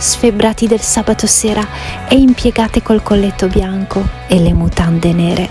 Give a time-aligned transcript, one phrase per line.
[0.00, 1.66] sfebbrati del sabato sera
[2.08, 5.48] e impiegate col colletto bianco e le mutande nere.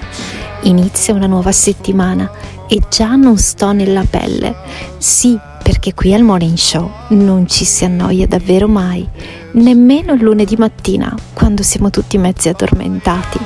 [0.64, 2.30] Inizia una nuova settimana
[2.68, 4.56] e già non sto nella pelle.
[4.98, 9.08] Sì, perché qui al Morning Show non ci si annoia davvero mai,
[9.52, 13.40] nemmeno il lunedì mattina, quando siamo tutti mezzi addormentati.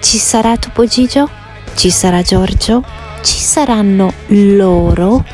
[0.00, 1.28] Ci sarà Topo Gigio?
[1.74, 2.82] Ci sarà Giorgio?
[3.22, 5.24] Ci saranno loro?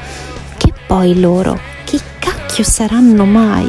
[0.59, 1.59] Che poi loro?
[1.85, 3.69] Che cacchio saranno mai?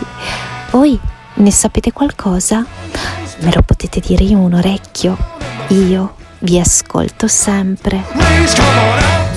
[0.76, 1.00] Voi
[1.36, 2.66] ne sapete qualcosa?
[3.40, 5.16] Me lo potete dire in un orecchio.
[5.70, 8.04] Io vi ascolto sempre.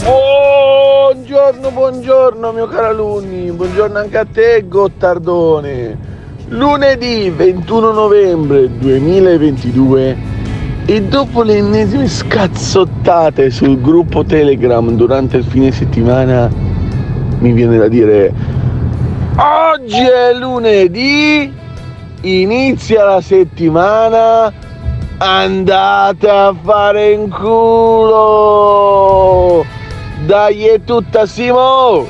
[0.02, 5.96] Buongiorno, buongiorno mio caro alunni, buongiorno anche a te Gottardone.
[6.48, 10.16] Lunedì 21 novembre 2022
[10.86, 16.50] e dopo le ennesime scazzottate sul gruppo Telegram durante il fine settimana
[17.38, 18.34] mi viene da dire
[19.38, 21.52] oggi è lunedì,
[22.22, 24.52] inizia la settimana,
[25.18, 28.34] andate a fare in culo!
[30.26, 32.06] Dai è tutta Simo!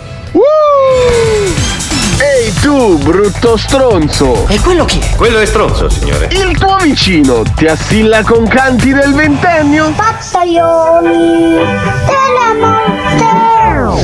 [2.20, 4.46] Ehi tu, brutto stronzo!
[4.48, 5.14] E quello chi è?
[5.16, 6.28] Quello è stronzo, signore.
[6.32, 9.92] Il tuo vicino ti assilla con canti del ventennio?
[9.94, 11.10] Pazzaioli
[12.06, 13.37] della morte!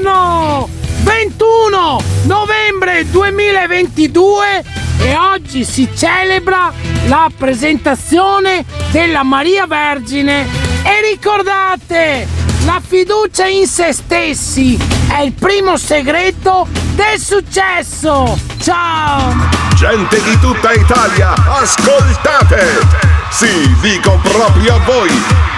[0.00, 0.68] Buongiorno!
[1.02, 4.64] 21 novembre 2022
[5.00, 6.72] e oggi si celebra
[7.06, 10.46] la presentazione della Maria Vergine
[10.84, 12.28] e ricordate,
[12.64, 14.78] la fiducia in se stessi
[15.08, 18.38] è il primo segreto del successo.
[18.60, 19.34] Ciao!
[19.74, 22.86] Gente di tutta Italia, ascoltate!
[23.30, 25.57] Sì, dico proprio a voi!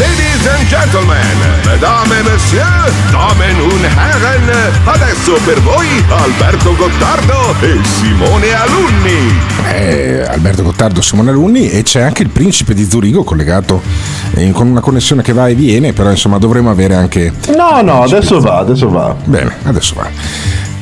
[0.00, 4.48] Ladies and gentlemen, mesdames et messieurs, damen und herren,
[4.86, 9.38] adesso per voi Alberto Gottardo e Simone Alunni.
[9.70, 13.82] Eh, Alberto Gottardo, Simone Alunni e c'è anche il principe di Zurigo collegato
[14.36, 17.30] eh, con una connessione che va e viene, però insomma dovremo avere anche...
[17.54, 19.14] No, no, adesso va, adesso va.
[19.24, 20.08] Bene, adesso va.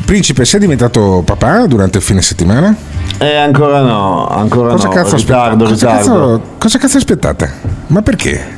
[0.05, 2.73] Principe, sei diventato papà durante il fine settimana?
[3.19, 4.95] Eh, ancora no, ancora Cosa no.
[4.95, 5.97] cazzo ritardo, aspettate?
[5.97, 6.31] Cosa ritardo.
[6.38, 7.53] cazzo, cosa cazzo aspettate?
[7.88, 8.57] Ma perché?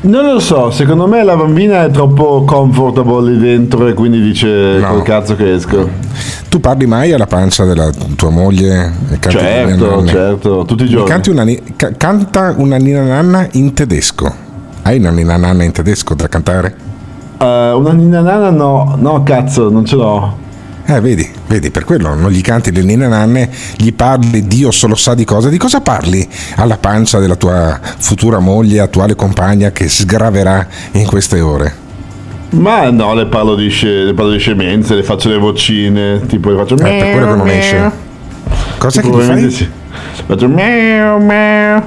[0.00, 4.80] Non lo so, secondo me la bambina è troppo comfortable lì dentro e quindi dice
[4.86, 5.88] col cazzo che esco.
[6.48, 8.92] Tu parli mai alla pancia della tua moglie?
[9.10, 10.06] E canti Certo, nanna?
[10.06, 11.08] certo, tutti i giorni.
[11.08, 11.44] Canti una,
[11.76, 14.32] ca- canta una nina nanna in tedesco.
[14.82, 16.74] Hai una nina nanna in tedesco da cantare?
[17.38, 20.36] Eh, una ninna nana no, no cazzo, non ce l'ho.
[20.90, 24.94] Eh, vedi, vedi, per quello non gli canti le nine nanne, gli parli, Dio solo
[24.94, 25.50] sa di cosa.
[25.50, 26.26] Di cosa parli
[26.56, 31.74] alla pancia della tua futura moglie, attuale compagna che sgraverà in queste ore?
[32.52, 36.48] Ma no, le parlo di, sce- le parlo di scemenze, le faccio le vocine, tipo
[36.48, 36.74] le faccio...
[36.76, 37.90] Eh, per quello che non esce.
[38.78, 39.50] Cosa che Tipo, gli fai?
[39.50, 39.68] sì.
[40.24, 40.48] Faccio...
[40.48, 41.82] meow, meow.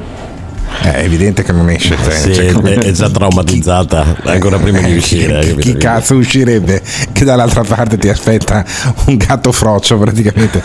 [0.79, 1.95] È evidente che non esce.
[2.01, 5.39] Cioè, Sì, cioè, come- è, già traumatizzata ancora prima di uscire.
[5.39, 5.59] capito?
[5.59, 6.81] Chi cazzo uscirebbe
[7.11, 8.65] che dall'altra parte ti aspetta
[9.05, 10.61] un gatto froccio praticamente?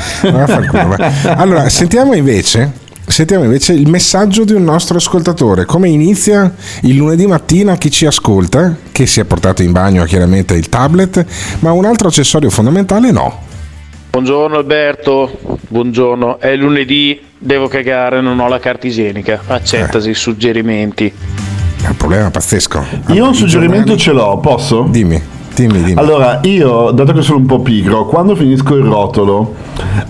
[1.37, 2.85] Allora, sentiamo invece.
[3.09, 5.65] Sentiamo invece il messaggio di un nostro ascoltatore.
[5.65, 6.53] Come inizia
[6.83, 11.25] il lunedì mattina chi ci ascolta, che si è portato in bagno chiaramente il tablet,
[11.61, 13.45] ma un altro accessorio fondamentale no.
[14.11, 15.39] Buongiorno Alberto,
[15.69, 16.41] buongiorno.
[16.41, 19.41] È lunedì, devo cagare, non ho la carta igienica.
[19.47, 21.13] Accettasi i suggerimenti.
[21.83, 22.85] È un problema pazzesco.
[23.09, 24.87] Io un suggerimento ce l'ho, posso?
[24.89, 25.21] Dimmi,
[25.55, 26.01] dimmi, dimmi.
[26.01, 29.55] Allora, io, dato che sono un po' pigro, quando finisco il rotolo,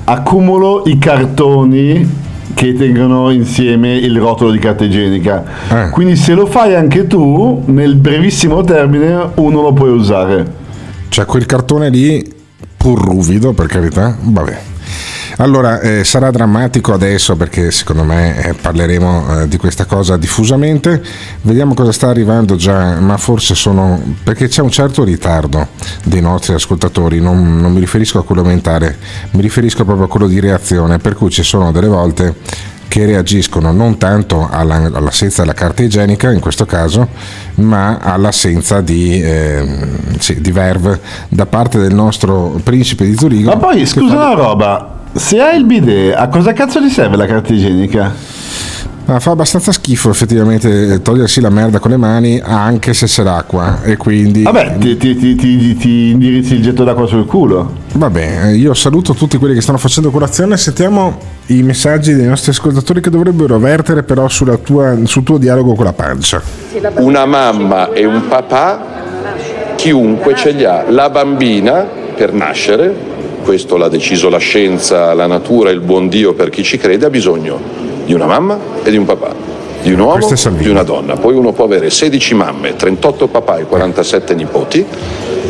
[0.04, 2.24] accumulo i cartoni
[2.54, 5.44] che tengono insieme il rotolo di carta igienica.
[5.68, 5.90] Eh.
[5.90, 10.64] Quindi se lo fai anche tu, nel brevissimo termine uno lo puoi usare.
[11.10, 12.34] C'è quel cartone lì,
[12.76, 14.74] pur ruvido per carità, vabbè.
[15.38, 21.02] Allora, eh, sarà drammatico adesso perché secondo me eh, parleremo eh, di questa cosa diffusamente.
[21.42, 24.00] Vediamo cosa sta arrivando già, ma forse sono...
[24.22, 25.68] perché c'è un certo ritardo
[26.04, 28.96] dei nostri ascoltatori, non, non mi riferisco a quello mentale,
[29.32, 32.34] mi riferisco proprio a quello di reazione, per cui ci sono delle volte
[32.88, 37.08] che reagiscono non tanto alla- all'assenza della carta igienica in questo caso,
[37.56, 40.98] ma all'assenza di, ehm, sì, di verve
[41.28, 43.50] da parte del nostro principe di Zurigo.
[43.50, 47.16] Ma poi, scusa fa- una roba, se hai il bidet, a cosa cazzo ti serve
[47.16, 48.12] la carta igienica?
[49.08, 53.82] Ma fa abbastanza schifo effettivamente togliersi la merda con le mani anche se c'è l'acqua
[53.84, 54.42] e quindi...
[54.42, 57.70] Vabbè, ti, ti- ti- ti- ti indirizzi il getto d'acqua sul culo.
[57.92, 60.56] Vabbè, io saluto tutti quelli che stanno facendo colazione.
[60.56, 65.74] Sentiamo i messaggi dei nostri ascoltatori che dovrebbero vertere però sulla tua- sul tuo dialogo
[65.74, 66.42] con la pancia.
[66.96, 68.84] una mamma e un papà,
[69.76, 70.84] chiunque ce li ha.
[70.88, 71.86] La bambina
[72.16, 72.92] per nascere,
[73.46, 77.10] questo l'ha deciso la scienza, la natura, il buon Dio per chi ci crede, ha
[77.10, 77.60] bisogno
[78.04, 79.32] di una mamma e di un papà,
[79.82, 81.14] di un uomo e di una donna.
[81.14, 84.84] Poi uno può avere 16 mamme, 38 papà e 47 nipoti,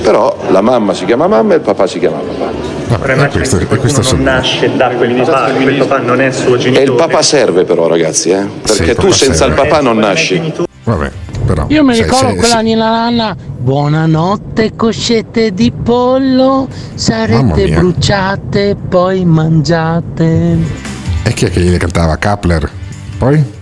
[0.03, 2.53] però la mamma si chiama mamma e il papà si chiama papà.
[2.99, 6.85] Vabbè, questo, questo non nasce da quel papà, quel papà non è suo E genitore.
[6.85, 8.45] il papà serve però ragazzi, eh?
[8.63, 9.55] perché il tu senza serve.
[9.63, 10.53] il papà non nasci.
[10.85, 11.11] Vabbè,
[11.47, 11.67] però...
[11.69, 13.37] Io mi sai, ricordo se- quella Nina Nanna.
[13.37, 16.69] Buonanotte, coscette di pollo.
[16.95, 20.59] Sarete bruciate, poi mangiate.
[21.23, 22.17] E chi è che gli cantava?
[22.17, 22.71] Kapler?
[23.19, 23.55] Poi?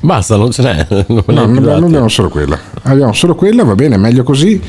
[0.00, 0.86] Basta, non ce n'è.
[1.06, 1.78] Non No, non abbiamo, date.
[1.80, 2.58] non abbiamo solo quella.
[2.82, 4.60] Abbiamo solo quella, va bene, meglio così.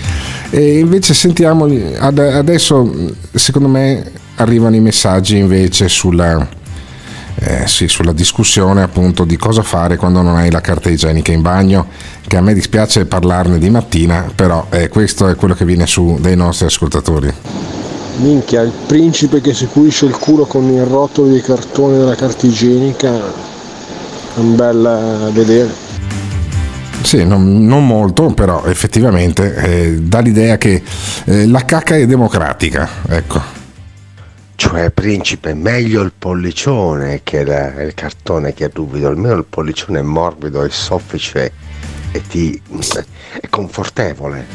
[0.52, 1.66] E invece sentiamo,
[1.98, 2.92] ad- adesso
[3.34, 6.48] secondo me arrivano i messaggi invece sulla,
[7.36, 11.42] eh, sì, sulla discussione appunto di cosa fare quando non hai la carta igienica in
[11.42, 11.88] bagno,
[12.28, 16.18] che a me dispiace parlarne di mattina, però eh, questo è quello che viene su
[16.20, 17.34] dai nostri ascoltatori.
[18.18, 22.46] Minchia, il principe che si pulisce il culo con il rotolo di cartone della carta
[22.46, 25.82] igienica è un bel eh, vedere.
[27.02, 30.82] Sì, non, non molto, però effettivamente eh, dà l'idea che
[31.26, 33.63] eh, la cacca è democratica, ecco.
[34.56, 40.00] Cioè, principe, meglio il pollicione che la- il cartone che è ruvido, almeno il pollicione
[40.00, 41.52] è morbido e soffice
[42.12, 42.62] e ti
[43.42, 44.46] è confortevole.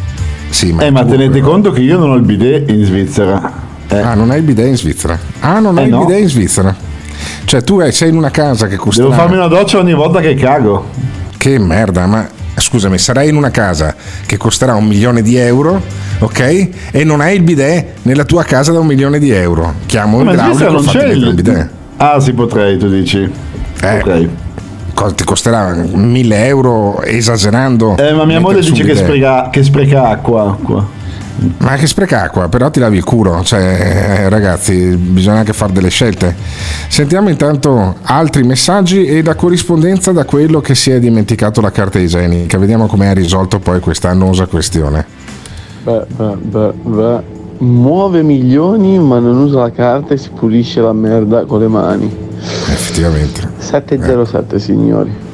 [0.50, 3.66] Sì, Eh, ma tenete conto che io non ho il bidet in Svizzera.
[3.88, 5.18] Ah, non hai il bidet in Svizzera?
[5.40, 6.00] Ah, non Eh, hai no.
[6.00, 6.76] il bidet in Svizzera?
[7.44, 9.02] Cioè, tu hai- sei in una casa che costa.
[9.02, 10.88] Devo farmi una doccia ogni volta che cago.
[11.37, 12.26] Che merda, ma
[12.60, 13.94] scusami, sarai in una casa
[14.26, 15.80] che costerà un milione di euro,
[16.18, 16.68] ok?
[16.92, 19.74] E non hai il bidet nella tua casa da un milione di euro.
[19.86, 21.68] Chiamo Ma il idraulico non fatti c'è il il bidet.
[21.96, 23.28] Ah, sì, potrei, tu dici.
[23.80, 24.28] Eh,
[24.94, 27.96] co- ti costerà mille euro esagerando.
[27.96, 30.50] Eh, ma mia moglie dice che spreca, che spreca acqua.
[30.50, 30.98] acqua.
[31.59, 35.73] Ma che spreca acqua, però ti lavi il culo, cioè eh, ragazzi, bisogna anche fare
[35.73, 36.35] delle scelte.
[36.88, 42.00] Sentiamo intanto altri messaggi e la corrispondenza da quello che si è dimenticato la carta
[42.00, 42.59] igienica.
[42.59, 45.07] Vediamo come ha risolto poi questa annosa questione.
[45.85, 47.37] Beh, beh, beh, beh.
[47.59, 52.16] Muove milioni ma non usa la carta e si pulisce la merda con le mani.
[52.40, 53.49] Effettivamente.
[53.59, 55.26] 707 signori.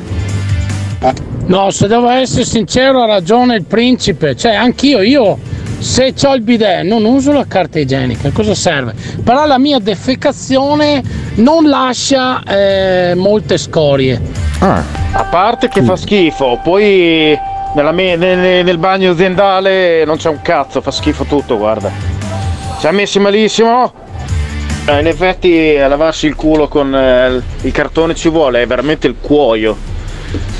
[1.46, 4.34] No, se devo essere sincero, ha ragione il principe.
[4.34, 5.38] Cioè, anch'io, io
[5.84, 8.94] se ho il bidet non uso la carta igienica, cosa serve?
[9.22, 11.02] Però la mia defecazione
[11.34, 14.18] non lascia eh, molte scorie.
[14.60, 17.38] A parte che fa schifo, poi
[17.74, 21.90] nella me- nel, nel bagno aziendale non c'è un cazzo, fa schifo tutto, guarda.
[22.78, 23.92] Siamo messi malissimo.
[24.86, 29.06] Eh, in effetti a lavarsi il culo con eh, il cartone ci vuole, è veramente
[29.06, 29.76] il cuoio.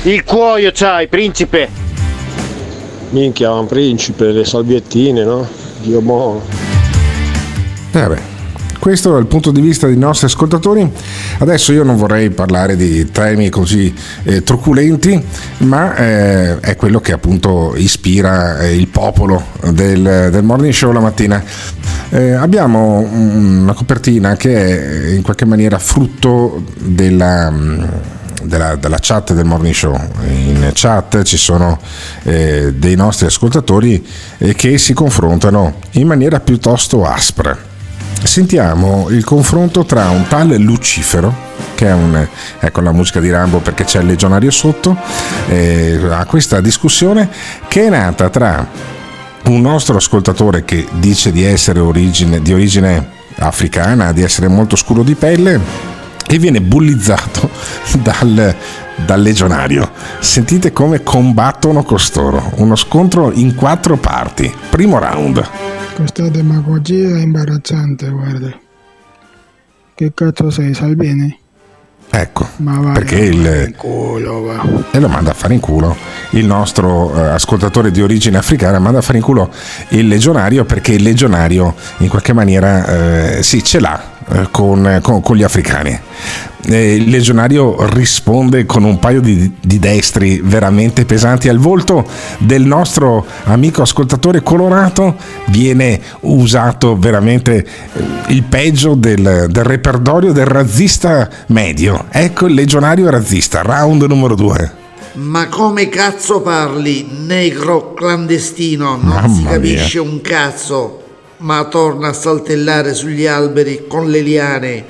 [0.03, 1.84] Il cuoio c'hai, principe!
[3.15, 5.47] Minchia, un principe, le salviettine, no?
[5.81, 6.41] Dio buono.
[7.93, 8.19] Eh beh,
[8.77, 10.91] questo il punto di vista dei nostri ascoltatori.
[11.37, 13.93] Adesso io non vorrei parlare di temi così
[14.23, 15.23] eh, truculenti,
[15.59, 19.41] ma eh, è quello che appunto ispira eh, il popolo
[19.71, 21.41] del, del morning show la mattina.
[22.09, 27.49] Eh, abbiamo una copertina che è in qualche maniera frutto della
[28.45, 29.95] della, della, chat del morning show.
[30.25, 31.79] In chat ci sono
[32.23, 34.05] eh, dei nostri ascoltatori
[34.37, 37.57] eh, che si confrontano in maniera piuttosto aspra.
[38.23, 42.27] Sentiamo il confronto tra un tale Lucifero che è un,
[42.59, 44.97] ecco la musica di Rambo perché c'è il legionario sotto,
[45.49, 47.29] eh, a questa discussione
[47.67, 48.67] che è nata tra
[49.45, 55.03] un nostro ascoltatore che dice di essere origine, di origine africana, di essere molto scuro
[55.03, 55.59] di pelle
[56.27, 57.49] e viene bullizzato
[58.01, 58.55] dal,
[59.05, 59.91] dal legionario.
[60.19, 62.51] Sentite come combattono costoro.
[62.55, 64.53] Uno scontro in quattro parti.
[64.69, 65.43] Primo round.
[65.95, 68.59] Questa demagogia è imbarazzante, guarda.
[69.95, 71.43] Che cazzo sei, Salvini?
[72.09, 72.47] Ecco,
[72.93, 73.73] perché il...
[73.75, 75.95] Culo, e lo manda a fare in culo
[76.31, 79.51] il nostro eh, ascoltatore di origine africana manda a fare in culo
[79.89, 84.14] il legionario perché il legionario in qualche maniera eh, sì ce l'ha
[84.51, 85.99] con, con, con, gli africani.
[86.67, 92.07] Eh, il legionario risponde con un paio di, di, destri veramente pesanti al volto
[92.39, 95.15] del nostro amico ascoltatore colorato
[95.49, 103.11] viene usato veramente eh, il peggio del, del repertorio del razzista medio ecco il legionario
[103.11, 104.83] razzista round numero due
[105.15, 108.97] ma come cazzo parli, negro clandestino?
[108.97, 110.11] Non Mamma si capisce mia.
[110.11, 111.04] un cazzo
[111.37, 114.85] ma torna a saltellare sugli alberi con le liane.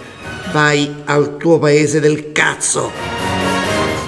[0.51, 2.91] Vai al tuo paese del cazzo.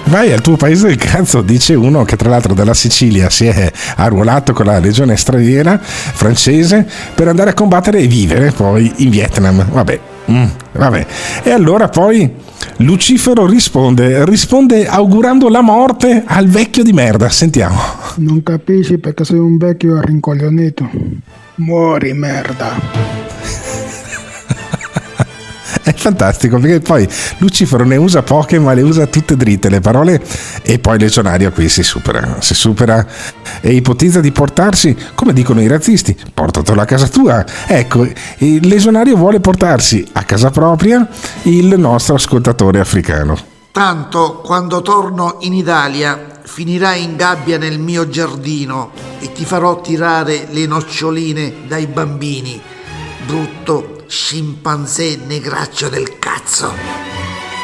[0.04, 3.70] Vai al tuo paese del cazzo, dice uno che tra l'altro dalla Sicilia si è
[3.96, 9.70] arruolato con la legione straniera francese per andare a combattere e vivere poi in Vietnam.
[9.70, 11.06] Vabbè, mm, vabbè.
[11.42, 12.32] E allora poi
[12.78, 17.28] Lucifero risponde, risponde augurando la morte al vecchio di merda.
[17.28, 17.78] Sentiamo.
[18.16, 20.88] Non capisci perché sei un vecchio rincoglionito.
[21.58, 22.78] Muori, merda.
[25.82, 30.22] È fantastico perché poi Lucifero ne usa poche ma le usa tutte dritte le parole
[30.62, 33.04] e poi Legionario qui si supera, si supera
[33.60, 37.44] e ipotizza di portarsi, come dicono i razzisti, portatelo a casa tua.
[37.66, 38.06] Ecco,
[38.38, 41.06] il Legionario vuole portarsi a casa propria
[41.42, 43.57] il nostro ascoltatore africano.
[43.70, 50.48] Tanto quando torno in Italia finirai in gabbia nel mio giardino e ti farò tirare
[50.50, 52.60] le noccioline dai bambini.
[53.26, 57.17] Brutto scimpanzé negraccio del cazzo.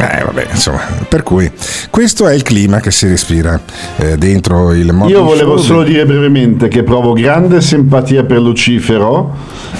[0.05, 1.51] Eh, vabbè, insomma, per cui
[1.89, 3.59] questo è il clima che si respira
[3.97, 5.11] eh, dentro il mondo.
[5.11, 9.35] Io volevo solo dire brevemente che provo grande simpatia per Lucifero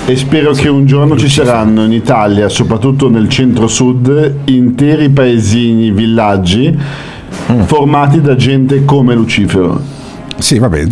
[0.07, 6.79] e spero che un giorno ci saranno in Italia, soprattutto nel centro-sud, interi paesini, villaggi
[7.67, 9.94] formati da gente come Lucifero.
[10.45, 10.85] Sì, vabbè,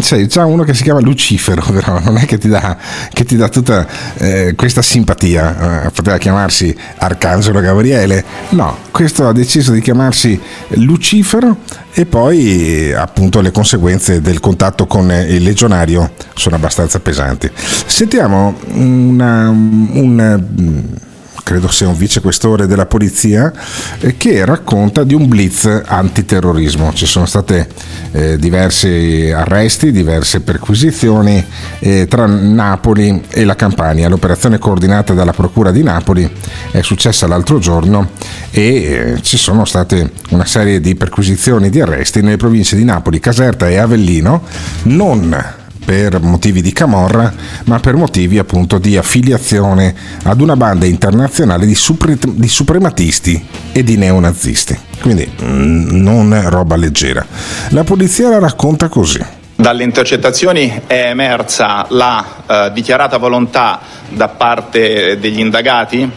[0.00, 3.86] sei già uno che si chiama Lucifero, però non è che ti dà, tutta
[4.18, 5.86] eh, questa simpatia.
[5.86, 10.38] Eh, poteva chiamarsi Arcangelo Gabriele, no, questo ha deciso di chiamarsi
[10.74, 11.56] Lucifero
[11.94, 17.50] e poi appunto le conseguenze del contatto con il legionario sono abbastanza pesanti.
[17.86, 21.00] Sentiamo una, un
[21.42, 23.52] credo sia un vicequestore della polizia,
[24.00, 26.92] eh, che racconta di un blitz antiterrorismo.
[26.92, 27.68] Ci sono state
[28.12, 31.44] eh, diversi arresti, diverse perquisizioni
[31.80, 34.08] eh, tra Napoli e la Campania.
[34.08, 36.30] L'operazione coordinata dalla Procura di Napoli
[36.70, 38.10] è successa l'altro giorno
[38.50, 43.20] e eh, ci sono state una serie di perquisizioni di arresti nelle province di Napoli,
[43.20, 44.42] Caserta e Avellino,
[44.84, 47.32] non per motivi di camorra,
[47.64, 53.82] ma per motivi appunto di affiliazione ad una banda internazionale di, supre- di suprematisti e
[53.82, 54.78] di neonazisti.
[55.00, 57.24] Quindi mm, non roba leggera.
[57.70, 59.24] La polizia la racconta così.
[59.54, 66.10] Dalle intercettazioni è emersa la eh, dichiarata volontà da parte degli indagati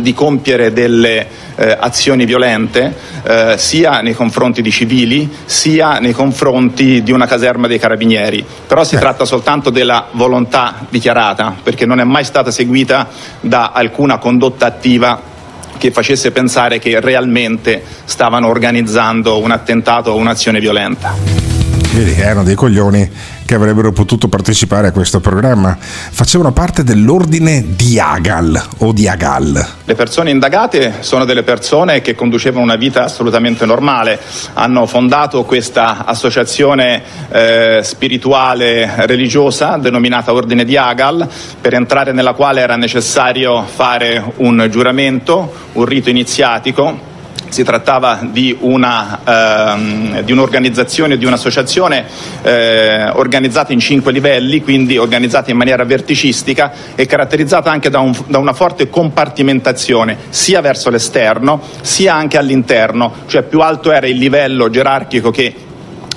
[0.00, 7.02] di compiere delle eh, azioni violente eh, sia nei confronti di civili sia nei confronti
[7.02, 8.44] di una caserma dei carabinieri.
[8.66, 13.08] Però si tratta soltanto della volontà dichiarata perché non è mai stata seguita
[13.40, 15.32] da alcuna condotta attiva
[15.78, 21.53] che facesse pensare che realmente stavano organizzando un attentato o un'azione violenta.
[21.94, 23.08] Vedi, erano dei coglioni
[23.46, 25.78] che avrebbero potuto partecipare a questo programma.
[25.78, 29.66] Facevano parte dell'ordine Diagal o Diagal.
[29.84, 34.18] Le persone indagate sono delle persone che conducevano una vita assolutamente normale,
[34.54, 41.28] hanno fondato questa associazione eh, spirituale religiosa denominata Ordine di Agal,
[41.60, 47.12] per entrare nella quale era necessario fare un giuramento, un rito iniziatico
[47.54, 52.04] si trattava di, una, ehm, di un'organizzazione, di un'associazione
[52.42, 58.12] eh, organizzata in cinque livelli, quindi organizzata in maniera verticistica e caratterizzata anche da, un,
[58.26, 64.16] da una forte compartimentazione sia verso l'esterno sia anche all'interno, cioè più alto era il
[64.16, 65.54] livello gerarchico che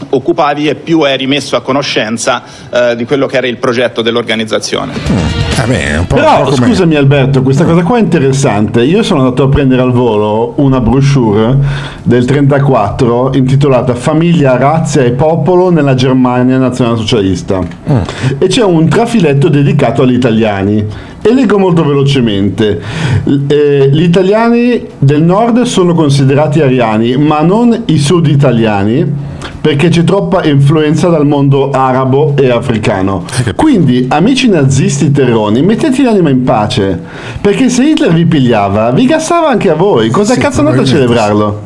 [0.09, 4.93] occupavi e più eri messo a conoscenza eh, di quello che era il progetto dell'organizzazione.
[5.55, 8.83] Vabbè, un po', Però un po' come- scusami Alberto, questa cosa qua è interessante.
[8.83, 11.57] Io sono andato a prendere al volo una brochure
[12.03, 17.59] del 34 intitolata Famiglia, razza e popolo nella Germania nazionalsocialista.
[18.37, 20.85] E c'è un trafiletto dedicato agli italiani.
[21.27, 22.81] E leggo molto velocemente.
[23.47, 29.05] Eh, gli italiani del nord sono considerati ariani, ma non i sud italiani,
[29.59, 33.25] perché c'è troppa influenza dal mondo arabo e africano.
[33.57, 36.97] Quindi, amici nazisti terroni, mettete l'anima in pace,
[37.41, 40.09] perché se Hitler vi pigliava, vi gassava anche a voi.
[40.09, 41.61] Cosa Sì, cazzo andate a celebrarlo?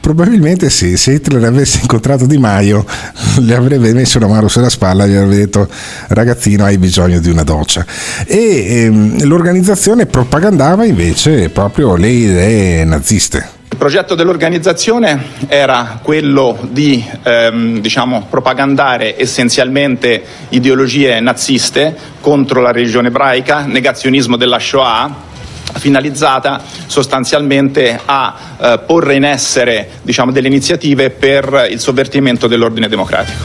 [0.00, 2.84] Probabilmente sì, se Hitler avesse incontrato Di Maio
[3.40, 5.68] le avrebbe messo una mano sulla spalla e gli avrebbe detto
[6.08, 7.84] ragazzino hai bisogno di una doccia.
[8.26, 13.56] E ehm, l'organizzazione propagandava invece proprio le idee naziste.
[13.70, 23.08] Il progetto dell'organizzazione era quello di ehm, diciamo, propagandare essenzialmente ideologie naziste contro la religione
[23.08, 25.26] ebraica, negazionismo della Shoah,
[25.74, 33.44] finalizzata sostanzialmente a eh, porre in essere diciamo, delle iniziative per il sovvertimento dell'ordine democratico.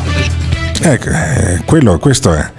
[0.82, 2.51] Ecco, eh, quello, questo è.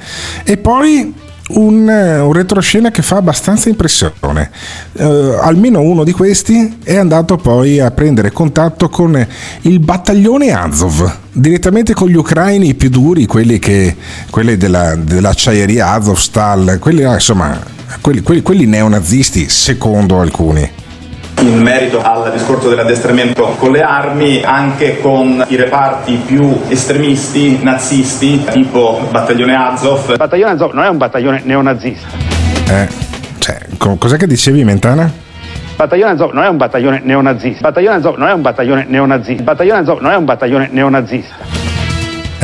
[0.44, 1.12] E poi
[1.48, 4.50] un, eh, un retroscena che fa abbastanza impressione.
[4.94, 9.26] Eh, almeno uno di questi è andato poi a prendere contatto con
[9.62, 13.94] il battaglione Azov, direttamente con gli ucraini più duri, quelli, che,
[14.30, 17.58] quelli della, dell'acciaieria Azovstal, quelli, insomma,
[18.00, 20.82] quelli, quelli- quelli neonazisti, secondo alcuni.
[21.40, 28.44] In merito al discorso dell'addestramento con le armi, anche con i reparti più estremisti, nazisti,
[28.44, 30.10] tipo battaglione Azov.
[30.10, 32.08] Il battaglione Azov non è un battaglione neonazista.
[32.70, 32.88] Eh,
[33.38, 35.10] cioè, co- cos'è che dicevi, Mentana?
[35.76, 37.60] Battaglione Azov non è un battaglione neonazista.
[37.60, 39.32] Battaglione Azov non è un battaglione neonazista.
[39.32, 41.63] Il battaglione Azov non è un battaglione neonazista.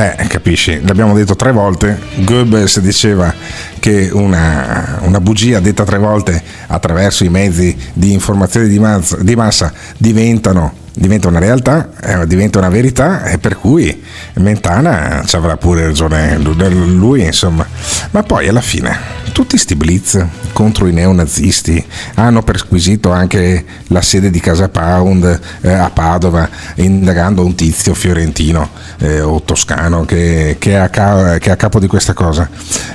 [0.01, 2.01] Eh, capisci, l'abbiamo detto tre volte.
[2.25, 3.35] Goebbels diceva
[3.79, 9.37] che una, una bugia detta tre volte attraverso i mezzi di informazione di massa, di
[9.37, 14.03] massa diventano, diventa una realtà, eh, diventa una verità, e per cui
[14.35, 17.67] Mentana ci avrà pure ragione lui, insomma.
[18.11, 21.83] Ma poi alla fine tutti sti blitz contro i neonazisti
[22.15, 28.69] hanno perquisito anche la sede di Casa Pound eh, a Padova indagando un tizio fiorentino
[28.99, 32.49] eh, o toscano che, che è a ca- che è a capo di questa cosa.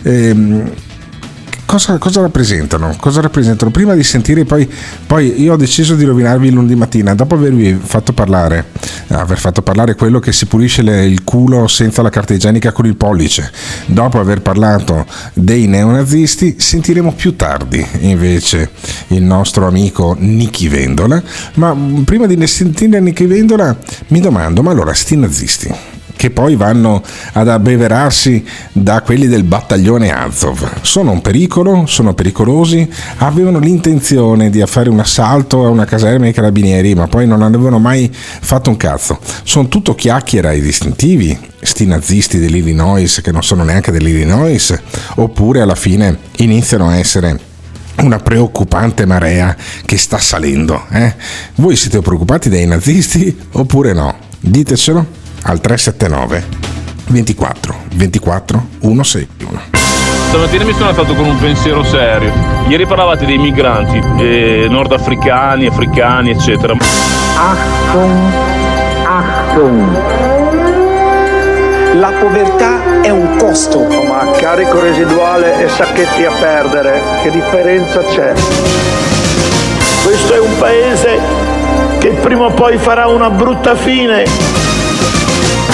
[0.04, 0.72] Ehm,
[1.66, 2.96] Cosa, cosa rappresentano?
[3.00, 3.72] Cosa rappresentano?
[3.72, 4.70] Prima di sentire, poi,
[5.08, 8.66] poi io ho deciso di rovinarvi lunedì mattina, dopo avervi fatto parlare,
[9.08, 12.86] aver fatto parlare quello che si pulisce le- il culo senza la carta igienica con
[12.86, 13.52] il pollice,
[13.88, 18.70] dopo aver parlato dei neonazisti, sentiremo più tardi invece
[19.08, 21.22] il nostro amico Nicky Vendola,
[21.56, 23.76] ma mh, prima di sentire Nicky Vendola
[24.10, 25.74] mi domando, ma allora sti nazisti?
[26.16, 27.02] Che poi vanno
[27.34, 30.82] ad abbeverarsi da quelli del battaglione Azov.
[30.82, 36.34] Sono un pericolo, sono pericolosi, avevano l'intenzione di fare un assalto a una caserma dei
[36.34, 39.20] carabinieri, ma poi non avevano mai fatto un cazzo.
[39.44, 44.74] Sono tutto chiacchiera e distintivi, sti nazisti dell'Illinois che non sono neanche dell'Illinois,
[45.16, 47.54] oppure alla fine iniziano a essere
[47.98, 50.86] una preoccupante marea che sta salendo.
[50.92, 51.16] eh?
[51.56, 54.16] Voi siete preoccupati dai nazisti oppure no?
[54.40, 56.44] Ditecelo al 379
[57.08, 59.62] 24 24 161.
[60.30, 62.32] Stamattina mi sono alzato con un pensiero serio.
[62.68, 66.74] Ieri parlavate dei migranti, eh, nordafricani, africani, eccetera.
[66.74, 68.34] Achtung,
[69.06, 69.98] Achtung.
[71.94, 73.80] La povertà è un costo.
[74.08, 78.34] Ma carico residuale e sacchetti a perdere, che differenza c'è?
[80.04, 81.20] Questo è un paese
[82.00, 84.65] che prima o poi farà una brutta fine.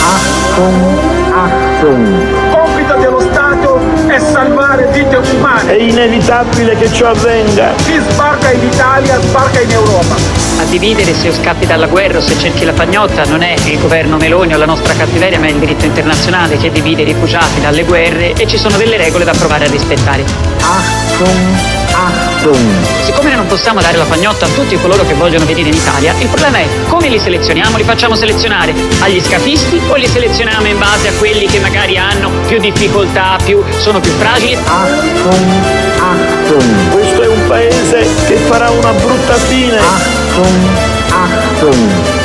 [0.01, 2.51] Achtung, Achtung.
[2.51, 5.77] compito dello Stato è salvare vite umane.
[5.77, 7.73] È inevitabile che ciò avvenga.
[7.77, 10.15] Chi sbarca in Italia sbarca in Europa.
[10.59, 13.23] a dividere se scappi dalla guerra o se cerchi la pagnotta.
[13.25, 16.71] Non è il governo Meloni o la nostra cattiveria, ma è il diritto internazionale che
[16.71, 20.23] divide i rifugiati dalle guerre e ci sono delle regole da provare a rispettare.
[20.59, 21.57] Achtung,
[21.91, 22.30] Achtung.
[22.41, 26.15] Siccome noi non possiamo dare la pagnotta a tutti coloro che vogliono venire in Italia,
[26.17, 27.77] il problema è come li selezioniamo?
[27.77, 32.31] Li facciamo selezionare agli scafisti o li selezioniamo in base a quelli che magari hanno
[32.47, 34.55] più difficoltà, più, sono più fragili?
[34.55, 35.65] Achtung,
[35.99, 36.89] Achtung.
[36.91, 39.77] Questo è un paese che farà una brutta fine.
[39.77, 40.67] Achtung,
[41.09, 42.20] Achtung.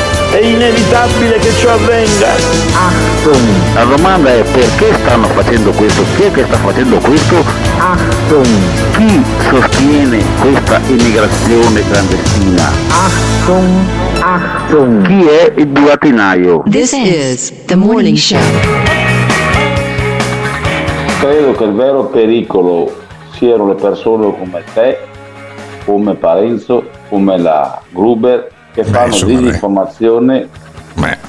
[0.47, 2.29] Inevitabile che ciò avvenga.
[2.71, 3.73] Achtung.
[3.73, 6.03] La domanda è perché stanno facendo questo?
[6.15, 7.43] Chi è che sta facendo questo?
[7.77, 8.47] Achtung.
[8.95, 12.71] Chi sostiene questa immigrazione clandestina?
[12.87, 13.87] Achtung,
[14.21, 15.05] Achtung.
[15.05, 16.63] Chi è il burattinaio?
[16.69, 18.39] This is the morning show.
[21.19, 22.95] Credo che il vero pericolo
[23.31, 24.97] siano le persone come te,
[25.83, 29.43] come Parenzo, come la Gruber, che fanno insomma, dai.
[29.43, 30.49] disinformazione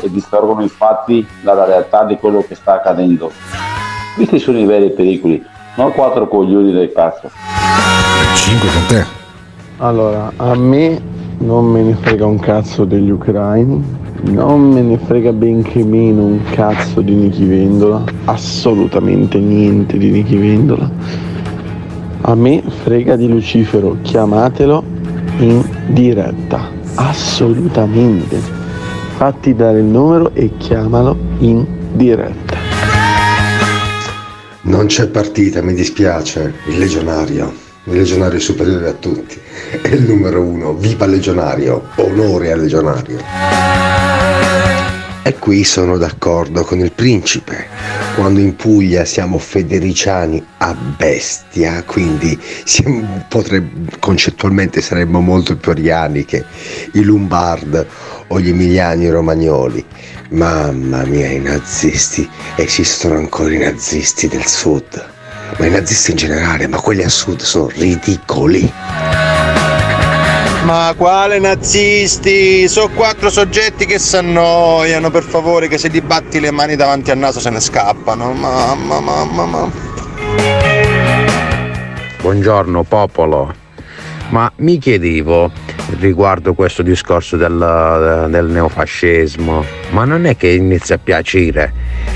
[0.01, 3.33] e distorgono infatti dalla realtà di quello che sta accadendo.
[4.17, 5.43] Questi sono i veri pericoli,
[5.77, 7.31] non quattro coglioni del cazzo.
[8.35, 9.07] 5 con te.
[9.79, 11.01] Allora, a me
[11.39, 13.83] non me ne frega un cazzo degli ucraini,
[14.25, 20.37] non me ne frega benché meno un cazzo di Nichi Vendola, assolutamente niente di Nichi
[20.37, 20.91] Vendola.
[22.23, 24.83] A me frega di Lucifero, chiamatelo
[25.39, 28.41] in diretta, assolutamente.
[29.17, 32.57] Fatti dare il numero e chiamalo in diretta.
[34.63, 36.55] Non c'è partita, mi dispiace.
[36.67, 37.53] Il legionario.
[37.85, 39.39] Il legionario superiore a tutti.
[39.83, 40.75] È il numero uno.
[40.75, 41.89] Viva legionario.
[41.97, 43.68] Onore al legionario.
[45.29, 47.67] E qui sono d'accordo con il principe.
[48.15, 56.25] Quando in Puglia siamo federiciani a bestia, quindi siamo- potreb- concettualmente saremmo molto più ariani
[56.25, 56.43] che
[56.95, 57.87] i Lombard
[58.29, 59.85] o gli emiliani romagnoli.
[60.31, 65.11] Mamma mia, i nazisti, esistono ancora i nazisti del sud,
[65.59, 68.73] ma i nazisti in generale, ma quelli a sud sono ridicoli.
[70.65, 72.69] Ma quale nazisti?
[72.69, 77.11] Sono quattro soggetti che si annoiano, per favore, che se gli batti le mani davanti
[77.11, 78.33] al naso se ne scappano.
[78.33, 79.71] Mamma, mamma, mamma.
[82.21, 83.55] Buongiorno popolo,
[84.31, 85.51] ma mi chiedevo
[86.01, 91.73] riguardo questo discorso del, del neofascismo, ma non è che inizia a piacere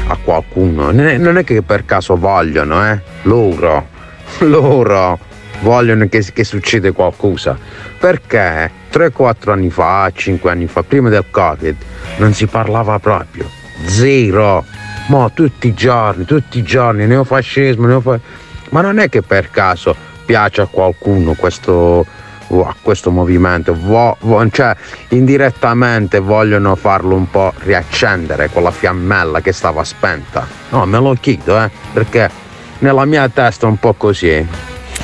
[0.08, 3.00] a qualcuno, non è, non è che per caso vogliono, eh?
[3.22, 3.86] Loro,
[4.40, 5.18] loro
[5.62, 7.56] vogliono che, che succeda qualcosa,
[7.98, 11.76] perché 3-4 anni fa, 5 anni fa, prima del Covid,
[12.18, 13.48] non si parlava proprio,
[13.86, 14.64] zero,
[15.08, 18.40] ma tutti i giorni, tutti i giorni, neofascismo, neofascismo.
[18.70, 19.94] Ma non è che per caso
[20.24, 22.06] piace a qualcuno questo,
[22.48, 24.74] a questo movimento, vo- vo- cioè
[25.08, 30.46] indirettamente vogliono farlo un po' riaccendere quella fiammella che stava spenta.
[30.70, 32.30] No, me lo chiedo, eh, perché
[32.78, 34.46] nella mia testa è un po' così.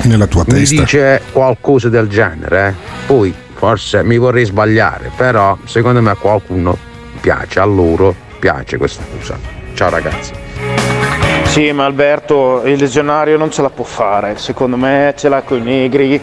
[0.03, 0.81] Nella tua Mi testa.
[0.81, 2.73] dice qualcosa del genere, eh.
[3.05, 6.77] poi forse mi vorrei sbagliare, però secondo me a qualcuno
[7.19, 9.37] piace, a loro piace questa cosa.
[9.73, 10.31] Ciao ragazzi.
[11.45, 14.37] Sì, ma Alberto, il legionario non ce la può fare.
[14.37, 16.21] Secondo me ce l'ha con i negri.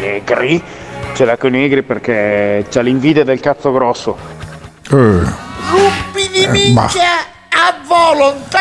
[0.00, 0.62] Negri?
[1.14, 4.16] Ce l'ha con i negri perché c'ha l'invidia del cazzo grosso.
[4.90, 4.96] Eh,
[5.70, 7.08] Ruppi di Eh, minchia
[7.60, 8.58] a volontà!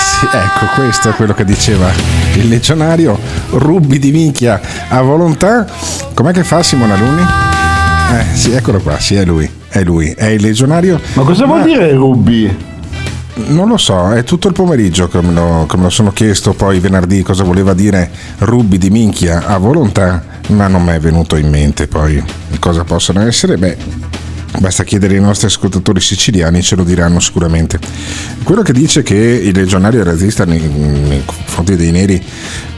[0.00, 1.90] sì, ecco, questo è quello che diceva
[2.34, 3.18] il legionario.
[3.50, 5.66] Rubi di minchia a volontà.
[6.14, 7.22] Com'è che fa Simone Alunni?
[7.22, 9.48] Eh, sì, eccolo qua, sì, è lui.
[9.68, 10.98] È lui, è il legionario.
[11.12, 12.68] Ma cosa vuol dire Rubi?
[13.48, 16.52] Non lo so, è tutto il pomeriggio che me, lo, che me lo sono chiesto
[16.52, 21.36] poi venerdì cosa voleva dire rubi di minchia a volontà, ma non mi è venuto
[21.36, 22.22] in mente poi
[22.58, 23.56] cosa possono essere.
[23.56, 23.76] Beh,
[24.58, 27.78] basta chiedere ai nostri ascoltatori siciliani, ce lo diranno sicuramente.
[28.42, 32.22] Quello che dice che il legionario razzista nei confronti dei neri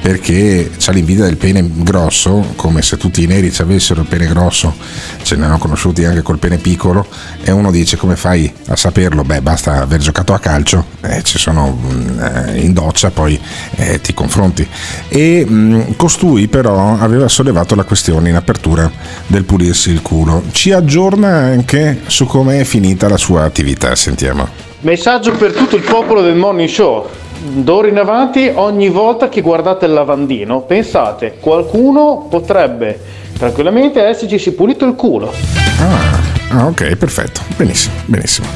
[0.03, 4.27] perché c'ha l'invidia del pene grosso, come se tutti i neri ci avessero il pene
[4.27, 4.75] grosso,
[5.23, 7.07] ce ne hanno conosciuti anche col pene piccolo,
[7.43, 9.23] e uno dice come fai a saperlo?
[9.23, 13.41] Beh, basta aver giocato a calcio, eh, ci sono mm, eh, in doccia, poi
[13.77, 14.67] eh, ti confronti.
[15.09, 18.91] E mh, costui però aveva sollevato la questione in apertura
[19.29, 20.43] del pulirsi il culo.
[20.51, 24.49] Ci aggiorna anche su come è finita la sua attività, sentiamo.
[24.81, 27.09] Messaggio per tutto il popolo del Morning Show.
[27.45, 33.01] D'ora in avanti, ogni volta che guardate il lavandino, pensate, qualcuno potrebbe
[33.37, 35.33] tranquillamente esserci pulito il culo.
[35.81, 36.12] Ah,
[36.55, 37.41] ok, perfetto.
[37.57, 38.47] Benissimo, benissimo.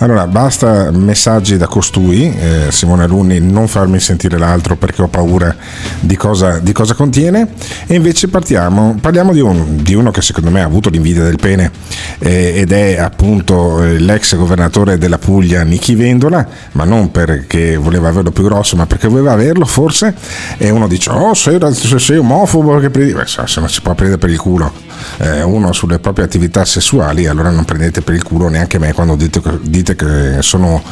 [0.00, 5.54] Allora, basta messaggi da costui, eh, Simone Alunni, non farmi sentire l'altro perché ho paura
[6.00, 7.48] di cosa, di cosa contiene.
[7.86, 11.36] E invece partiamo, parliamo di, un- di uno che secondo me ha avuto l'invidia del
[11.36, 11.70] pene
[12.18, 18.08] eh, ed è appunto eh, l'ex governatore della Puglia, Nichi Vendola, ma non perché voleva
[18.08, 20.14] averlo più grosso, ma perché voleva averlo forse.
[20.58, 23.14] E uno dice, oh, sei, sei omofobo, che prendi...
[23.14, 24.87] Beh, se non si può prendere per il culo
[25.18, 29.16] eh, uno sulle proprie attività sessuali, allora non prendete per il culo neanche me quando
[29.16, 30.82] dite, dite che sono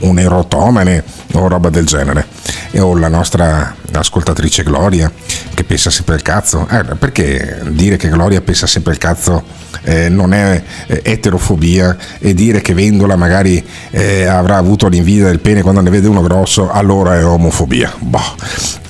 [0.00, 1.02] un erotomane
[1.32, 2.26] o roba del genere.
[2.70, 5.10] E o la nostra ascoltatrice Gloria
[5.54, 6.68] che pensa sempre il cazzo.
[6.70, 9.42] Eh, perché dire che Gloria pensa sempre il cazzo
[9.82, 15.40] eh, non è eh, eterofobia e dire che Vendola magari eh, avrà avuto l'invidia del
[15.40, 17.94] pene quando ne vede uno grosso, allora è omofobia.
[17.98, 18.34] Boh.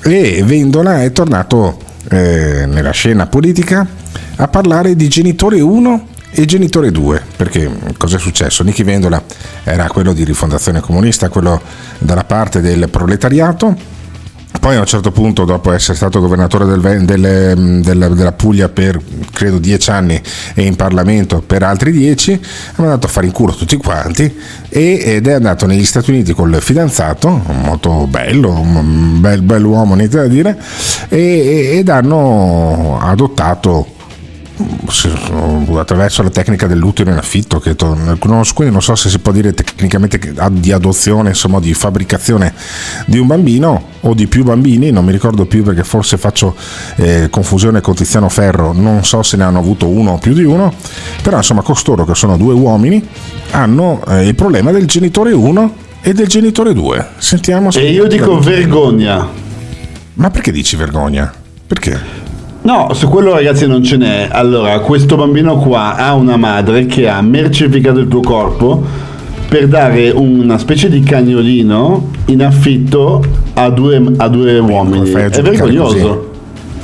[0.03, 3.85] E Vendola è tornato eh, nella scena politica
[4.37, 8.63] a parlare di genitore 1 e genitore 2, perché cosa è successo?
[8.63, 9.23] Nichi Vendola
[9.63, 11.59] era quello di rifondazione comunista, quello
[11.97, 13.75] dalla parte del proletariato,
[14.59, 18.99] poi a un certo punto, dopo essere stato governatore del del- del- della Puglia per
[19.31, 20.21] credo dieci anni
[20.53, 22.39] e in Parlamento per altri dieci, è
[22.81, 24.35] andato a fare in culo tutti quanti
[24.69, 27.29] ed è andato negli Stati Uniti col fidanzato,
[27.63, 30.57] molto bello, un bel, bell'uomo, niente da dire,
[31.09, 33.87] e- ed hanno adottato
[35.79, 39.53] attraverso la tecnica dell'utero in affitto che non, quindi non so se si può dire
[39.53, 40.19] tecnicamente
[40.51, 42.53] di adozione insomma di fabbricazione
[43.05, 46.55] di un bambino o di più bambini non mi ricordo più perché forse faccio
[46.95, 50.43] eh, confusione con Tiziano Ferro non so se ne hanno avuto uno o più di
[50.43, 50.73] uno
[51.21, 53.05] però insomma costoro che sono due uomini
[53.51, 58.07] hanno eh, il problema del genitore 1 e del genitore 2 sentiamo se E io
[58.07, 59.27] dico vergogna.
[60.15, 61.31] ma perché dici vergogna?
[61.67, 62.25] perché?
[62.67, 64.27] No, su quello ragazzi non ce n'è.
[64.29, 68.83] Allora, questo bambino qua ha una madre che ha mercificato il tuo corpo
[69.47, 75.09] per dare una specie di cagnolino in affitto a due, a due uomini.
[75.09, 76.26] È vergognoso.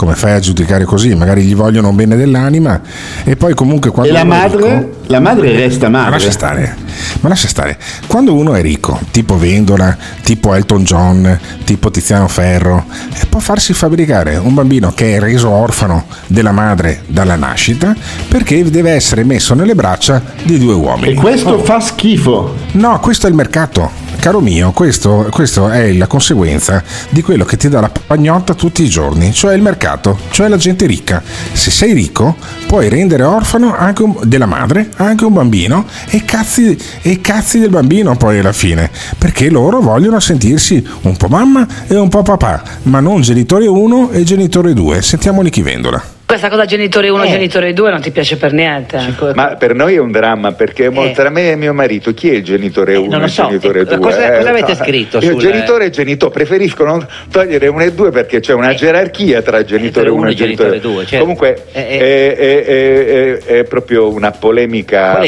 [0.03, 1.15] Come fai a giudicare così?
[1.15, 2.81] Magari gli vogliono bene dell'anima
[3.23, 4.57] e poi comunque quando E la madre?
[4.79, 6.11] ricco- La madre resta ma madre.
[6.11, 6.75] lascia stare,
[7.21, 7.77] ma lascia stare.
[8.07, 13.71] Quando uno è ricco, tipo Vendola, tipo Elton John, tipo Tiziano Ferro, eh, può farsi
[13.71, 17.95] fabbricare un bambino che è reso orfano della madre dalla nascita
[18.27, 21.11] perché deve essere messo nelle braccia di due uomini.
[21.11, 22.55] E questo fa schifo.
[22.73, 23.89] No, questo è il mercato.
[24.23, 28.81] Caro mio, questo, questo è la conseguenza di quello che ti dà la pagnotta tutti
[28.81, 31.21] i giorni, cioè il mercato, cioè la gente ricca.
[31.51, 37.19] Se sei ricco, puoi rendere orfano un- della madre, anche un bambino, e cazzi, e
[37.19, 42.07] cazzi del bambino poi alla fine, perché loro vogliono sentirsi un po' mamma e un
[42.07, 45.01] po' papà, ma non genitore 1 e genitore 2.
[45.01, 46.12] Sentiamoli chi vendola.
[46.34, 47.30] Questa cosa genitore 1, Eh.
[47.30, 49.00] genitore 2 non ti piace per niente.
[49.36, 52.34] Ma per noi è un dramma perché mo- tra me e mio marito chi è
[52.34, 53.46] il genitore 1 non lo e il so.
[53.46, 53.98] genitore Eh, 2?
[54.00, 58.10] cosa- cosa avete scritto Io sul- genitore e genitore, preferisco non togliere uno e due
[58.10, 61.06] perché c'è una gerarchia tra genitore 1 e genitore 2.
[61.06, 61.19] certo.
[61.19, 62.00] Comunque Eh, eh.
[62.00, 65.19] È, è- è- è- è proprio una polemica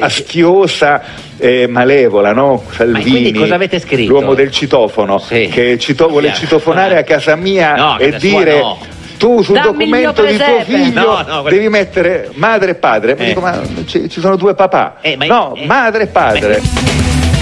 [0.00, 1.02] astiosa
[1.36, 2.62] e malevola, no?
[2.70, 4.10] Salvini, quindi cosa avete scritto?
[4.10, 8.58] l'uomo del citofono, che cito- vuole citofonare a casa mia No, e dire...
[8.58, 8.78] no.
[9.20, 13.16] Tu sul Dammi documento di tuo figlio No, no, quello- devi mettere madre e padre.
[13.18, 13.26] Eh.
[13.26, 14.96] dico, ma ci, ci sono due papà.
[15.18, 16.62] ma- no, madre e padre.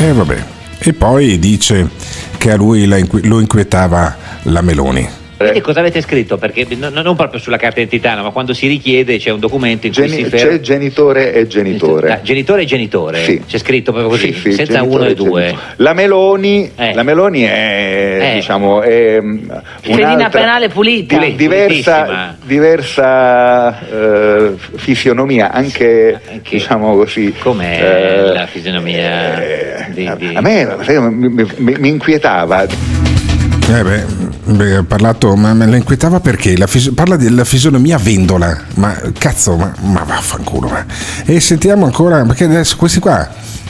[0.00, 0.36] E vabbè.
[0.80, 1.88] E poi dice
[2.36, 5.08] che a lui la inqui- lo inquietava la Meloni.
[5.38, 6.36] Vedete cosa avete scritto?
[6.36, 9.92] Perché no- non proprio sulla carta d'identità, ma quando si richiede c'è un documento in
[9.94, 10.50] cui Geni- si ferma.
[10.50, 12.10] c'è genitore e genitore.
[12.12, 13.22] Ah, genitore e genitore?
[13.22, 13.42] Sì.
[13.46, 15.54] C'è scritto proprio così, Sì, sì, senza uno e due.
[15.76, 18.34] La Meloni, la Meloni è, Eh.
[18.34, 19.38] diciamo, è mm,
[19.80, 21.16] Fedina un'altra penale pulita.
[21.18, 27.32] di- diversa, diversa eh, fisionomia, anche, diciamo così.
[27.38, 32.62] Com'è eh, la fisionomia di, di- A me sai, mi- mi- mi inquietava.
[32.64, 34.04] Eh beh,
[34.48, 38.96] beh, ha parlato, ma me la inquietava perché la fis- parla della fisionomia vendola, ma
[39.18, 40.68] cazzo, ma, ma vaffanculo.
[40.68, 40.84] Ma.
[41.24, 43.28] E sentiamo ancora, perché adesso questi qua,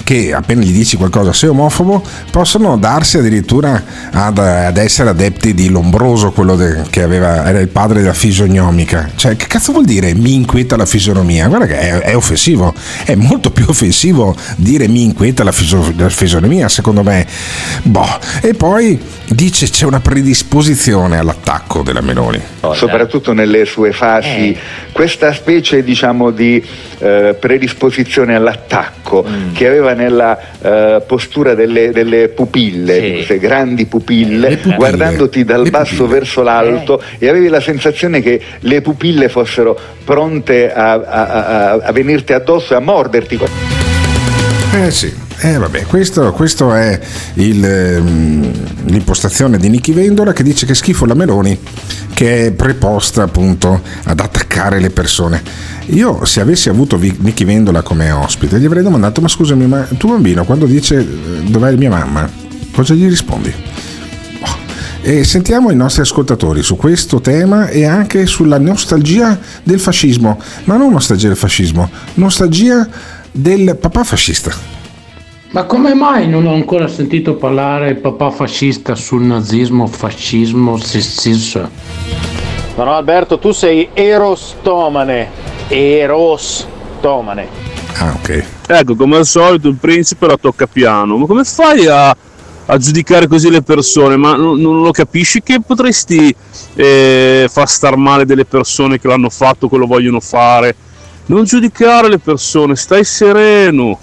[0.09, 5.69] che appena gli dici qualcosa sei omofobo, possono darsi addirittura ad, ad essere adepti di
[5.69, 9.11] Lombroso, quello de- che aveva, era il padre della fisionomica.
[9.15, 11.47] Cioè, che cazzo vuol dire mi inquieta la fisionomia?
[11.49, 12.73] Guarda che è, è offensivo,
[13.05, 17.27] è molto più offensivo dire mi inquieta la, fisio- la fisionomia, secondo me.
[17.83, 18.19] Boh.
[18.41, 22.41] E poi dice c'è una predisposizione all'attacco della Meloni.
[22.73, 24.57] soprattutto nelle sue fasi,
[24.93, 26.65] questa specie diciamo di
[26.99, 33.13] eh, predisposizione all'attacco che aveva nella eh, postura delle, delle pupille, Sì.
[33.13, 34.75] queste grandi pupille, pupille.
[34.77, 36.19] guardandoti dal basso pupille.
[36.19, 41.93] verso l'alto e avevi la sensazione che le pupille fossero pronte a, a- a- a
[41.93, 43.39] venirti addosso e a morderti.
[44.75, 46.99] Eh sì, eh vabbè, questo, questo è
[47.35, 48.53] il, ehm,
[48.87, 51.57] l'impostazione di Nichi Vendola che dice che schifo la Meloni
[52.13, 55.41] che è preposta appunto ad attaccare le persone.
[55.91, 60.11] Io se avessi avuto Nichi Vendola come ospite gli avrei domandato ma scusami ma tuo
[60.11, 61.05] bambino quando dice eh,
[61.49, 62.29] dov'è mia mamma
[62.73, 63.55] cosa gli rispondi?
[64.41, 64.57] Boh.
[65.03, 70.77] E sentiamo i nostri ascoltatori su questo tema e anche sulla nostalgia del fascismo, ma
[70.77, 72.89] non nostalgia del fascismo, nostalgia
[73.31, 74.78] del papà fascista.
[75.51, 81.71] Ma come mai non ho ancora sentito parlare papà fascista sul nazismo, fascismo, sessismo?
[82.77, 85.31] No, no, Alberto, tu sei erostomane.
[85.69, 87.49] Erostomane.
[87.95, 88.45] Ah, ok.
[88.67, 91.17] Ecco, come al solito il principe la tocca piano.
[91.17, 92.15] Ma come fai a,
[92.67, 94.19] a giudicare così le persone?
[94.19, 96.35] Ma non, non lo capisci che potresti
[96.75, 100.77] eh, far star male delle persone che l'hanno fatto, che lo vogliono fare?
[101.27, 103.99] Non giudicare le persone, stai sereno.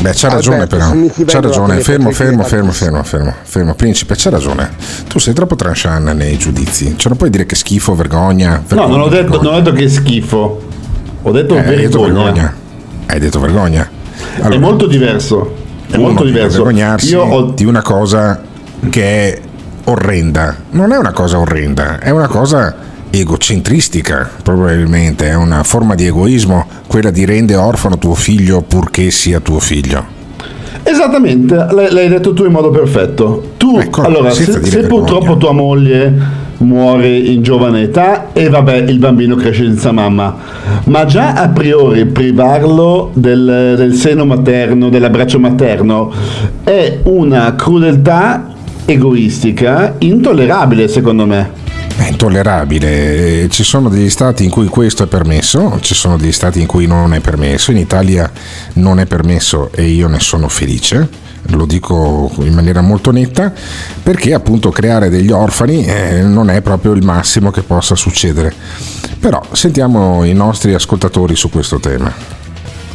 [0.00, 4.30] Beh, c'ha ragione Alberto, però, c'ha ragione, fermo, fermo, fermo, fermo, fermo, fermo, principe, c'ha
[4.30, 4.70] ragione.
[5.08, 8.50] Tu sei troppo tranchant nei giudizi, cioè non puoi dire che schifo, vergogna.
[8.56, 9.42] No, vergogna, non ho, detto, vergogna.
[9.42, 10.62] non ho detto che è schifo.
[11.22, 12.54] Ho detto Eh, hai detto vergogna.
[13.06, 13.90] Hai detto vergogna.
[14.40, 15.54] è molto diverso.
[15.90, 16.62] È molto diverso.
[16.62, 18.40] vergognarsi Io ho di una cosa
[18.90, 19.40] che è
[19.84, 20.54] orrenda.
[20.70, 22.72] Non è una cosa orrenda, è una cosa
[23.10, 29.40] egocentristica, probabilmente, è una forma di egoismo, quella di rende orfano tuo figlio purché sia
[29.40, 30.16] tuo figlio.
[30.82, 33.52] Esattamente, l'hai, detto tu in modo perfetto.
[33.56, 34.88] Tu, allora, senza se, se vergogna.
[34.88, 40.36] purtroppo tua moglie muore in giovane età e vabbè il bambino cresce senza mamma,
[40.84, 46.12] ma già a priori privarlo del, del seno materno, dell'abbraccio materno,
[46.64, 51.66] è una crudeltà egoistica intollerabile secondo me.
[51.98, 56.30] È intollerabile, Eh, ci sono degli stati in cui questo è permesso, ci sono degli
[56.32, 58.30] stati in cui non è permesso, in Italia
[58.74, 61.08] non è permesso e io ne sono felice,
[61.50, 63.52] lo dico in maniera molto netta,
[64.00, 68.54] perché appunto creare degli orfani eh, non è proprio il massimo che possa succedere.
[69.18, 72.37] Però sentiamo i nostri ascoltatori su questo tema.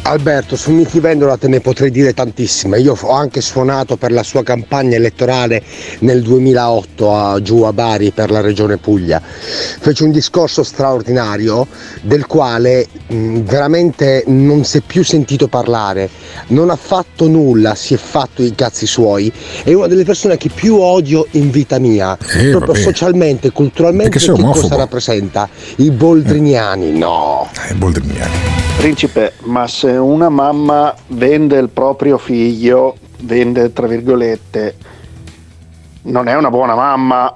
[0.06, 2.78] Alberto, su Nichi Vendola te ne potrei dire tantissime.
[2.78, 5.62] Io ho anche suonato per la sua campagna elettorale
[6.00, 9.20] nel 2008 a, giù a Bari per la regione Puglia.
[9.24, 11.66] Fece un discorso straordinario
[12.02, 16.10] del quale mh, veramente non si è più sentito parlare.
[16.48, 19.32] Non ha fatto nulla, si è fatto i cazzi suoi.
[19.62, 22.14] È una delle persone che più odio in vita mia.
[22.18, 22.78] Eh, proprio vabbè.
[22.78, 25.48] socialmente, culturalmente, che cosa rappresenta?
[25.76, 27.48] I boldriniani, no.
[27.70, 28.64] Eh, boldriniani.
[28.76, 34.76] Principe, ma se una mamma vende il proprio figlio, vende tra virgolette,
[36.02, 37.34] non è una buona mamma.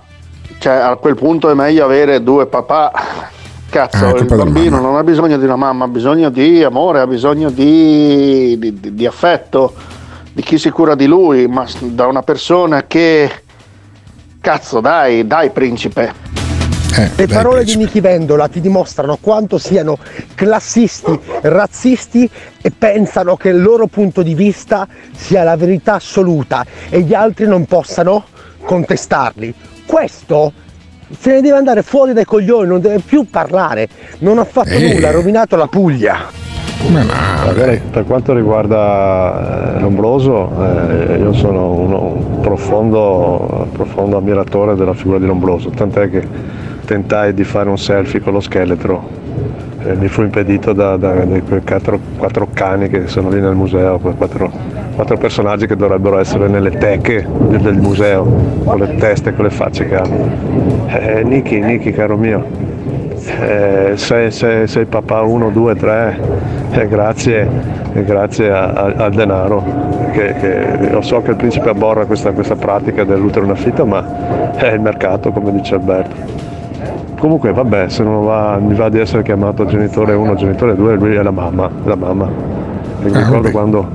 [0.59, 2.93] Cioè, a quel punto è meglio avere due papà.
[3.71, 7.07] Cazzo, è il bambino non ha bisogno di una mamma, ha bisogno di amore, ha
[7.07, 9.75] bisogno di, di- di- di affetto,
[10.33, 13.31] di chi si cura di lui, ma da una persona che...
[14.41, 16.48] Cazzo, dai, dai, principe.
[16.97, 19.99] Eh, Le parole di Nichi Vendola ti dimostrano quanto siano
[20.35, 22.29] classisti, razzisti
[22.61, 27.47] e pensano che il loro punto di vista sia la verità assoluta e gli altri
[27.47, 28.25] non possano
[28.65, 29.55] contestarli.
[29.87, 30.53] Questo
[31.17, 34.95] se ne deve andare fuori dai coglioni, non deve più parlare, non ha fatto Eh.
[34.95, 36.47] nulla, ha rovinato la Puglia.
[37.45, 44.95] Magari per quanto riguarda eh, Lombroso, eh, io sono uno, un profondo, profondo ammiratore della
[44.95, 46.57] figura di Lombroso, tant'è che
[46.93, 49.27] tentai di fare un selfie con lo scheletro.
[49.85, 53.55] eh, mi fu impedito da, da- da quei quattro, quattro cani che sono lì nel
[53.55, 54.51] museo, quattro,
[54.97, 58.25] quattro personaggi che dovrebbero essere nelle teche del, del museo,
[58.65, 60.87] con le teste e con le facce che hanno.
[60.89, 62.45] Eh, Niki, Niki, caro mio,
[63.41, 66.19] eh, sei, sei- sei papà 1, 2, 3,
[66.73, 67.49] eh, grazie,
[67.93, 69.63] eh, grazie a- a- al denaro.
[70.11, 74.53] Che, che- io so che il principe aborra questa, questa pratica dell'utero in affitto, ma
[74.57, 76.48] è il mercato, come dice Alberto.
[77.19, 81.15] Comunque vabbè, se non va, mi va di essere chiamato genitore 1, genitore 2, lui
[81.17, 82.29] è la mamma, la mamma.
[83.03, 83.89] E mi Ah, ricordo quando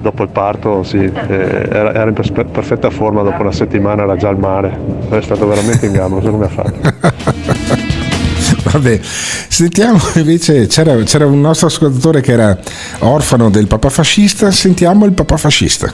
[0.00, 4.16] dopo il parto sì, eh, era, era in perspe- perfetta forma, dopo una settimana era
[4.16, 4.78] già al mare.
[5.08, 7.88] È stato veramente in gamba, non come ha fatto.
[8.72, 12.56] Vabbè, sentiamo invece, c'era, c'era un nostro ascoltatore che era
[13.00, 15.92] orfano del papà fascista, sentiamo il papà fascista.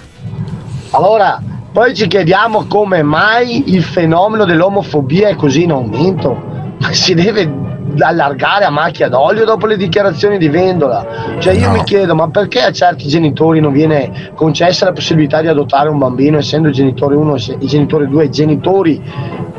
[0.90, 1.40] Allora,
[1.76, 6.34] poi ci chiediamo come mai il fenomeno dell'omofobia è così in aumento.
[6.80, 7.52] Ma si deve
[7.98, 11.36] allargare a macchia d'olio dopo le dichiarazioni di Vendola.
[11.38, 11.72] Cioè io No.
[11.74, 15.98] mi chiedo, ma perché a certi genitori non viene concessa la possibilità di adottare un
[15.98, 19.02] bambino essendo il genitore 1 e genitore 2 genitori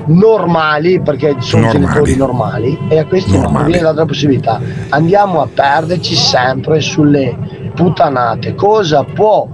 [0.08, 1.86] normali, perché sono Normali.
[1.86, 3.72] genitori normali, e a questi no, non Normali.
[3.74, 4.60] viene data la possibilità.
[4.90, 7.38] Andiamo a perderci sempre sulle
[7.76, 8.56] puttanate.
[8.56, 9.48] Cosa può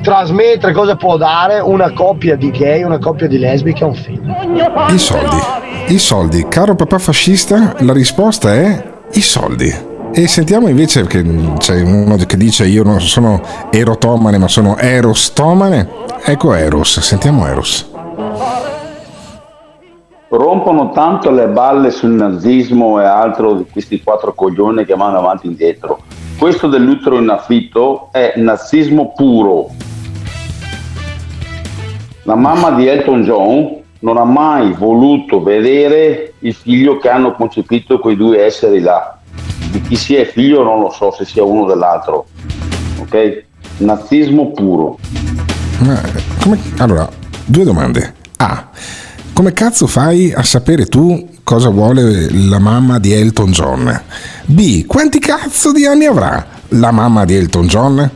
[0.00, 4.34] trasmettere, cosa può dare una coppia di gay, una coppia di lesbiche a un figlio?
[4.88, 5.36] I soldi.
[5.88, 6.46] I soldi.
[6.48, 9.88] Caro papà fascista, la risposta è i soldi.
[10.12, 11.24] E sentiamo invece che
[11.58, 13.40] c'è uno che dice io non sono
[13.70, 15.88] erotomane ma sono erostomane.
[16.24, 17.89] Ecco Eros, sentiamo Eros.
[20.32, 25.46] Rompono tanto le balle sul nazismo e altro di questi quattro coglioni che vanno avanti
[25.46, 26.02] e indietro.
[26.38, 29.70] Questo dell'utero in affitto è nazismo puro.
[32.22, 37.98] La mamma di Elton John non ha mai voluto vedere il figlio che hanno concepito
[37.98, 39.18] quei due esseri là.
[39.72, 42.26] Di chi sia figlio non lo so se sia uno dell'altro.
[43.00, 43.44] Ok?
[43.78, 44.96] Nazismo puro.
[46.40, 47.08] Come- Allora,
[47.46, 48.14] due domande.
[48.36, 48.68] A.
[49.40, 54.02] Come cazzo fai a sapere tu cosa vuole la mamma di Elton John?
[54.44, 54.84] B.
[54.84, 58.10] Quanti cazzo di anni avrà la mamma di Elton John?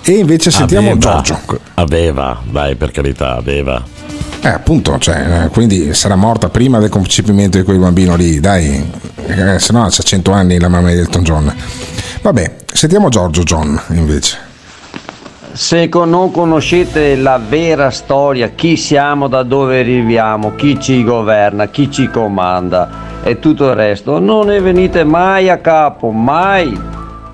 [0.00, 1.20] E invece sentiamo Aveva.
[1.20, 1.38] Giorgio.
[1.74, 3.84] Aveva, dai, per carità, aveva.
[4.40, 8.82] Eh, appunto, cioè, eh, quindi sarà morta prima del concepimento di quel bambino lì, dai,
[9.26, 11.54] eh, se no c'ha 100 anni la mamma di Elton John.
[12.22, 14.49] Vabbè, sentiamo Giorgio John invece.
[15.60, 21.90] Se non conoscete la vera storia, chi siamo, da dove arriviamo, chi ci governa, chi
[21.90, 22.88] ci comanda
[23.22, 26.80] e tutto il resto, non ne venite mai a capo, mai.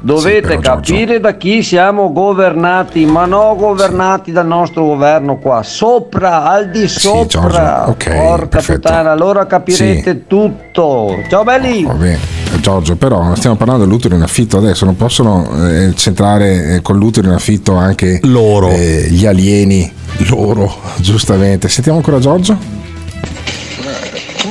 [0.00, 6.70] Dovete capire da chi siamo governati, ma non governati dal nostro governo qua, sopra, al
[6.70, 7.26] di sopra.
[7.26, 8.80] Giorgio, ok, Porca perfetto.
[8.80, 11.14] puttana, allora capirete tutto.
[11.28, 11.84] Ciao belli!
[11.84, 12.18] Vabbè,
[12.66, 17.28] Giorgio, però stiamo parlando dell'utero in affitto adesso, non possono eh, centrare eh, con l'utero
[17.28, 19.88] in affitto anche loro, gli alieni,
[20.30, 21.68] loro, giustamente.
[21.68, 22.75] Sentiamo ancora Giorgio?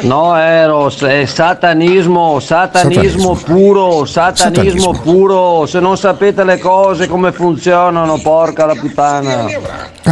[0.02, 3.34] No, Eros, è satanismo, satanismo, Satanismo.
[3.36, 4.92] puro, satanismo, Satanismo.
[5.02, 5.66] puro.
[5.66, 9.46] Se non sapete le cose come funzionano, porca la puttana.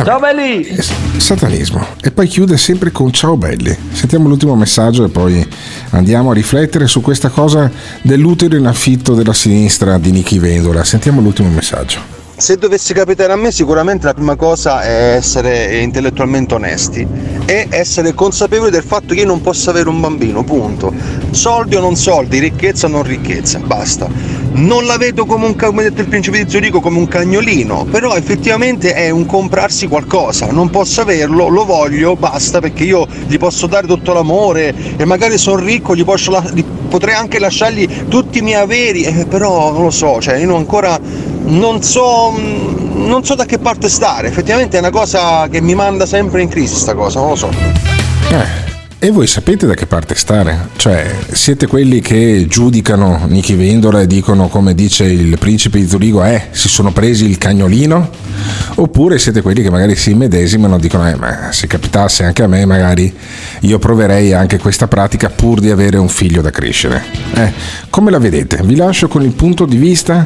[0.04, 0.76] Ciao belli!
[1.18, 1.86] Satanismo.
[2.02, 3.76] E poi chiude sempre con ciao belli.
[3.92, 5.48] Sentiamo l'ultimo messaggio e poi
[5.92, 7.70] andiamo a riflettere su questa cosa
[8.02, 10.84] dell'utero in affitto della sinistra di Nichi Vendola.
[10.84, 12.13] Sentiamo l'ultimo messaggio.
[12.44, 17.08] Se dovesse capitare a me, sicuramente la prima cosa è essere intellettualmente onesti
[17.46, 20.94] e essere consapevoli del fatto che io non posso avere un bambino, punto.
[21.32, 24.10] Soldi o non soldi, ricchezza o non ricchezza, basta.
[24.56, 28.14] Non la vedo come un, come detto il principe di Zurigo, come un cagnolino, però
[28.14, 30.52] effettivamente è un comprarsi qualcosa.
[30.52, 35.38] Non posso averlo, lo voglio, basta, perché io gli posso dare tutto l'amore e magari
[35.38, 36.44] sono ricco, gli posso
[36.90, 41.00] potrei anche lasciargli tutti i miei averi, eh, però non lo so, cioè io ancora
[41.46, 45.76] non so, mm, non so da che parte stare, effettivamente è una cosa che mi
[45.76, 47.50] manda sempre in crisi sta cosa, non lo so.
[47.50, 48.63] Eh,
[49.04, 50.70] e voi sapete da che parte stare?
[50.78, 56.24] Cioè, siete quelli che giudicano Nichi Vendola e dicono, come dice il principe di Zurigo,
[56.24, 58.10] eh, si sono presi il cagnolino?
[58.76, 62.48] Oppure siete quelli che magari si immedesimano e dicono, eh, ma se capitasse anche a
[62.48, 63.14] me, magari
[63.60, 67.04] io proverei anche questa pratica pur di avere un figlio da crescere.
[67.34, 67.52] Eh,
[67.90, 68.62] come la vedete?
[68.64, 70.26] Vi lascio con il punto di vista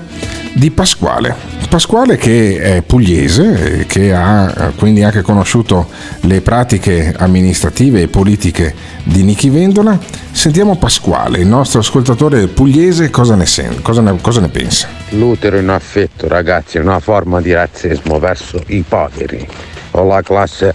[0.53, 1.35] di Pasquale.
[1.67, 5.89] Pasquale che è pugliese, eh, che ha eh, quindi anche conosciuto
[6.21, 8.66] le pratiche amministrative e politiche
[9.03, 9.97] di Nichi Vendola.
[10.31, 14.87] Sentiamo Pasquale, il nostro ascoltatore pugliese, cosa ne, sen- cosa ne- cosa ne pensa.
[15.09, 19.47] L'utero in affetto, ragazzi, è una forma di razzismo verso i poveri
[19.91, 20.73] o la classe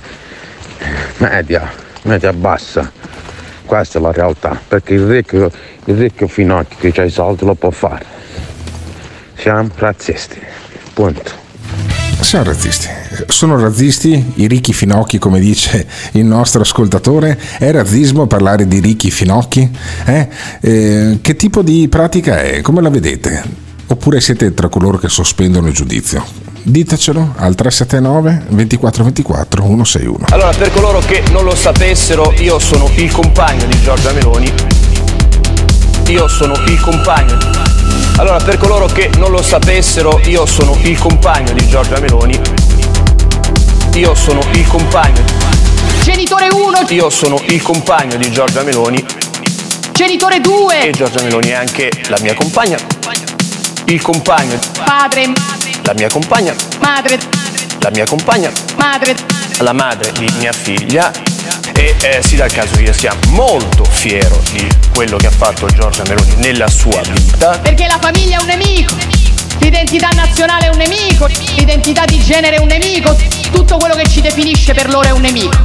[1.18, 1.70] media,
[2.02, 2.90] media bassa.
[3.64, 5.50] Questa è la realtà, perché il ricco,
[5.84, 8.04] il ricco finocchio che ha i soldi lo può fare.
[9.36, 10.40] Siamo razzisti,
[10.92, 11.41] punto.
[12.22, 12.88] Siamo razzisti.
[13.26, 17.38] Sono razzisti i ricchi finocchi, come dice il nostro ascoltatore?
[17.58, 19.68] È razzismo parlare di ricchi finocchi?
[20.06, 20.28] Eh?
[20.60, 22.60] Eh, che tipo di pratica è?
[22.62, 23.42] Come la vedete?
[23.88, 26.24] Oppure siete tra coloro che sospendono il giudizio?
[26.62, 30.26] Ditecelo al 379 2424 161.
[30.30, 34.71] Allora, per coloro che non lo sapessero, io sono il compagno di Giorgia Meloni.
[36.12, 37.38] Io sono il compagno.
[38.18, 42.38] Allora, per coloro che non lo sapessero, io sono il compagno di Giorgia Meloni.
[43.94, 45.24] Io sono il compagno.
[46.02, 49.02] Genitore 1, Io sono il compagno di Giorgia Meloni.
[49.92, 52.76] genitore 2, E Giorgia Meloni è anche la mia compagna.
[53.86, 55.32] Il compagno, padre,
[55.80, 57.18] la mia compagna, madre,
[57.78, 59.16] la mia compagna, madre,
[59.60, 61.10] la madre di mia figlia
[61.82, 65.30] e eh, si dà il caso che io sia molto fiero di quello che ha
[65.32, 67.58] fatto Giorgia Meloni nella sua vita.
[67.58, 68.94] Perché la famiglia è un nemico,
[69.58, 71.26] l'identità nazionale è un nemico,
[71.56, 73.16] l'identità di genere è un nemico,
[73.50, 75.58] tutto quello che ci definisce per loro è un nemico.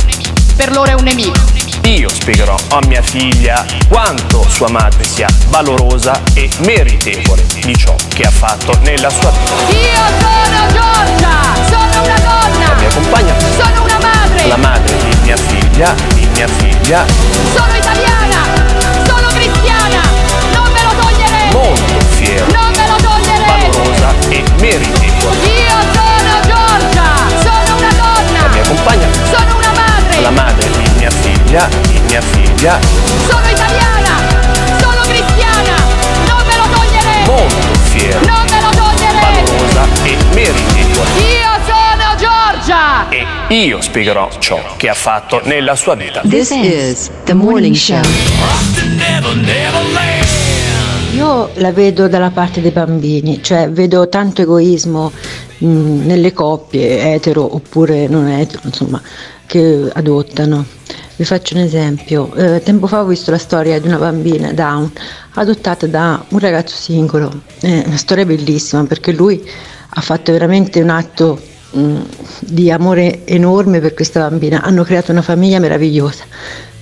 [0.55, 1.39] Per loro è un nemico.
[1.83, 8.23] Io spiegherò a mia figlia quanto sua madre sia valorosa e meritevole di ciò che
[8.23, 9.53] ha fatto nella sua vita.
[9.69, 15.17] Io sono Giorgia, sono una donna, La mia compagna, sono una madre, la madre di
[15.23, 17.05] mia figlia, di mia figlia,
[17.53, 18.41] sono italiana,
[19.05, 20.01] sono cristiana,
[20.51, 23.69] non me lo toglierete, molto fiera, non me lo toglierete.
[23.69, 25.37] valorosa e meritevole.
[25.45, 27.13] Io sono Giorgia,
[27.43, 31.99] sono una donna, La mia compagna, sono una madre, la madre di mia figlia, di
[32.07, 32.79] mia figlia,
[33.29, 34.17] sono italiana,
[34.81, 35.75] sono cristiana,
[36.25, 39.43] non me lo toglierete, molto fiera, non me lo toglierete.
[39.45, 41.09] valorosa e meritevole.
[41.19, 41.36] Io
[43.49, 46.21] io spiegherò ciò che ha fatto nella sua vita.
[46.27, 48.01] This is the morning show.
[51.13, 55.11] Io la vedo dalla parte dei bambini, cioè vedo tanto egoismo
[55.59, 55.65] mh,
[56.05, 59.01] nelle coppie etero oppure non etero, insomma,
[59.45, 60.65] che adottano.
[61.15, 64.91] Vi faccio un esempio, Eh, tempo fa ho visto la storia di una bambina down
[65.35, 67.31] adottata da un ragazzo singolo,
[67.61, 69.41] è una storia bellissima perché lui
[69.89, 72.05] ha fatto veramente un atto mh,
[72.39, 76.23] di amore enorme per questa bambina, hanno creato una famiglia meravigliosa.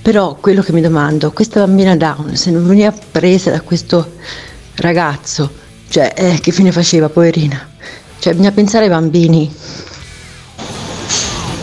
[0.01, 4.13] Però quello che mi domando, questa bambina down, se non veniva presa da questo
[4.75, 5.51] ragazzo,
[5.89, 7.67] cioè eh, che fine faceva, poverina?
[8.19, 9.53] Cioè bisogna pensare ai bambini.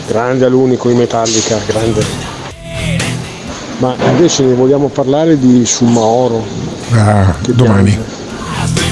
[0.07, 2.03] Grande l'unico in Metallica, grande.
[3.77, 6.45] Ma invece ne vogliamo parlare di Summaoro.
[6.91, 7.97] Ah, domani.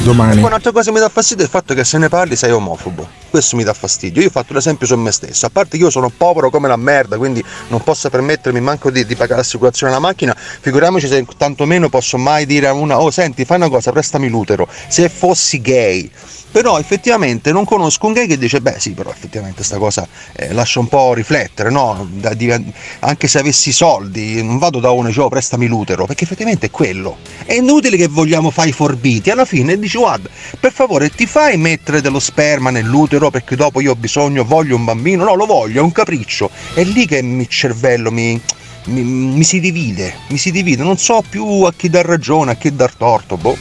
[0.03, 0.41] Domani.
[0.41, 3.07] Un'altra cosa che mi dà fastidio è il fatto che se ne parli sei omofobo.
[3.29, 4.21] Questo mi dà fastidio.
[4.23, 5.45] Io ho fatto l'esempio su me stesso.
[5.45, 9.05] A parte che io sono povero come la merda, quindi non posso permettermi manco di,
[9.05, 10.35] di pagare l'assicurazione alla macchina.
[10.35, 14.67] Figuriamoci se tantomeno posso mai dire a una: Oh, senti, fai una cosa, prestami l'utero.
[14.87, 16.09] Se fossi gay.
[16.51, 20.51] Però effettivamente non conosco un gay che dice, beh sì, però effettivamente sta cosa eh,
[20.51, 22.07] lascia un po' riflettere, no?
[22.11, 22.51] Da- di-
[22.99, 26.65] anche se avessi soldi, non vado da uno e dico, oh, prestami l'utero, perché effettivamente
[26.65, 27.17] è quello.
[27.45, 30.29] È inutile che vogliamo fare i forbiti, alla fine dici, guarda,
[30.59, 34.83] per favore ti fai mettere dello sperma nell'utero perché dopo io ho bisogno, voglio un
[34.83, 36.49] bambino, no, lo voglio, è un capriccio.
[36.73, 38.39] È lì che il cervello mi...
[38.83, 42.55] Mi, mi si divide, mi si divide, non so più a chi dar ragione, a
[42.55, 43.55] chi dar torto, boh.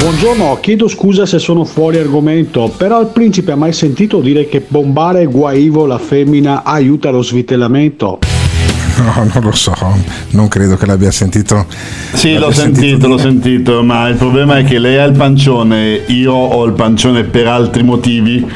[0.00, 4.64] Buongiorno, chiedo scusa se sono fuori argomento, però il principe ha mai sentito dire che
[4.66, 8.39] bombare guaivo la femmina aiuta lo svitellamento?
[9.00, 9.74] No, non lo so,
[10.30, 11.66] non credo che l'abbia sentito.
[12.12, 13.28] Sì, l'abbia l'ho sentito, l'ho dire.
[13.28, 17.46] sentito, ma il problema è che lei ha il pancione, io ho il pancione per
[17.46, 18.46] altri motivi,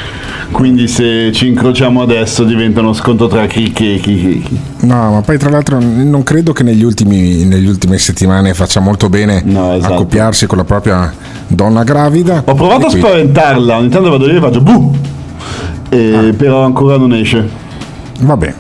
[0.51, 4.61] quindi se ci incrociamo adesso diventa uno scontro tra chi chi chi chi.
[4.81, 9.09] No, ma poi tra l'altro non credo che negli ultimi, negli ultime settimane faccia molto
[9.09, 9.43] bene
[9.81, 11.13] accoppiarsi con la propria
[11.47, 12.35] donna gravida.
[12.35, 12.51] esatto.
[12.51, 14.95] Ho provato a spaventarla, ogni tanto vado lì e faccio buh,
[15.89, 17.63] e però ancora non esce.
[18.21, 18.55] Vabbè.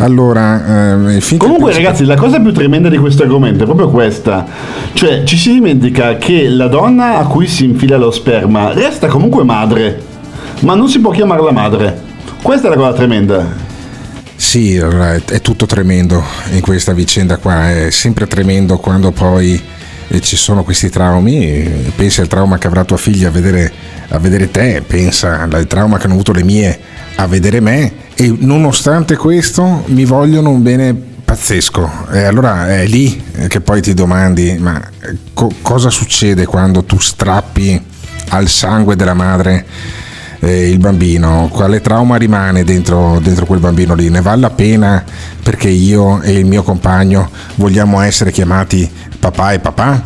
[0.00, 4.46] Allora, eh, Comunque, ragazzi, la cosa più tremenda di questo argomento è proprio questa:
[4.94, 9.44] cioè, ci si dimentica che la donna a cui si infila lo sperma resta comunque
[9.44, 10.02] madre,
[10.60, 12.00] ma non si può chiamarla madre.
[12.40, 13.68] Questa è la cosa tremenda.
[14.34, 19.60] Sì, è tutto tremendo in questa vicenda qua, è sempre tremendo quando poi
[20.12, 23.72] eh, ci sono questi traumi, pensa al trauma che avrà tua figlia a vedere,
[24.08, 26.78] a vedere te, pensa al trauma che hanno avuto le mie
[27.14, 27.92] a vedere me.
[28.14, 30.94] E nonostante questo mi vogliono un bene
[31.24, 32.08] pazzesco.
[32.10, 36.98] E allora è lì che poi ti domandi ma eh, co- cosa succede quando tu
[36.98, 37.80] strappi
[38.30, 39.64] al sangue della madre
[40.40, 44.08] eh, il bambino, quale trauma rimane dentro, dentro quel bambino lì?
[44.08, 45.04] Ne vale la pena
[45.42, 50.02] perché io e il mio compagno vogliamo essere chiamati papà e papà?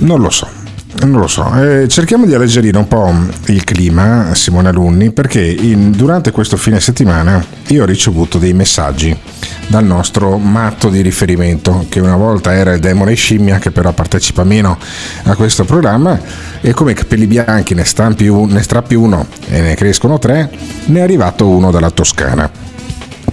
[0.00, 0.61] Non lo so.
[1.04, 3.12] Non lo so, Eh, cerchiamo di alleggerire un po'
[3.46, 9.14] il clima, Simone Alunni, perché in- durante questo fine settimana io ho ricevuto dei messaggi
[9.66, 14.44] dal nostro matto di riferimento, che una volta era il demone scimmia, che però partecipa
[14.44, 14.78] meno
[15.24, 16.18] a questo programma,
[16.60, 20.50] e come capelli bianchi ne, stampi un- ne strappi uno e ne crescono tre,
[20.86, 22.48] ne è arrivato uno dalla Toscana,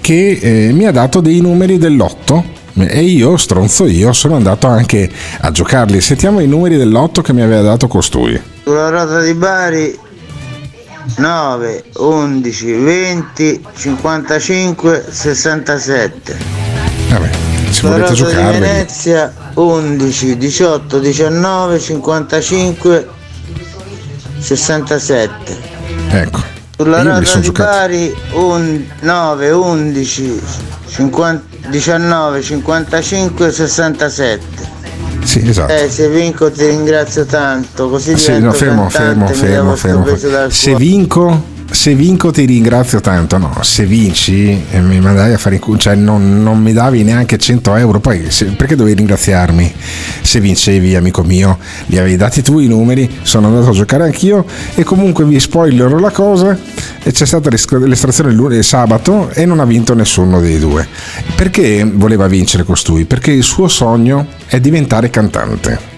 [0.01, 5.09] che eh, mi ha dato dei numeri dell'otto e io, stronzo io, sono andato anche
[5.41, 5.99] a giocarli.
[6.01, 8.39] Sentiamo i numeri dell'otto che mi aveva dato costui.
[8.63, 9.97] Sulla rota di Bari
[11.17, 16.37] 9, 11, 20, 55, 67.
[17.09, 17.29] Vabbè,
[17.65, 18.59] se Sulla volete rota di giocarli.
[18.59, 23.07] Venezia 11, 18, 19, 55,
[24.39, 25.57] 67.
[26.11, 26.43] Ecco.
[26.77, 27.69] Sulla rota di giocati.
[27.69, 30.41] Bari un- 9, 11,
[30.87, 34.77] 50, 19 55 67.
[35.23, 35.73] Sì, esatto.
[35.73, 40.31] Eh, se vinco ti ringrazio tanto, così Sì, divento no, fermo, cantante, fermo, fermo, fermo.
[40.31, 43.37] dal Se vinco, se vinco ti ringrazio tanto.
[43.37, 47.03] No, se vinci eh, mi mandai a fare in culo, cioè non, non mi davi
[47.03, 47.99] neanche 100 euro.
[47.99, 49.73] Poi se- perché dovevi ringraziarmi?
[50.21, 51.57] Se vincevi, amico mio,
[51.87, 54.45] li avevi dati tu i numeri, sono andato a giocare anch'io
[54.75, 56.57] e comunque vi spoilerò la cosa.
[57.01, 60.87] E c'è stata l'es- l'estrazione il lun- sabato e non ha vinto nessuno dei due.
[61.35, 63.05] Perché voleva vincere costui?
[63.05, 65.88] Perché il suo sogno è diventare cantante.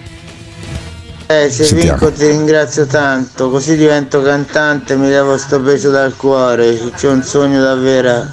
[1.32, 1.98] Eh, se Sentiamo.
[1.98, 7.22] vinco ti ringrazio tanto, così divento cantante, mi levo sto peso dal cuore, c'è un
[7.22, 8.26] sogno davvero.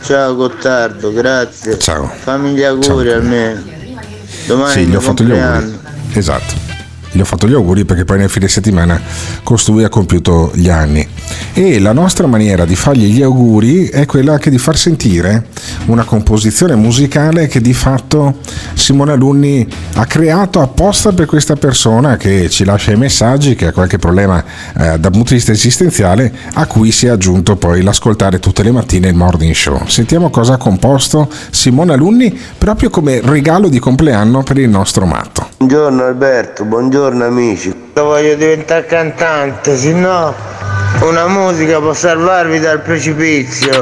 [0.00, 1.76] Ciao Gottardo, grazie.
[1.76, 2.06] Ciao.
[2.06, 3.62] Fammi gli auguri almeno.
[4.46, 5.78] Domani Sì, gli ho fatto gli auguri.
[6.12, 6.63] Esatto.
[7.14, 9.00] Gli ho fatto gli auguri perché poi nel fine settimana
[9.44, 11.06] costui ha compiuto gli anni.
[11.52, 15.46] E la nostra maniera di fargli gli auguri è quella anche di far sentire
[15.86, 18.38] una composizione musicale che di fatto
[18.74, 23.72] Simone Alunni ha creato apposta per questa persona che ci lascia i messaggi, che ha
[23.72, 24.42] qualche problema
[24.76, 28.72] eh, dal punto di vista esistenziale, a cui si è aggiunto poi l'ascoltare tutte le
[28.72, 29.86] mattine il morning show.
[29.86, 35.53] Sentiamo cosa ha composto Simone Alunni proprio come regalo di compleanno per il nostro matto.
[35.56, 37.68] Buongiorno Alberto, buongiorno amici.
[37.94, 40.34] Io voglio diventare cantante, se no
[41.02, 43.80] una musica può salvarvi dal precipizio.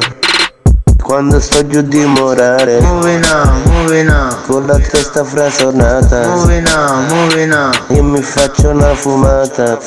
[1.02, 4.36] Quando sto giù di morare Moving on, moving on.
[4.46, 7.72] Con la testa frasonata Moving on, moving on.
[7.88, 9.78] Io mi faccio una fumata.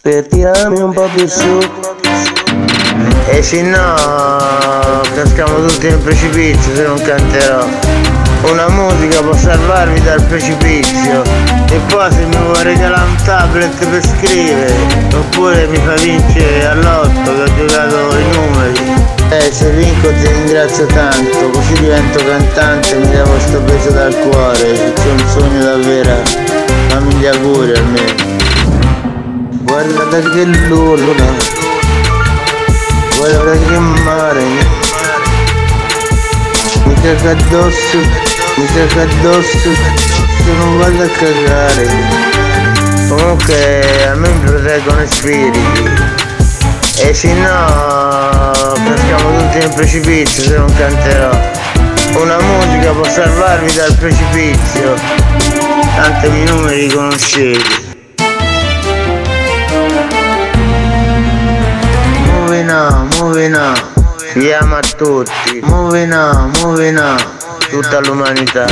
[0.00, 1.58] Per tirarmi un po' più su.
[3.28, 3.94] E se no
[5.14, 8.15] Caschiamo tutti nel precipizio se non canterò
[8.50, 11.22] una musica può salvarvi dal precipizio.
[11.70, 14.74] E poi se mi vuoi regalare un tablet per scrivere
[15.14, 18.94] oppure mi fa vincere all'otto che ho giocato i numeri.
[19.30, 24.92] Eh se vinco ti ringrazio tanto così divento cantante mi levo sto peso dal cuore.
[24.94, 26.22] C'è un sogno davvero
[26.88, 28.34] fammi gli auguri almeno.
[29.62, 31.64] Guarda che luna
[33.16, 34.44] guarda che mare.
[36.84, 37.98] Mi caga addosso,
[38.56, 39.70] mi caga addosso,
[40.44, 41.88] se non vado a cagare.
[43.08, 45.60] Comunque a me mi proteggono i spiriti.
[46.98, 48.52] E se no
[48.84, 51.30] caschiamo tutti nel precipizio se non canterò.
[52.18, 54.94] Una musica può salvarvi dal precipizio.
[55.94, 57.84] Tanto i numeri conoscete.
[62.24, 63.94] Moving on, moving on.
[64.32, 67.16] Chiama a tutti, moving on, moving on,
[67.68, 68.66] tutta l'umanità.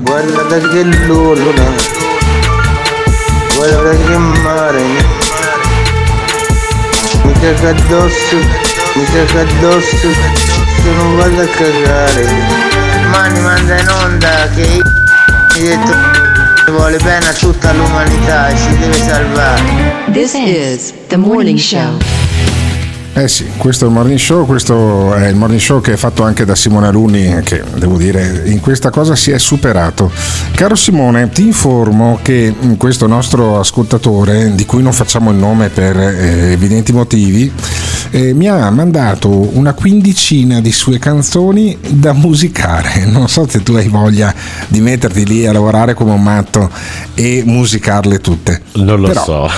[0.00, 1.64] Guarda che luna,
[3.54, 4.82] guarda che mare,
[7.22, 8.36] mi caga addosso,
[8.94, 10.08] mi caga addosso,
[10.82, 12.26] se non vado a cagare.
[13.10, 14.82] Mani manda in onda che io
[15.54, 19.62] mi detto vuole bene a tutta l'umanità e ci deve salvare.
[20.12, 22.15] This is the morning show.
[23.18, 26.22] Eh sì, questo è il morning show, questo è il morning show che è fatto
[26.22, 30.10] anche da Simone Alunni, che devo dire in questa cosa si è superato.
[30.54, 35.70] Caro Simone, ti informo che mm, questo nostro ascoltatore, di cui non facciamo il nome
[35.70, 37.50] per eh, evidenti motivi,
[38.10, 43.06] eh, mi ha mandato una quindicina di sue canzoni da musicare.
[43.16, 44.34] Non so se tu hai voglia
[44.68, 46.68] di metterti lì a lavorare come un matto
[47.14, 48.60] e musicarle tutte.
[48.72, 49.50] Non lo Però- so.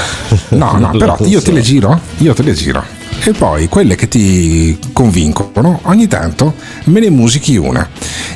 [0.50, 1.46] No, no, Non però io so.
[1.46, 2.97] te le giro, io te le giro.
[3.24, 6.54] E poi quelle che ti convincono, ogni tanto
[6.84, 7.86] me ne musichi una.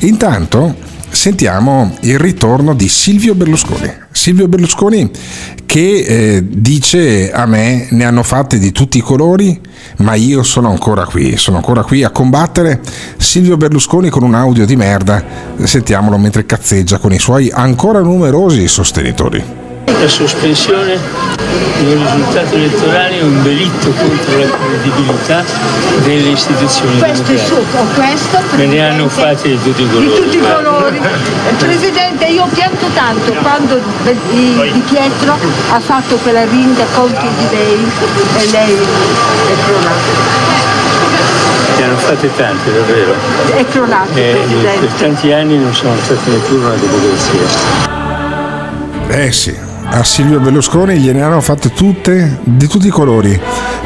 [0.00, 0.74] Intanto
[1.08, 3.90] sentiamo il ritorno di Silvio Berlusconi.
[4.10, 5.10] Silvio Berlusconi
[5.64, 9.58] che eh, dice a me ne hanno fatte di tutti i colori,
[9.98, 12.80] ma io sono ancora qui, sono ancora qui a combattere.
[13.16, 15.24] Silvio Berlusconi con un audio di merda,
[15.62, 19.61] sentiamolo mentre cazzeggia con i suoi ancora numerosi sostenitori.
[19.86, 20.98] La sospensione
[21.80, 25.44] dei risultati elettorali è un delitto contro la credibilità
[26.04, 27.94] delle istituzioni Questo è democratiche.
[27.94, 30.14] questo Me ne hanno fatte di tutti i di colori.
[30.22, 30.96] tutti i colori.
[30.98, 33.78] Eh, Presidente, io ho pianto tanto quando
[34.30, 35.36] di, di Pietro
[35.70, 37.86] ha fatto quella ringa contro di lei
[38.38, 40.10] e lei è cronato.
[41.78, 43.14] Ne hanno fatte tante, davvero.
[43.56, 44.78] È cronato, E Presidente.
[44.86, 47.90] per tanti anni non sono state neppure una democrazia.
[49.08, 49.54] Eh sì,
[49.94, 53.38] a Silvio Berlusconi gliene hanno fatte tutte, di tutti i colori.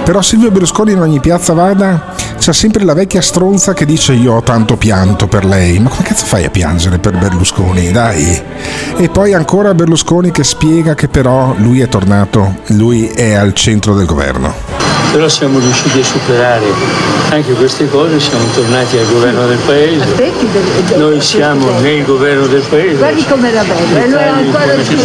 [0.04, 4.34] Però Silvio Berlusconi in ogni piazza vada c'è sempre la vecchia stronza che dice io
[4.34, 5.80] ho tanto pianto per lei.
[5.80, 7.90] Ma come cazzo fai a piangere per Berlusconi?
[7.90, 8.40] Dai.
[8.96, 13.94] E poi ancora Berlusconi che spiega che però lui è tornato, lui è al centro
[13.94, 14.65] del governo.
[15.16, 16.66] Però siamo riusciti a superare
[17.30, 20.04] anche queste cose, siamo tornati al governo del paese.
[20.96, 22.96] Noi siamo nel governo del paese.
[22.96, 24.98] Guardi com'era bello, e lui è ancora più.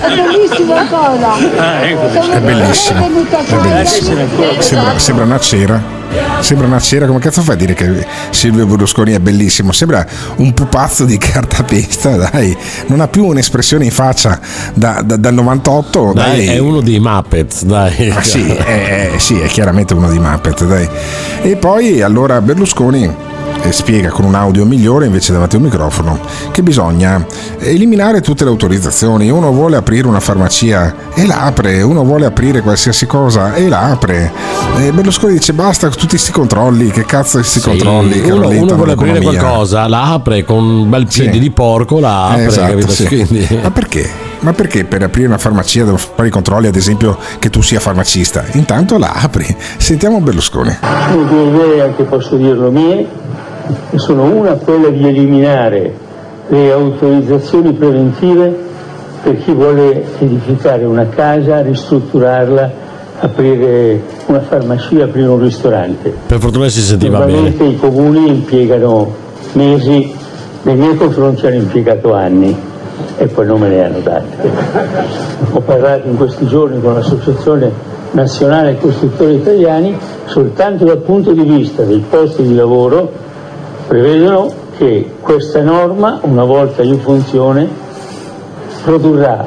[0.00, 1.34] È bellissimo ancora.
[1.56, 2.32] Ah, ecco.
[2.32, 4.26] È bellissimo, è bellissimo.
[4.60, 6.03] Sembra, sembra una cera.
[6.40, 9.72] Sembra una cera, come cazzo fai a dire che Silvio Berlusconi è bellissimo?
[9.72, 10.06] Sembra
[10.36, 12.54] un pupazzo di cartapesta, dai,
[12.88, 14.38] non ha più un'espressione in faccia
[14.74, 16.46] da- da- dal 98, dai.
[16.46, 18.10] Dai, è uno dei Muppets, dai.
[18.10, 20.86] Ah, sì, è, è- sì, è chiaramente uno di Muppet, dai.
[21.42, 23.14] E poi allora Berlusconi eh,
[23.72, 26.18] spiega con un audio migliore invece davanti a un microfono
[26.52, 27.24] che bisogna
[27.58, 29.30] eliminare tutte le autorizzazioni.
[29.30, 33.90] Uno vuole aprire una farmacia e la apre, uno vuole aprire qualsiasi cosa e la
[33.90, 34.30] apre.
[34.78, 38.48] E Berlusconi dice basta con tutti questi controlli, che cazzo questi Sì, controlli che uno,
[38.48, 42.46] uno vuole aprire qualcosa, la apre con un bel piede di porco, la apre, Eh,
[42.46, 42.90] esatto, capito?
[42.92, 43.06] sì.
[43.08, 44.10] Quindi- Ma perché?
[44.40, 47.80] Ma perché per aprire una farmacia devo fare i controlli, ad esempio, che tu sia
[47.80, 48.44] farmacista?
[48.52, 49.46] Intanto la apri.
[49.78, 50.76] Sentiamo Berlusconi.
[51.12, 53.08] Due idee, anche posso dirlo mie,
[53.96, 55.92] sono una quella di eliminare
[56.48, 58.62] le autorizzazioni preventive
[59.22, 62.70] per chi vuole edificare una casa, ristrutturarla,
[63.20, 66.14] aprire una farmacia, aprire un ristorante.
[66.26, 67.32] Per fortuna si sentiva bene.
[67.32, 69.14] Normalmente i comuni impiegano
[69.52, 70.14] mesi,
[70.62, 72.54] nei miei confronti hanno impiegato anni
[73.16, 74.36] e poi non me ne hanno date.
[75.52, 77.72] Ho parlato in questi giorni con l'Associazione
[78.10, 79.96] Nazionale Costruttori Italiani,
[80.26, 83.10] soltanto dal punto di vista dei posti di lavoro
[83.86, 87.68] prevedono che questa norma, una volta in funzione,
[88.82, 89.46] produrrà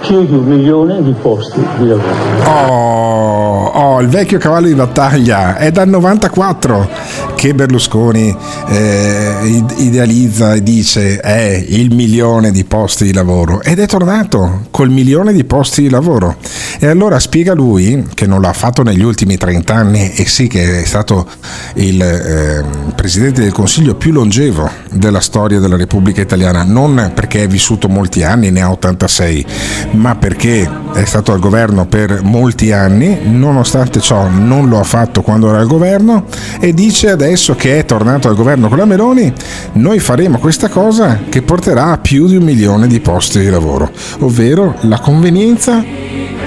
[0.00, 2.14] più di un milione di posti di lavoro.
[2.44, 6.88] Oh, oh, il vecchio cavallo di battaglia è dal 94
[7.36, 8.34] che Berlusconi
[8.68, 13.62] eh, id- idealizza e dice è il milione di posti di lavoro.
[13.62, 16.36] Ed è tornato col milione di posti di lavoro.
[16.80, 20.80] E allora spiega lui che non l'ha fatto negli ultimi 30 anni e sì che
[20.80, 21.28] è stato
[21.74, 22.64] il eh,
[22.94, 26.64] presidente del consiglio più longevo della storia della Repubblica Italiana.
[26.64, 29.46] Non perché è vissuto molti anni ne ha 86
[29.92, 35.22] ma perché è stato al governo per molti anni, nonostante ciò non lo ha fatto
[35.22, 36.24] quando era al governo
[36.60, 39.32] e dice adesso che è tornato al governo con la Meloni,
[39.72, 43.90] noi faremo questa cosa che porterà a più di un milione di posti di lavoro,
[44.20, 45.84] ovvero la convenienza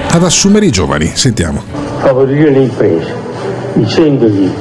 [0.09, 1.11] ad assumere i giovani.
[1.13, 1.61] Sentiamo.
[1.99, 3.13] favorire le imprese,
[3.73, 4.51] dicendogli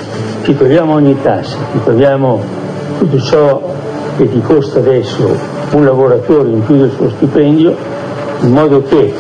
[0.43, 2.43] ti togliamo ogni tassa, ti togliamo
[2.99, 3.75] tutto ciò
[4.17, 5.37] che ti costa adesso
[5.71, 7.77] un lavoratore in più del suo stipendio,
[8.41, 9.15] in modo che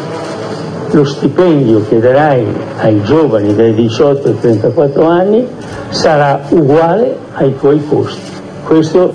[0.90, 2.46] lo stipendio che darai
[2.78, 5.46] ai giovani dai 18 ai 34 anni
[5.90, 8.20] sarà uguale ai tuoi costi.
[8.64, 9.12] Questo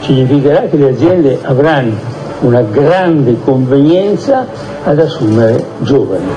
[0.00, 4.46] significherà che le aziende avranno una grande convenienza
[4.84, 6.30] ad assumere giovani.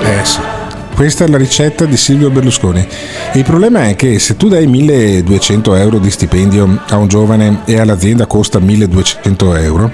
[0.00, 0.53] Eh sì.
[0.94, 2.86] Questa è la ricetta di Silvio Berlusconi.
[3.32, 7.80] Il problema è che se tu dai 1200 euro di stipendio a un giovane e
[7.80, 9.90] all'azienda costa 1200 euro,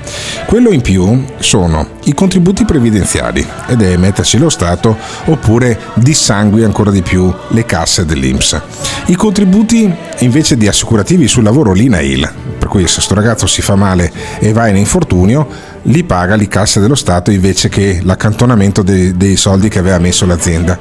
[0.47, 4.95] quello in più sono i contributi previdenziali e deve metterci lo Stato
[5.25, 8.61] oppure dissangui ancora di più le casse dell'Inps.
[9.07, 13.75] I contributi invece di assicurativi sul lavoro l'INAIL, per cui se sto ragazzo si fa
[13.75, 15.49] male e va in infortunio,
[15.83, 20.27] li paga le casse dello Stato invece che l'accantonamento dei, dei soldi che aveva messo
[20.27, 20.79] l'azienda.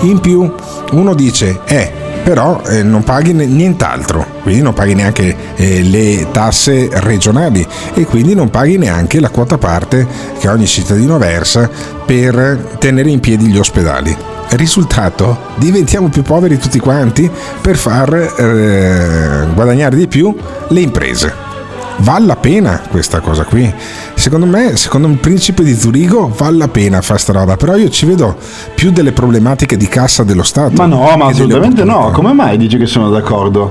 [0.00, 0.52] In più
[0.92, 1.90] uno dice, eh,
[2.24, 8.34] però eh, non paghi nient'altro, quindi non paghi neanche eh, le tasse regionali e quindi
[8.34, 10.06] non paghi neanche la quota parte
[10.38, 11.68] che ogni cittadino versa
[12.04, 14.16] per tenere in piedi gli ospedali.
[14.50, 15.52] Risultato?
[15.56, 17.30] Diventiamo più poveri tutti quanti
[17.60, 20.34] per far eh, guadagnare di più
[20.68, 21.53] le imprese.
[21.98, 23.72] Vale la pena questa cosa qui.
[24.14, 27.56] Secondo me, secondo il principe di Zurigo, vale la pena fare sta roba.
[27.56, 28.36] Però io ci vedo
[28.74, 30.74] più delle problematiche di cassa dello Stato.
[30.74, 32.10] Ma no, ma assolutamente no.
[32.12, 33.70] Come mai dici che sono d'accordo?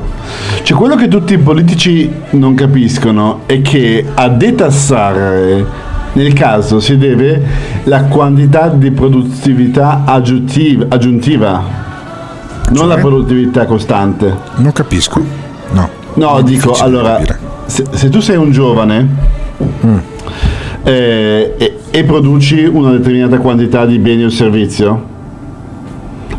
[0.63, 5.65] Cioè, quello che tutti i politici non capiscono è che a detassare
[6.13, 7.41] nel caso si deve
[7.83, 11.81] la quantità di produttività aggiuntiva, aggiuntiva
[12.69, 14.35] non la produttività costante.
[14.55, 15.21] Non capisco.
[15.71, 15.89] No.
[16.15, 17.42] No, dico, allora, capire.
[17.73, 19.31] Se, se tu sei un giovane
[19.85, 19.97] Mm.
[20.83, 25.03] eh, e, e produci una determinata quantità di beni o servizio,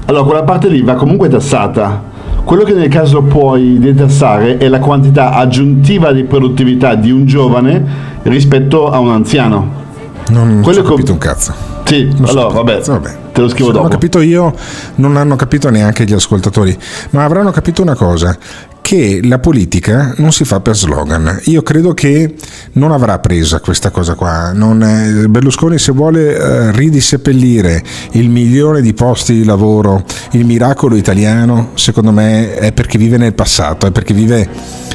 [0.06, 2.12] allora quella parte lì va comunque tassata.
[2.44, 7.84] Quello che nel caso puoi detassare è la quantità aggiuntiva di produttività di un giovane
[8.24, 9.82] rispetto a un anziano.
[10.30, 11.52] Non Quello ho co- capito un cazzo.
[11.84, 12.92] Sì, Non allora capito.
[12.92, 13.86] vabbè, te lo scrivo Se non dopo.
[13.86, 14.52] ho capito io,
[14.96, 16.76] non hanno capito neanche gli ascoltatori,
[17.10, 18.36] ma avranno capito una cosa,
[18.84, 21.40] che la politica non si fa per slogan.
[21.44, 22.34] Io credo che
[22.72, 24.52] non avrà presa questa cosa qua.
[24.52, 27.82] Non Berlusconi se vuole eh, ridiseppellire
[28.12, 33.32] il milione di posti di lavoro, il miracolo italiano, secondo me è perché vive nel
[33.32, 34.46] passato, è perché vive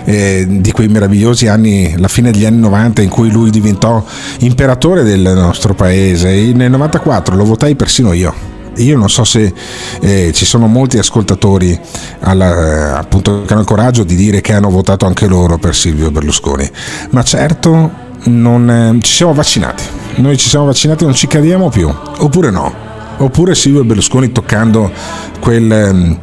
[0.05, 4.05] eh, di quei meravigliosi anni, la fine degli anni 90 in cui lui diventò
[4.41, 6.29] imperatore del nostro paese.
[6.53, 8.48] Nel 94 lo votai persino io.
[8.83, 9.53] Io non so se
[10.01, 11.77] eh, ci sono molti ascoltatori
[12.21, 16.11] alla- appunto, che hanno il coraggio di dire che hanno votato anche loro per Silvio
[16.11, 16.69] Berlusconi,
[17.11, 17.91] ma certo
[18.25, 19.83] non, eh, ci siamo vaccinati.
[20.15, 22.87] Noi ci siamo vaccinati e non ci cadiamo più, oppure no?
[23.17, 24.91] Oppure Silvio Berlusconi toccando
[25.39, 26.19] quel, ehm,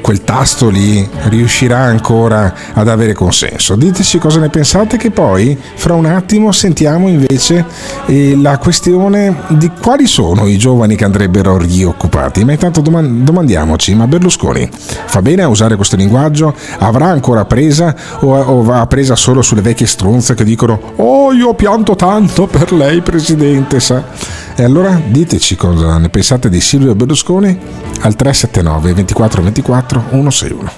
[0.00, 3.76] quel tasto lì riuscirà ancora ad avere consenso.
[3.76, 7.64] Diteci cosa ne pensate che poi fra un attimo sentiamo invece
[8.06, 12.44] eh, la questione di quali sono i giovani che andrebbero rioccupati.
[12.44, 16.54] Ma intanto doman- domandiamoci, ma Berlusconi fa bene a usare questo linguaggio?
[16.78, 21.54] Avrà ancora presa o, o va presa solo sulle vecchie stronze che dicono oh io
[21.54, 24.02] pianto tanto per lei presidente sa?
[24.60, 27.58] E allora diteci cosa ne pensate di Silvio Berlusconi
[28.02, 30.70] al 379 24 24 161.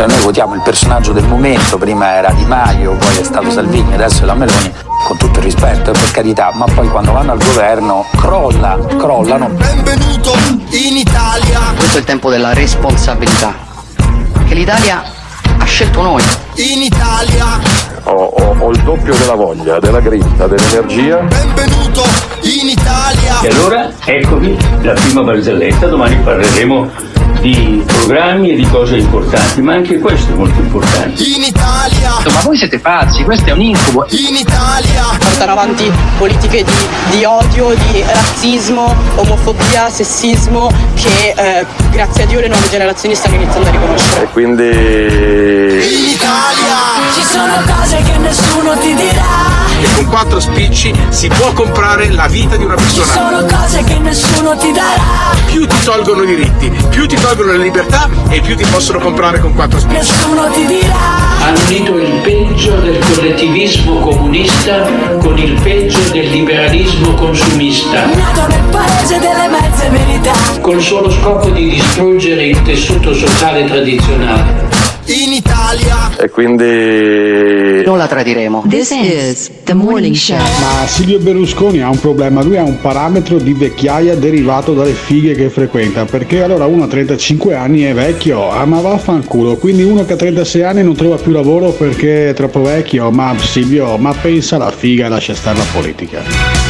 [0.00, 3.94] Eh, Noi votiamo il personaggio del momento, prima era Di Maio, poi è stato Salvini,
[3.94, 4.70] adesso è la Meloni,
[5.06, 9.48] con tutto il rispetto, eh, per carità, ma poi quando vanno al governo crolla, crollano.
[9.48, 10.34] Benvenuto
[10.72, 11.72] in Italia.
[11.74, 13.54] Questo è il tempo della responsabilità.
[14.46, 15.16] Che l'Italia
[15.68, 16.22] scelto noi.
[16.56, 17.60] In Italia.
[18.04, 21.18] Ho, ho- ho il doppio della voglia, della grinta, dell'energia.
[21.18, 22.02] Benvenuto
[22.42, 23.40] in Italia.
[23.42, 26.90] E allora eccovi la prima barzelletta, domani parleremo
[27.40, 31.22] di programmi e di cose importanti, ma anche questo è molto importante.
[31.22, 32.10] In Italia.
[32.24, 34.06] Ma voi siete pazzi, questo è un incubo.
[34.10, 35.04] In Italia.
[35.18, 42.40] portare avanti politiche di, di odio, di razzismo, omofobia, sessismo che eh, grazie a Dio
[42.40, 44.22] le nuove generazioni stanno iniziando a riconoscere.
[44.22, 46.76] E quindi In Italia.
[47.14, 49.77] Ci sono cose che nessuno ti dirà.
[49.80, 53.04] E con quattro spicci si può comprare la vita di una persona.
[53.12, 55.36] sono cose che nessuno ti darà.
[55.46, 59.38] Più ti tolgono i diritti, più ti tolgono le libertà e più ti possono comprare
[59.38, 59.96] con quattro spicci.
[59.96, 61.26] Nessuno ti dirà.
[61.44, 64.82] Hanno unito il peggio del collettivismo comunista
[65.20, 70.32] con il peggio del liberalismo consumista, Nato nel paese delle mezze verità.
[70.60, 74.67] col solo scopo di distruggere il tessuto sociale tradizionale.
[75.68, 76.16] Italia.
[76.18, 77.84] E quindi...
[77.84, 78.64] Non la tradiremo.
[78.68, 80.36] This is the morning show.
[80.36, 85.34] Ma Silvio Berlusconi ha un problema, lui ha un parametro di vecchiaia derivato dalle fighe
[85.34, 90.04] che frequenta, perché allora uno a 35 anni è vecchio, ah, ma vaffanculo, quindi uno
[90.04, 94.14] che a 36 anni non trova più lavoro perché è troppo vecchio, ma Silvio, ma
[94.14, 96.67] pensa alla figa e lascia stare la politica.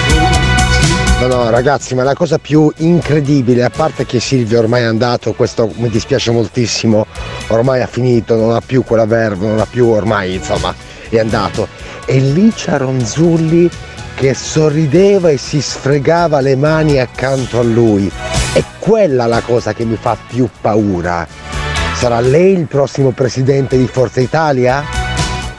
[1.47, 5.89] Ragazzi, ma la cosa più incredibile, a parte che Silvio ormai è andato, questo mi
[5.89, 7.07] dispiace moltissimo,
[7.49, 10.75] ormai ha finito, non ha più quella verve, non ha più ormai, insomma,
[11.09, 11.69] è andato.
[12.05, 13.71] E Licia Ronzulli
[14.15, 18.11] che sorrideva e si sfregava le mani accanto a lui.
[18.53, 21.27] È quella la cosa che mi fa più paura.
[21.95, 24.83] Sarà lei il prossimo presidente di Forza Italia?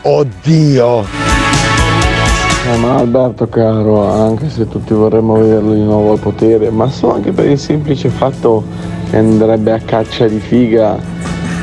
[0.02, 1.18] Oddio!
[2.68, 7.14] Eh, ma Alberto caro, anche se tutti vorremmo vederlo di nuovo al potere, ma so
[7.14, 8.64] anche per il semplice fatto
[9.10, 10.99] che andrebbe a caccia di figa,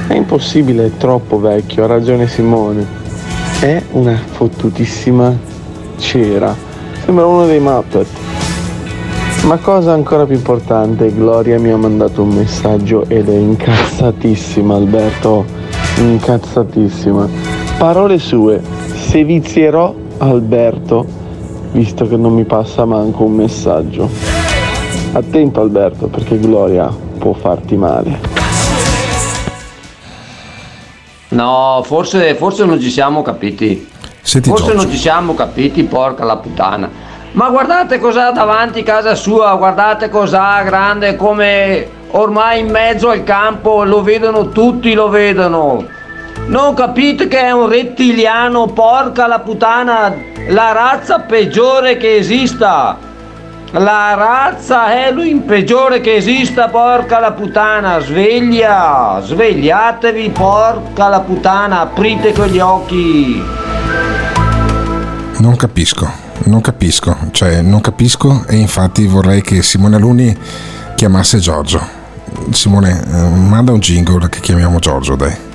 [0.09, 2.87] è impossibile, è troppo vecchio, ha ragione Simone.
[3.61, 5.37] È una fottutissima
[5.99, 6.55] cera,
[7.05, 8.07] sembra uno dei Muppet.
[9.45, 15.45] Ma cosa ancora più importante, Gloria mi ha mandato un messaggio ed è incazzatissima Alberto,
[15.99, 17.29] incazzatissima.
[17.77, 18.61] Parole sue,
[18.95, 21.05] se vizierò Alberto,
[21.73, 24.09] visto che non mi passa manco un messaggio.
[25.13, 28.19] Attento Alberto, perché Gloria può farti male.
[31.29, 33.89] No, forse, forse non ci siamo capiti.
[34.21, 34.83] Senti forse Giorgio.
[34.83, 36.91] non ci siamo capiti, porca la puttana.
[37.33, 43.85] Ma guardate cos'ha davanti casa sua, guardate cos'ha grande come ormai in mezzo al campo,
[43.85, 45.85] lo vedono tutti, lo vedono.
[46.49, 50.15] Non capite che è un rettiliano, porca la puttana,
[50.49, 52.97] la razza peggiore che esista.
[53.73, 61.21] La razza è lui il peggiore che esista, porca la puttana, sveglia, svegliatevi, porca la
[61.21, 63.43] puttana, aprite quegli occhi.
[65.39, 66.09] Non capisco,
[66.45, 70.39] non capisco, cioè non capisco e infatti vorrei che Simone Aluni
[70.95, 71.81] chiamasse Giorgio.
[72.51, 75.55] Simone, eh, manda un jingle che chiamiamo Giorgio, dai.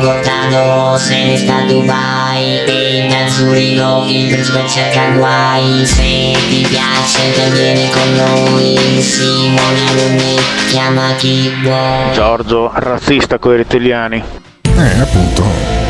[0.00, 6.66] Gottardo se ne sta a Dubai E da Zurigo il principe cerca guai Se ti
[6.68, 10.36] piace te vieni con noi Simone Alunni
[10.68, 14.22] chiama chi vuoi Giorgio, razzista con i rettiliani.
[14.62, 15.42] Eh, appunto,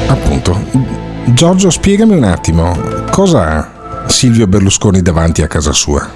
[0.09, 0.59] appunto.
[1.25, 2.77] Giorgio, spiegami un attimo,
[3.11, 6.09] cosa ha Silvio Berlusconi davanti a casa sua?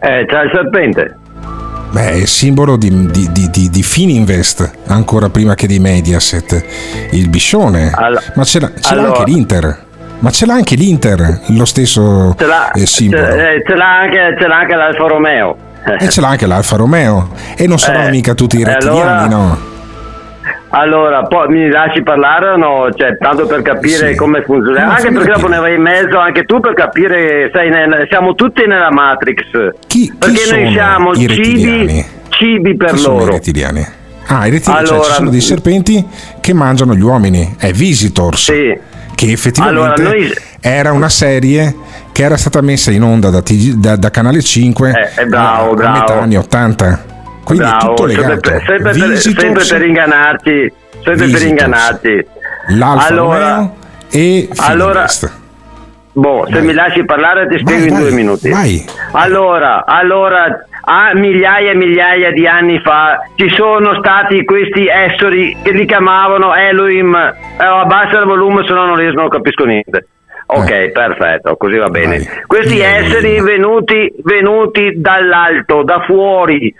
[0.00, 1.18] Eh, c'ha il serpente.
[1.94, 6.64] Beh, è simbolo di, di, di, di, Fininvest, ancora prima che di Mediaset.
[7.12, 7.92] Il biscione.
[7.94, 9.84] All- Ma ce l'ha, ce l'ha allora- anche l'Inter.
[10.18, 13.22] Ma ce l'ha anche l'Inter, lo stesso Ce l'ha, eh, simbolo.
[13.22, 15.56] ce, eh, ce l'ha anche, ce l'ha anche l'Alfa Romeo.
[16.00, 17.28] E ce l'ha anche l'Alfa Romeo.
[17.56, 19.58] E non saranno Eh, mica tutti i e rettiliani, allora- no?
[20.76, 22.92] Allora, poi mi lasci parlare o no?
[22.92, 24.86] Cioè, tanto per capire come funziona.
[24.86, 28.34] No, anche perché dopo ne vai in mezzo, anche tu per capire, sai, nel- siamo
[28.34, 29.44] tutti nella Matrix.
[30.18, 33.32] perché sono noi siamo i cibi, cibi per Chi sono i loro.
[33.32, 33.86] rettiliani?
[34.26, 36.04] Ah, i rettiliani, cioè Allora- ci sono dei serpenti
[36.40, 37.54] che mangiano gli uomini.
[37.56, 38.46] È Visitors.
[38.46, 41.72] Che effettivamente Allora, noi- era una serie
[42.10, 43.42] che era stata messa in onda da,
[43.76, 45.98] da- da Canale 5 Eh, eh, bravo, a, a bravo.
[46.00, 47.04] metà anni 80.
[47.44, 48.50] Quindi è Bravo, tutto sempre, legato.
[48.50, 50.72] per, sempre, per, Visitors, sempre per ingannarci.
[50.90, 51.44] Sempre per Visitors.
[51.44, 52.26] ingannarci.
[52.68, 53.74] l'Alfa allora, Romeo
[54.10, 55.06] e allora.
[56.16, 58.50] Boh, se mi lasci parlare ti spiego in due minuti.
[59.12, 65.72] Allora, allora, a migliaia e migliaia di anni fa ci sono stati questi esseri che
[65.72, 67.14] li chiamavano Elohim.
[67.14, 70.06] Eh, abbassa il volume se no non riesco, non capisco niente.
[70.46, 70.90] Ok, Eh.
[70.92, 72.22] perfetto, così va bene.
[72.46, 76.72] Questi esseri venuti, venuti dall'alto, da fuori,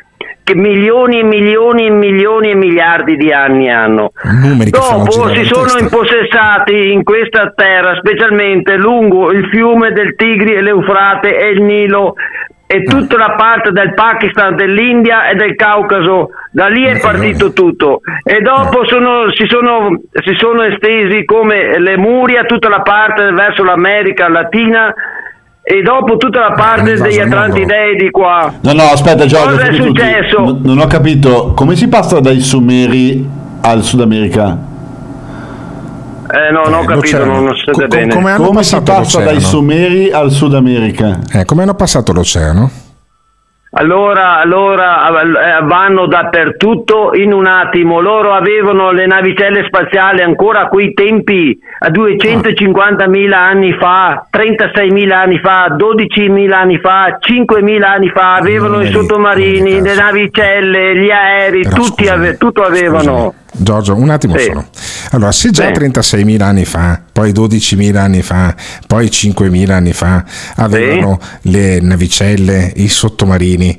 [0.45, 4.13] che milioni e milioni e milioni e miliardi di anni hanno.
[4.43, 5.79] Numeri Dopo si sono testa.
[5.81, 12.15] impossessati in questa terra, specialmente lungo il fiume del Tigri e l'Eufrate e il Nilo
[12.67, 16.29] e tutta la parte del Pakistan, dell'India e del Caucaso.
[16.51, 18.01] Da lì è partito tutto.
[18.23, 23.65] E dopo sono- si, sono, si sono estesi come le Muria, tutta la parte verso
[23.65, 24.93] l'America Latina
[25.67, 28.53] e dopo tutta la parte degli Atlantidei di qua.
[28.61, 29.53] No, no, aspetta, Giorgio.
[29.57, 30.41] Cosa è successo?
[30.45, 31.53] N- non ho capito.
[31.57, 33.27] Come si passa dai Sumeri
[33.63, 34.59] al Sud America?
[36.31, 37.33] Eh, no, non ho capito, l'oceano.
[37.33, 38.13] non, non si Co- bene.
[38.13, 39.25] come Come si passa l'oceano?
[39.25, 41.19] dai Sumeri al Sud America?
[41.33, 42.71] Eh, come hanno passato l'oceano?
[43.77, 48.01] Allora, allora eh, vanno dappertutto in un attimo.
[48.01, 55.39] Loro avevano le navicelle spaziali ancora a quei tempi, a 250.000 anni fa, 36.000 anni
[55.41, 62.07] fa, 12.000 anni fa, 5.000 anni fa, avevano i sottomarini, le navicelle, gli aerei, tutti
[62.39, 63.35] tutto avevano.
[63.57, 64.45] Giorgio, un attimo Sì.
[64.47, 64.67] solo.
[65.13, 65.73] Allora, se già Sì.
[65.73, 68.55] 36.000 anni fa, poi 12.000 anni fa,
[68.87, 70.25] poi 5.000 anni fa
[70.57, 73.79] avevano le navicelle, i sottomarini,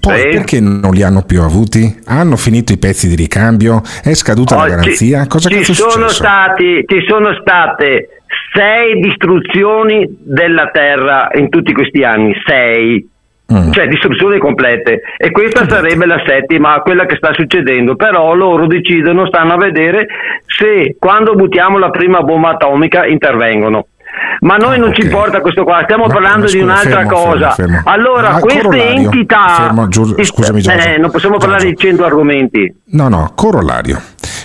[0.00, 0.28] poi Sì.
[0.30, 2.00] perché non li hanno più avuti?
[2.06, 3.82] Hanno finito i pezzi di ricambio?
[4.02, 5.26] È scaduta la Oggi garanzia?
[5.26, 8.08] Cosa ci è sono stati, ci sono state
[8.54, 13.08] sei distruzioni della Terra in tutti questi anni, sei.
[13.52, 13.70] Mm.
[13.72, 19.26] Cioè distruzioni complete e questa sarebbe la settima, quella che sta succedendo, però loro decidono,
[19.26, 20.06] stanno a vedere
[20.46, 23.86] se quando buttiamo la prima bomba atomica intervengono.
[24.40, 27.50] Ma noi non ci importa questo qua, stiamo No, parlando scusa, di un'altra fermo, cosa.
[27.50, 27.82] fermo, fermo.
[27.90, 28.94] Allora, Ah, queste corollario.
[29.02, 29.46] entità...
[29.48, 30.88] Fermo, Giur- scusami, Giorgio.
[30.88, 32.74] Eh, non possiamo parlare di 100 argomenti.
[32.92, 34.00] No, no, corollario.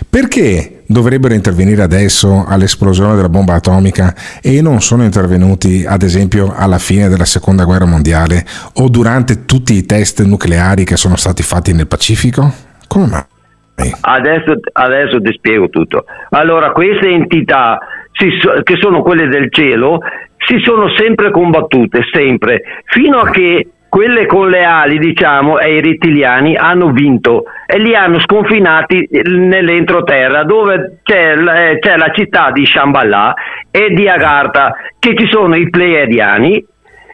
[0.10, 6.80] Perché dovrebbero intervenire adesso all'esplosione della bomba atomica e non sono intervenuti, ad esempio, alla
[6.80, 11.74] fine della seconda guerra mondiale o durante tutti i test nucleari che sono stati fatti
[11.74, 12.52] nel Pacifico?
[12.88, 13.92] Come mai?
[14.00, 16.06] Adesso, adesso ti spiego tutto.
[16.30, 17.78] Allora, queste entità,
[18.12, 20.00] che sono quelle del cielo,
[20.48, 25.82] si sono sempre combattute, sempre, fino a che quelle con le ali, diciamo, e i
[25.82, 32.66] rettiliani hanno vinto e li hanno sconfinati nell'entroterra dove c'è, eh, c'è la città di
[32.66, 33.34] Shambhala
[33.72, 36.66] e di Agartha, che ci sono i pleiadiani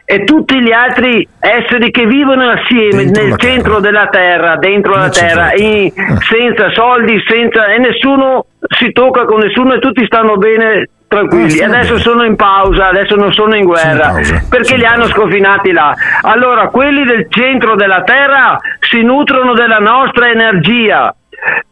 [0.06, 5.54] e tutti gli altri esseri che vivono assieme nel centro della terra, dentro la terra,
[5.54, 5.90] in-
[6.28, 11.60] senza soldi, senza, e nessuno si tocca con nessuno e tutti stanno bene tranquilli.
[11.62, 14.14] Ah, adesso sono in pausa, adesso non sono in guerra
[14.48, 15.94] perché li hanno sconfinati là.
[16.22, 21.14] Allora, quelli del centro della terra si nutrono della nostra energia.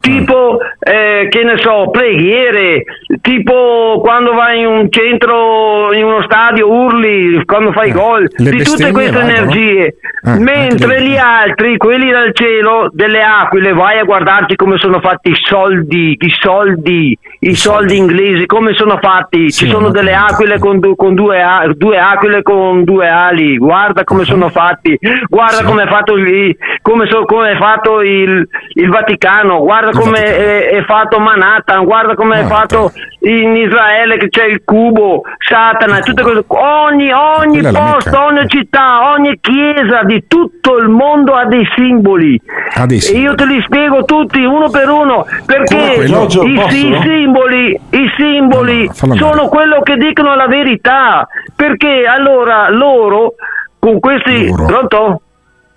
[0.00, 2.82] Tipo, eh, che ne so, preghiere,
[3.20, 8.64] tipo quando vai in un centro, in uno stadio, urli, quando fai gol, le di
[8.64, 9.30] tutte queste valgono?
[9.38, 9.94] energie.
[10.24, 15.00] Ah, anche Mentre gli altri, quelli dal cielo, delle aquile, vai a guardarci come sono
[15.00, 17.96] fatti i soldi, i soldi, i soldi.
[17.96, 19.50] inglesi, come sono fatti.
[19.52, 24.02] Ci sono delle aquile con, du- con due, a- due aquile con due ali, guarda
[24.04, 24.98] come sono fatti,
[25.28, 30.22] guarda come è fatto, il, come so- come è fatto il, il Vaticano, guarda come
[30.22, 36.00] è, è fatto Manhattan, guarda come è fatto in Israele che c'è il cubo, Satana,
[36.00, 36.44] tutte cose.
[36.46, 42.40] Ogni, ogni posto, ogni città, ogni chiesa di tutto il mondo ha dei simboli.
[42.74, 46.04] Ha dei E io te li spiego tutti uno per uno perché?
[46.06, 46.74] Giorgio, i, posso?
[46.74, 49.18] i simboli, i simboli andare.
[49.18, 51.26] sono quello che dicono la verità.
[51.54, 53.34] Perché allora loro
[53.78, 55.22] con questi pronto?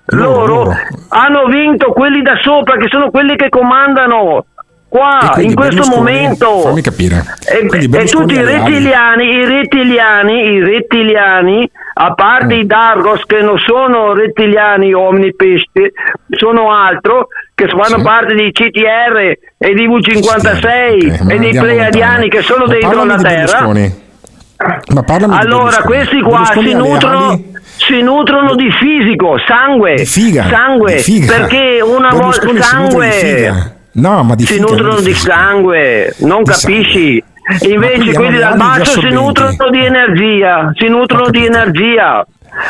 [0.07, 0.71] Loro,
[1.09, 4.45] hanno vinto quelli da sopra che sono quelli che comandano
[4.87, 6.59] qua in questo Berlusconi- momento.
[6.59, 7.23] Fammi capire.
[7.47, 7.65] E,
[7.99, 12.59] e tutti i rettiliani, i rettiliani, i rettiliani, a parte Mm.
[12.59, 15.91] i Dargos che non sono rettiliani omnipesti,
[16.29, 19.17] sono altro, che fanno parte di CTR
[19.57, 23.67] e di V56 ma e dei pleiadiani che sono Ma dentro la terra.
[24.93, 25.03] Ma
[25.37, 27.41] Allora, questi qua Berlusconi si nutrono?
[27.77, 31.35] Si nutrono di fisico, sangue, sangue, di figa.
[31.35, 33.73] perché una volta di sangue figa.
[33.93, 37.23] No, ma di si figa, nutrono di sangue, non Di capisci?
[37.23, 42.25] Ma Invece quelli dal basso si nutrono di energia, si nutrono di energia.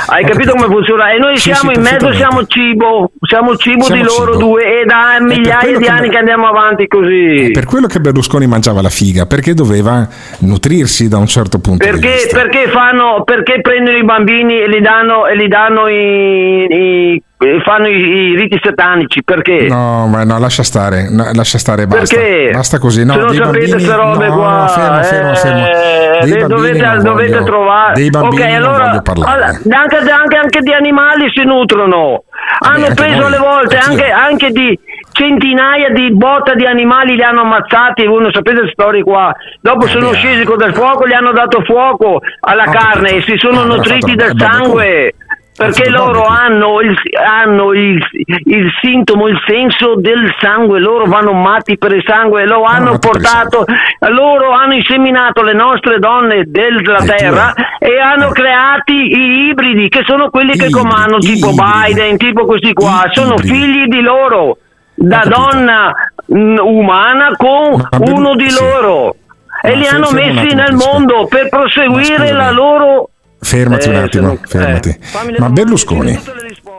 [0.07, 1.11] Hai Ho capito, come funziona?
[1.11, 4.45] E noi Sì, siamo sì, in mezzo, siamo cibo, siamo cibo Siamo di loro cibo.
[4.45, 7.51] due e da migliaia di che anni che andiamo avanti così.
[7.53, 10.07] Per quello che Berlusconi mangiava la figa, perché doveva
[10.39, 12.39] nutrirsi da un certo punto di Perché, vista.
[12.41, 17.23] perché fanno perché prendono i bambini e li danno e li danno i, i-
[17.63, 19.67] fanno i, i riti satanici perché?
[19.67, 22.15] No, ma no, lascia stare, no, lascia stare, basta.
[22.15, 22.49] Perché?
[22.53, 25.65] Basta così, no, Se non sapete queste robe no, qua, no, fermo, fermo, fermo.
[25.67, 27.93] eh, Dei dovete, dovete voglio- trovare.
[27.93, 32.23] Dei bambini ok, non allora, allora, anche, anche- anche di animali si nutrono.
[32.59, 34.79] Hanno anche preso alle volte anche, anche di
[35.11, 39.33] centinaia di botte di animali li hanno ammazzati, voi non sapete le storie qua.
[39.61, 40.15] Dopo sono beh.
[40.15, 43.65] scesi con del fuoco, gli hanno dato fuoco alla Ho carne e si sono Ah,
[43.65, 45.13] nutriti del eh, vabbè, sangue.
[45.55, 46.93] Perché loro hanno, il,
[47.25, 47.97] hanno il,
[48.43, 53.63] il sintomo, il senso del sangue, loro vanno matti per il sangue, lo hanno portato,
[54.09, 60.03] loro hanno inseminato le nostre donne della Le terra e hanno creati i ibridi che
[60.05, 61.93] sono quelli che Ibridi, comandano, tipo ibridi.
[61.93, 64.57] Biden, tipo questi qua, I- sono figli di loro,
[64.93, 65.93] da donna
[66.25, 68.61] mh, umana con uno di sì.
[68.61, 69.15] loro.
[69.61, 73.09] E Ma li fer- hanno messi nel mondo per proseguire la loro
[73.45, 74.89] Fermati un Eh, attimo, se non- fermati.
[74.89, 76.19] eh, Ma Berlusconi.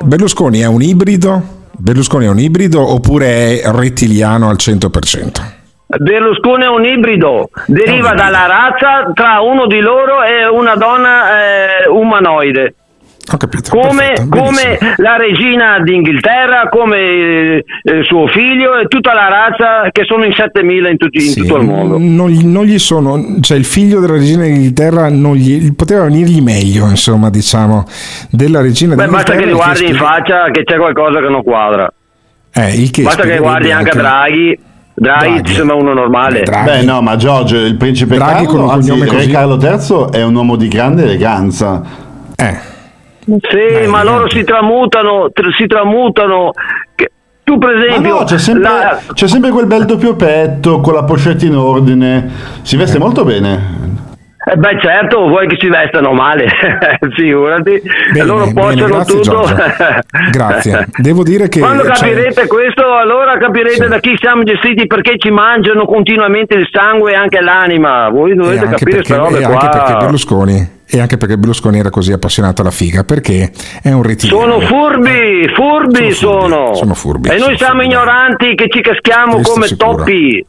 [0.04, 1.42] Berlusconi è un ibrido?
[1.70, 5.40] Berlusconi è un ibrido oppure è rettiliano al 100%?
[5.86, 11.38] Berlusconi è un ibrido, deriva dalla razza tra uno di loro e una donna
[11.84, 12.74] eh, umanoide.
[13.32, 13.70] Ho capito.
[13.70, 20.04] Come, come la regina d'Inghilterra, come eh, eh, suo figlio e tutta la razza che
[20.04, 21.98] sono in 7000 in, tutti- in Sì, tutto il mondo.
[21.98, 26.40] Non, gli- non gli sono, cioè il figlio della regina d'Inghilterra non gli, poteva venirgli
[26.40, 27.84] meglio, insomma, diciamo,
[28.30, 29.40] della regina Beh, basta d'Inghilterra.
[29.40, 31.92] che li guardi in faccia che c'è qualcosa che non quadra.
[32.54, 34.58] Eh, il che Basta che guardi anche a Draghi.
[34.94, 35.52] Draghi, Draghi.
[35.52, 36.42] sembra uno normale.
[36.42, 36.70] Draghi.
[36.70, 39.30] Beh, no, ma Giorgio, il principe Draghi con Carlo, un anzi, cognome così.
[39.30, 41.82] Carlo III è un uomo di grande eleganza.
[42.36, 42.74] Eh,
[43.26, 46.52] Sì, ma loro si tramutano, tr- si tramutano.
[46.94, 47.10] Che-
[47.42, 51.04] Tu per esempio, no, c'è sempre, la- c'è sempre quel bel doppio petto con la
[51.04, 52.28] pochette in ordine.
[52.62, 53.84] Si veste molto bene.
[54.48, 56.46] Eh beh certo, vuoi che si vestano male,
[57.16, 57.82] figurati,
[58.12, 59.44] Bene, loro bene, possono grazie, tutto.
[60.30, 60.86] Grazie.
[60.98, 65.30] Devo dire che Quando cioè, capirete questo, allora capirete da chi siamo gestiti perché ci
[65.30, 68.08] mangiano continuamente il sangue e anche l'anima.
[68.08, 69.68] Voi dovete capire queste robe e anche qua.
[69.68, 73.50] perché Berlusconi e anche perché Berlusconi era così appassionato alla figa perché
[73.82, 76.74] è un rettiliano Sono furbi, furbi sono.
[76.74, 79.96] sono furbi, E noi siamo ignoranti che ci caschiamo Questo come sicuro.
[79.96, 80.44] toppi.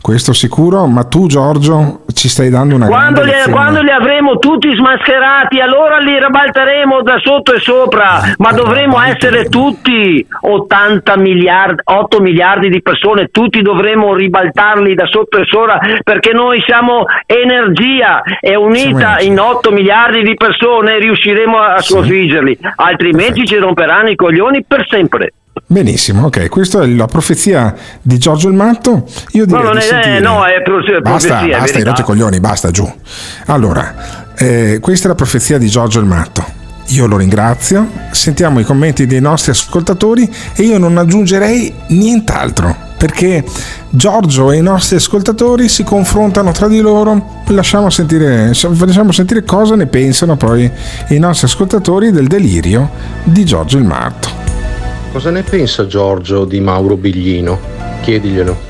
[0.00, 4.38] Questo sicuro ma tu Giorgio ci stai dando una Quando grande li, quando li avremo
[4.38, 8.20] tutti smascherati, allora li ribalteremo da sotto e sopra.
[8.38, 15.38] Ma dovremo essere tutti 80 miliardi, 8 miliardi di persone, tutti dovremo ribaltarli da sotto
[15.38, 21.80] e sopra perché noi siamo energia e unita in 8 miliardi di persone riusciremo a
[21.80, 25.32] sconfiggerli, altrimenti ci romperanno i coglioni per sempre.
[25.66, 29.04] Benissimo ok questa è la profezia di Giorgio il Matto.
[29.32, 31.88] Io No, direi non di è, sentire- no, è pro- basta profezia, basta hai verità.
[31.90, 32.90] rotto i coglioni basta giù.
[33.46, 36.56] Allora eh, questa è la profezia di Giorgio il Matto.
[36.92, 43.44] Io lo ringrazio sentiamo i commenti dei nostri ascoltatori e io non aggiungerei nient'altro perché
[43.90, 49.76] Giorgio e i nostri ascoltatori si confrontano tra di loro lasciamo sentire, facciamo sentire cosa
[49.76, 50.68] ne pensano poi
[51.10, 52.90] i nostri ascoltatori del delirio
[53.22, 54.47] di Giorgio il Matto
[55.12, 57.58] Cosa ne pensa Giorgio di Mauro Biglino?
[58.02, 58.66] Chiediglielo.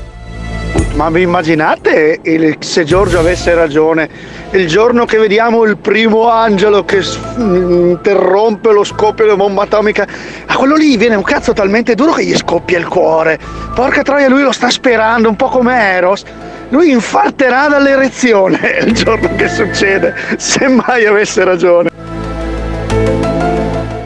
[0.95, 4.09] Ma vi immaginate il- se Giorgio avesse ragione?
[4.51, 10.07] Il giorno che vediamo il primo angelo che s- interrompe lo scoppio della bomba atomica,
[10.45, 13.37] a quello lì viene un cazzo talmente duro che gli scoppia il cuore.
[13.75, 16.23] Porca troia, lui lo sta sperando, un po' come Eros.
[16.69, 21.89] Lui infarterà dall'erezione il giorno che succede, se mai avesse ragione.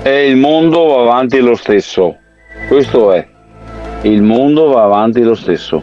[0.03, 2.17] E il mondo va avanti lo stesso.
[2.67, 3.27] Questo è.
[4.03, 5.81] Il mondo va avanti lo stesso.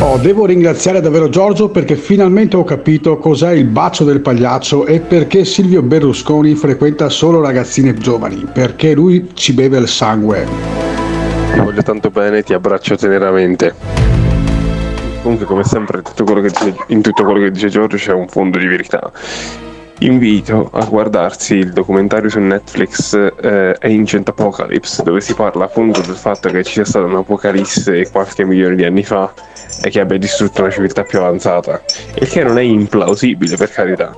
[0.00, 5.00] Oh, devo ringraziare davvero Giorgio perché finalmente ho capito cos'è il bacio del pagliaccio e
[5.00, 10.46] perché Silvio Berlusconi frequenta solo ragazzine giovani, perché lui ci beve il sangue.
[11.54, 13.74] Ti voglio tanto bene, ti abbraccio teneramente.
[15.22, 18.28] Comunque, come sempre, tutto quello che dice- in tutto quello che dice Giorgio c'è un
[18.28, 19.10] fondo di verità.
[20.00, 26.16] Invito a guardarsi il documentario su Netflix eh, Ancient Apocalypse, dove si parla appunto del
[26.16, 29.32] fatto che ci sia stata un'apocalisse qualche milione di anni fa
[29.82, 31.80] e che abbia distrutto una civiltà più avanzata.
[32.14, 34.14] Il che non è implausibile, per carità.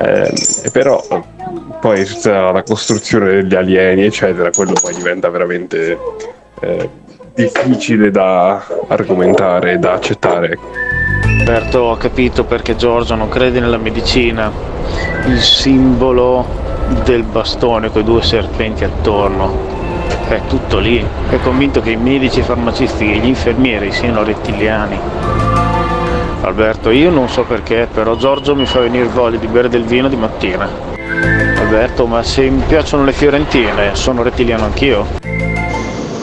[0.00, 0.32] Eh,
[0.72, 1.00] però
[1.80, 5.98] poi tutta la costruzione degli alieni, eccetera, quello poi diventa veramente
[6.60, 6.90] eh,
[7.34, 10.58] difficile da argomentare da accettare.
[11.42, 14.48] Alberto, ho capito perché Giorgio non crede nella medicina.
[15.26, 16.46] Il simbolo
[17.02, 19.52] del bastone con i due serpenti attorno.
[20.28, 21.04] È tutto lì.
[21.30, 24.96] È convinto che i medici, i farmacisti e gli infermieri siano rettiliani.
[26.42, 30.08] Alberto, io non so perché, però Giorgio mi fa venire voglia di bere del vino
[30.08, 30.68] di mattina.
[31.58, 35.06] Alberto, ma se mi piacciono le fiorentine, sono rettiliano anch'io.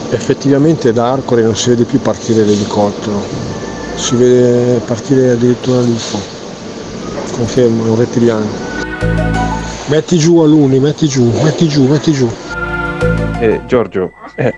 [0.08, 3.49] Effettivamente da Arcore non si vede più partire l'elicottero,
[3.94, 6.18] si vede partire addirittura l'UFO.
[7.32, 8.46] Confermo, è un rettiliano.
[9.86, 12.30] Metti giù alunni, metti giù, metti giù, metti giù.
[13.40, 14.52] Eh, Giorgio, eh,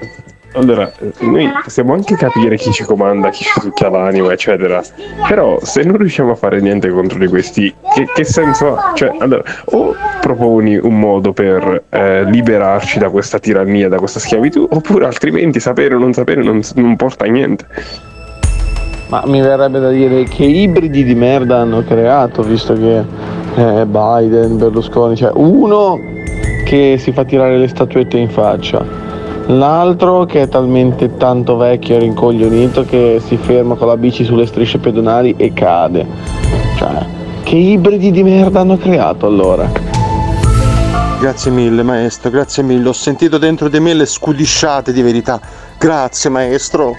[0.55, 4.83] allora, noi possiamo anche capire chi ci comanda, chi ci succhia l'anima, eccetera.
[5.27, 8.93] Però se non riusciamo a fare niente contro di questi, che, che senso ha?
[8.95, 14.67] Cioè, allora, o proponi un modo per eh, liberarci da questa tirannia, da questa schiavitù,
[14.71, 17.67] oppure altrimenti sapere o non sapere non, non porta a niente.
[19.12, 23.05] Ma mi verrebbe da dire che ibridi di merda hanno creato, visto che
[23.56, 26.01] eh, Biden, Berlusconi, cioè uno
[26.64, 28.82] che si fa tirare le statuette in faccia,
[29.48, 34.47] l'altro che è talmente tanto vecchio e rincoglionito che si ferma con la bici sulle
[34.47, 36.06] strisce pedonali e cade.
[36.78, 37.06] Cioè,
[37.43, 39.70] che ibridi di merda hanno creato allora?
[41.20, 42.89] Grazie mille maestro, grazie mille.
[42.89, 45.39] Ho sentito dentro di me le scudisciate di verità.
[45.76, 46.94] Grazie maestro.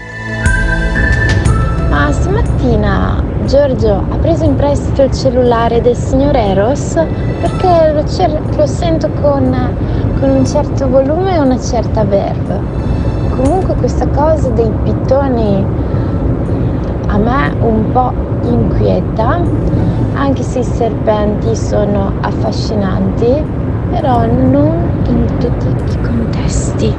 [3.46, 6.94] Giorgio ha preso in prestito il cellulare del signor Eros
[7.40, 9.54] perché lo, cer- lo sento con,
[10.18, 12.58] con un certo volume e una certa verve.
[13.36, 15.64] Comunque questa cosa dei pittoni
[17.06, 18.12] a me un po'
[18.44, 19.40] inquieta,
[20.14, 23.42] anche se i serpenti sono affascinanti,
[23.90, 26.94] però non in tutti i contesti.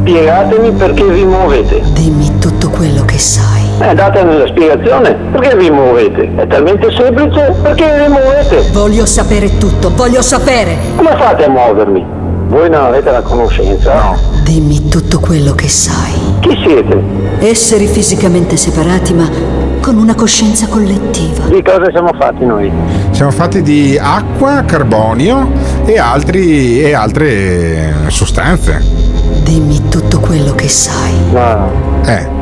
[0.00, 1.82] Spiegatemi perché vi muovete.
[1.92, 2.40] Dimmi
[2.72, 3.62] quello che sai.
[3.80, 5.14] Eh, datemi la spiegazione.
[5.32, 6.30] Perché vi muovete?
[6.34, 7.54] È talmente semplice.
[7.62, 8.70] Perché vi muovete?
[8.72, 10.76] Voglio sapere tutto, voglio sapere.
[10.96, 12.04] Come fate a muovermi?
[12.48, 13.94] Voi non avete la conoscenza?
[13.94, 14.16] No.
[14.42, 16.12] Dimmi tutto quello che sai.
[16.40, 17.00] Chi siete?
[17.38, 19.28] Esseri fisicamente separati ma
[19.80, 21.46] con una coscienza collettiva.
[21.46, 22.70] Di cosa siamo fatti noi?
[23.10, 25.50] Siamo fatti di acqua, carbonio
[25.84, 28.84] e, altri, e altre sostanze.
[29.42, 31.12] Dimmi tutto quello che sai.
[31.32, 31.70] No.
[32.04, 32.41] Eh.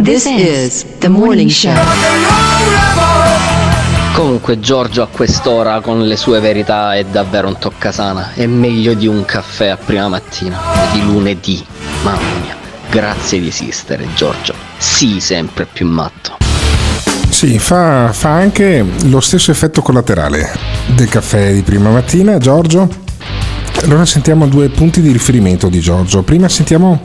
[0.00, 1.74] This is the morning show.
[4.14, 8.32] Comunque Giorgio a quest'ora con le sue verità è davvero un toccasana.
[8.34, 10.56] È meglio di un caffè a prima mattina,
[10.92, 11.64] di lunedì.
[12.02, 12.56] Mamma mia,
[12.88, 14.54] grazie di esistere Giorgio.
[14.78, 16.36] Sii sempre più matto.
[17.28, 20.52] Sì, fa, fa anche lo stesso effetto collaterale
[20.94, 23.07] del caffè di prima mattina, Giorgio.
[23.84, 26.22] Allora sentiamo due punti di riferimento di Giorgio.
[26.22, 27.00] Prima sentiamo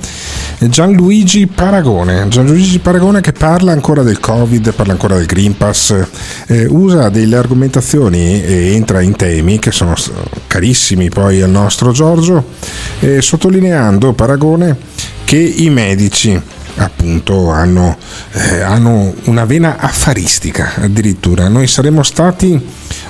[0.60, 2.28] Gianluigi Paragone.
[2.28, 5.96] Gianluigi Paragone che parla ancora del Covid, parla ancora del Green Pass,
[6.48, 9.94] eh, usa delle argomentazioni e entra in temi che sono
[10.48, 12.44] carissimi poi al nostro Giorgio,
[13.00, 14.76] eh, sottolineando Paragone
[15.24, 16.40] che i medici
[16.76, 17.98] appunto hanno,
[18.32, 21.48] eh, hanno una vena affaristica addirittura.
[21.48, 22.60] Noi saremmo stati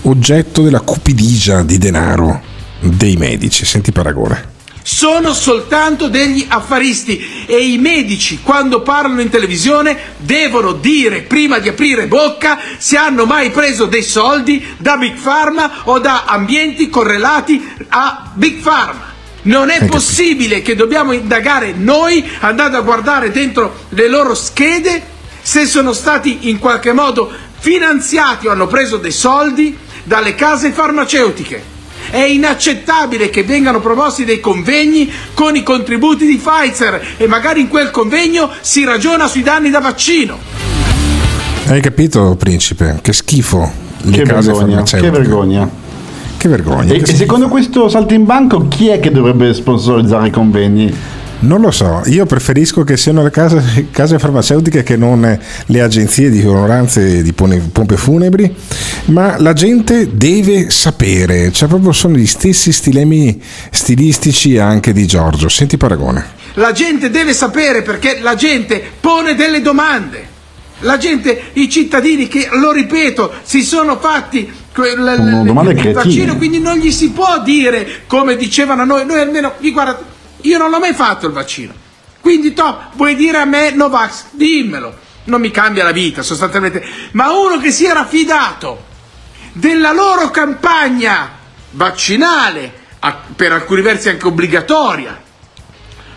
[0.04, 2.52] oggetto della cupidigia di denaro
[2.90, 3.66] dei medici.
[3.66, 4.52] Senti Paragone.
[4.86, 11.70] sono soltanto degli affaristi e i medici quando parlano in televisione devono dire prima di
[11.70, 17.66] aprire bocca se hanno mai preso dei soldi da Big Pharma o da ambienti correlati
[17.90, 19.12] a Big Pharma.
[19.44, 25.12] Non è possibile che dobbiamo indagare noi andando a guardare dentro le loro schede
[25.42, 31.73] se sono stati in qualche modo finanziati o hanno preso dei soldi dalle case farmaceutiche.
[32.14, 37.68] È inaccettabile che vengano promossi dei convegni con i contributi di Pfizer e magari in
[37.68, 40.38] quel convegno si ragiona sui danni da vaccino.
[41.66, 43.00] Hai capito, principe?
[43.02, 43.68] Che schifo.
[44.04, 45.70] Le Che case vergogna, che vergogna.
[46.38, 46.94] Che vergogna.
[46.94, 50.96] E, che e secondo questo salto in banco chi è che dovrebbe sponsorizzare i convegni?
[51.44, 56.30] Non lo so, io preferisco che siano le case, case farmaceutiche che non le agenzie
[56.30, 58.56] di onoranze di pompe funebri,
[59.08, 63.42] ma la gente deve sapere, cioè proprio sono gli stessi stilemi
[63.72, 65.50] stilistici anche di Giorgio.
[65.50, 66.26] Senti Paragone.
[66.54, 70.32] La gente deve sapere perché la gente pone delle domande.
[70.80, 76.60] La gente, i cittadini che, lo ripeto, si sono fatti l- l- il vaccino, quindi
[76.60, 80.12] non gli si può dire come dicevano noi, noi almeno, guarda,
[80.44, 81.74] io non l'ho mai fatto il vaccino.
[82.20, 84.28] Quindi to, vuoi dire a me Novax?
[84.32, 85.02] Dimmelo.
[85.26, 86.86] Non mi cambia la vita sostanzialmente.
[87.12, 88.86] Ma uno che si era fidato
[89.54, 91.32] della loro campagna
[91.72, 92.82] vaccinale,
[93.36, 95.23] per alcuni versi anche obbligatoria,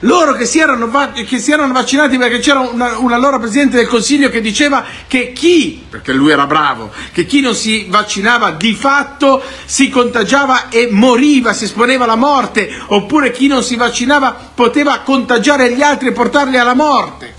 [0.00, 3.76] loro che si erano, va- che si erano vaccinati perché c'era una, una loro presidente
[3.76, 8.50] del consiglio che diceva che chi, perché lui era bravo, che chi non si vaccinava
[8.52, 14.50] di fatto si contagiava e moriva, si esponeva alla morte, oppure chi non si vaccinava
[14.54, 17.34] poteva contagiare gli altri e portarli alla morte.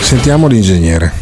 [0.00, 1.12] Sentiamo l'ingegnere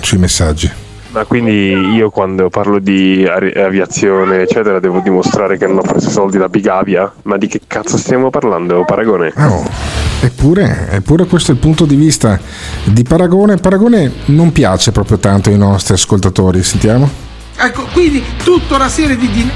[0.00, 0.79] sui messaggi.
[1.12, 6.38] Ma quindi io quando parlo di aviazione eccetera devo dimostrare che non ho preso soldi
[6.38, 7.12] da Bigavia?
[7.22, 9.32] Ma di che cazzo stiamo parlando, Paragone?
[9.36, 9.68] Oh,
[10.20, 12.38] eppure, eppure questo è il punto di vista
[12.84, 13.56] di Paragone.
[13.56, 17.10] Paragone non piace proprio tanto ai nostri ascoltatori, sentiamo.
[17.56, 19.28] Ecco, quindi tutta una serie di...
[19.30, 19.50] di-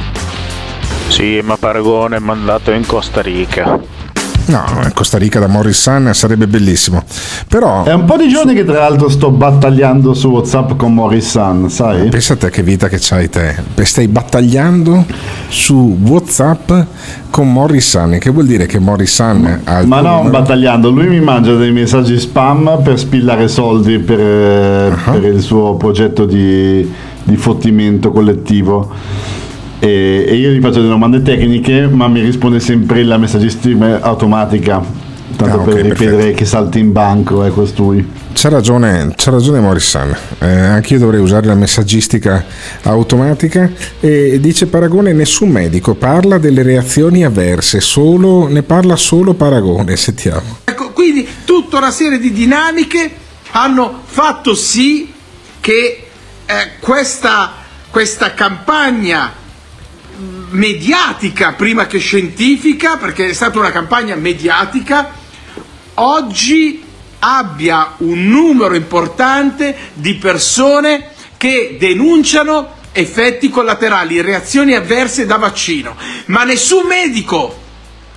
[1.06, 3.78] Sì, ma Paragone è mandato in Costa Rica.
[4.47, 7.03] No, in Costa Rica da Morris Sun sarebbe bellissimo.
[7.49, 11.31] Però È un po' di giorni che tra l'altro sto battagliando su WhatsApp con Morris
[11.31, 12.09] Sun, sai?
[12.09, 13.55] pensa a te che vita che c'hai te.
[13.83, 15.07] Stai battagliando
[15.49, 16.71] su WhatsApp
[17.31, 20.31] con Morris Sun, che vuol dire che Morris Sun ha Ma no, numero?
[20.39, 25.75] battagliando, lui mi mangia dei messaggi spam per spillare soldi per, eh, per il suo
[25.77, 26.89] progetto di,
[27.23, 28.91] di fottimento collettivo.
[29.85, 34.82] E, e io gli faccio delle domande tecniche, ma mi risponde sempre la messaggistica automatica.
[35.36, 36.36] tanto Ah, ok, per ripetere perfetto.
[36.36, 38.09] che salti in banco è costui.
[38.32, 42.44] C'ha ragione, c'ha ragione Morrison, eh, anch'io dovrei usare la messaggistica
[42.85, 43.70] automatica
[44.01, 50.61] e dice Paragone nessun medico parla delle reazioni avverse, solo, ne parla solo Paragone, sentiamo.
[50.65, 53.11] Ecco, quindi tutta una serie di dinamiche
[53.51, 55.12] hanno fatto sì
[55.61, 56.06] che
[56.47, 57.52] eh, questa,
[57.90, 59.43] questa campagna
[60.55, 65.12] mediatica prima che scientifica, perché è stata una campagna mediatica,
[65.94, 66.82] oggi
[67.18, 76.44] abbia un numero importante di persone che denunciano effetti collaterali, reazioni avverse da vaccino, ma
[76.44, 77.62] nessun medico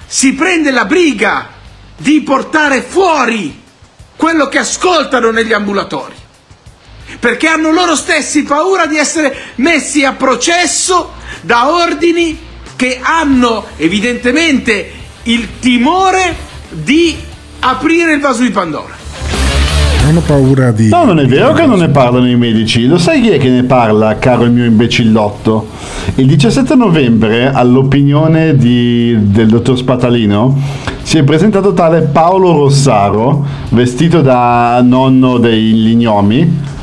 [0.06, 1.50] si prende la briga
[1.98, 3.64] di portare fuori
[4.16, 6.16] quello che ascoltano negli ambulatori,
[7.20, 12.38] perché hanno loro stessi paura di essere messi a processo da ordini
[12.76, 14.92] che hanno evidentemente
[15.24, 16.36] il timore
[16.70, 17.16] di
[17.60, 18.96] aprire il vaso di Pandora.
[20.08, 20.88] Hanno paura di...
[20.88, 22.86] No, non è vero che non ne parlano i medici.
[22.86, 25.68] Lo sai chi è che ne parla, caro il mio imbecillotto?
[26.16, 30.58] Il 17 novembre, all'opinione di- del dottor Spatalino,
[31.02, 36.76] si è presentato tale Paolo Rossaro, vestito da nonno degli gnomi,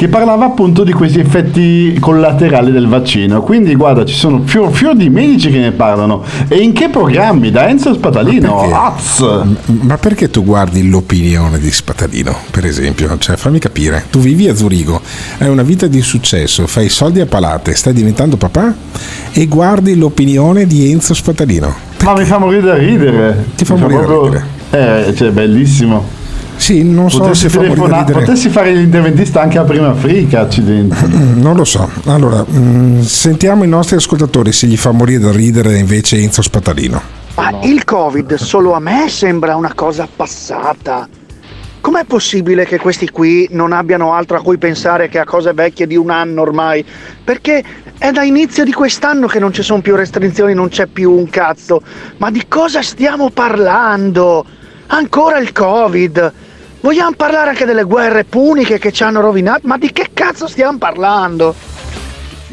[0.00, 3.42] che parlava appunto di questi effetti collaterali del vaccino.
[3.42, 6.22] Quindi guarda, ci sono fior, fior di medici che ne parlano.
[6.48, 7.50] E in che programmi?
[7.50, 8.62] Da Enzo Spatalino?
[8.72, 9.22] Az!
[9.66, 13.14] Ma perché tu guardi l'opinione di Spatalino, per esempio?
[13.18, 15.02] Cioè, fammi capire, tu vivi a Zurigo,
[15.36, 18.74] hai una vita di successo, fai soldi a palate, stai diventando papà
[19.32, 21.74] e guardi l'opinione di Enzo Spatalino.
[22.04, 23.44] Ma mi fa morire da ridere.
[23.54, 26.18] Ti fa Mi morire da proprio- Eh, cioè, bellissimo.
[26.60, 28.24] Sì, non so potessi se fa morire da telefona- ridere.
[28.26, 30.94] potessi fare l'interventista anche a prima Africa, accidenti.
[31.40, 31.88] Non lo so.
[32.04, 37.00] Allora, mm, sentiamo i nostri ascoltatori se gli fa morire da ridere invece Enzo Spatalino.
[37.36, 41.08] Ma il Covid solo a me sembra una cosa passata.
[41.80, 45.86] Com'è possibile che questi qui non abbiano altro a cui pensare che a cose vecchie
[45.86, 46.84] di un anno ormai?
[47.24, 47.64] Perché
[47.96, 51.30] è da inizio di quest'anno che non ci sono più restrizioni, non c'è più un
[51.30, 51.80] cazzo.
[52.18, 54.44] Ma di cosa stiamo parlando?
[54.88, 56.32] Ancora il Covid?
[56.82, 59.66] Vogliamo parlare anche delle guerre puniche che ci hanno rovinato?
[59.66, 61.54] Ma di che cazzo stiamo parlando?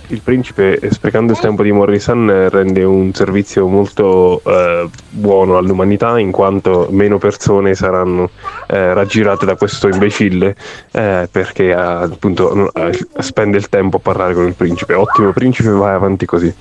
[0.09, 5.57] Il principe, eh, sprecando il tempo di Morrison, eh, rende un servizio molto eh, buono
[5.57, 8.29] all'umanità in quanto meno persone saranno
[8.67, 10.55] eh, raggirate da questo imbecille
[10.91, 14.93] eh, perché ha, appunto eh, spende il tempo a parlare con il principe.
[14.93, 16.53] Ottimo principe, vai avanti così.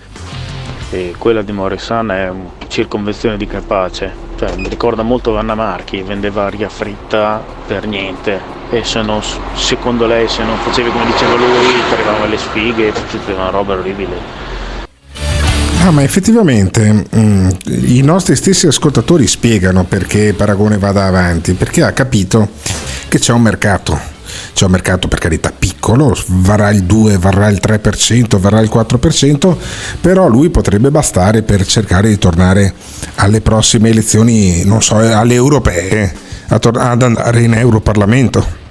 [0.91, 6.03] E quella di Morissan è una circonvenzione di capace, cioè mi ricorda molto Vanna Marchi,
[6.03, 8.41] vendeva aria fritta per niente
[8.71, 9.21] e se non,
[9.55, 13.75] secondo lei se non facevi come diceva lui ti arrivavano le sfighe, tutta una roba
[13.75, 14.45] orribile.
[15.87, 21.93] Ah, ma effettivamente mm, i nostri stessi ascoltatori spiegano perché Paragone vada avanti, perché ha
[21.93, 22.49] capito
[23.09, 24.15] che c'è un mercato.
[24.53, 25.76] C'è un mercato per carità piccolo,
[26.27, 29.57] varrà il 2, varrà il 3%, varrà il 4%,
[30.01, 32.75] però lui potrebbe bastare per cercare di tornare
[33.17, 36.13] alle prossime elezioni, non so, alle europee,
[36.59, 38.65] tor- ad andare in Europarlamento.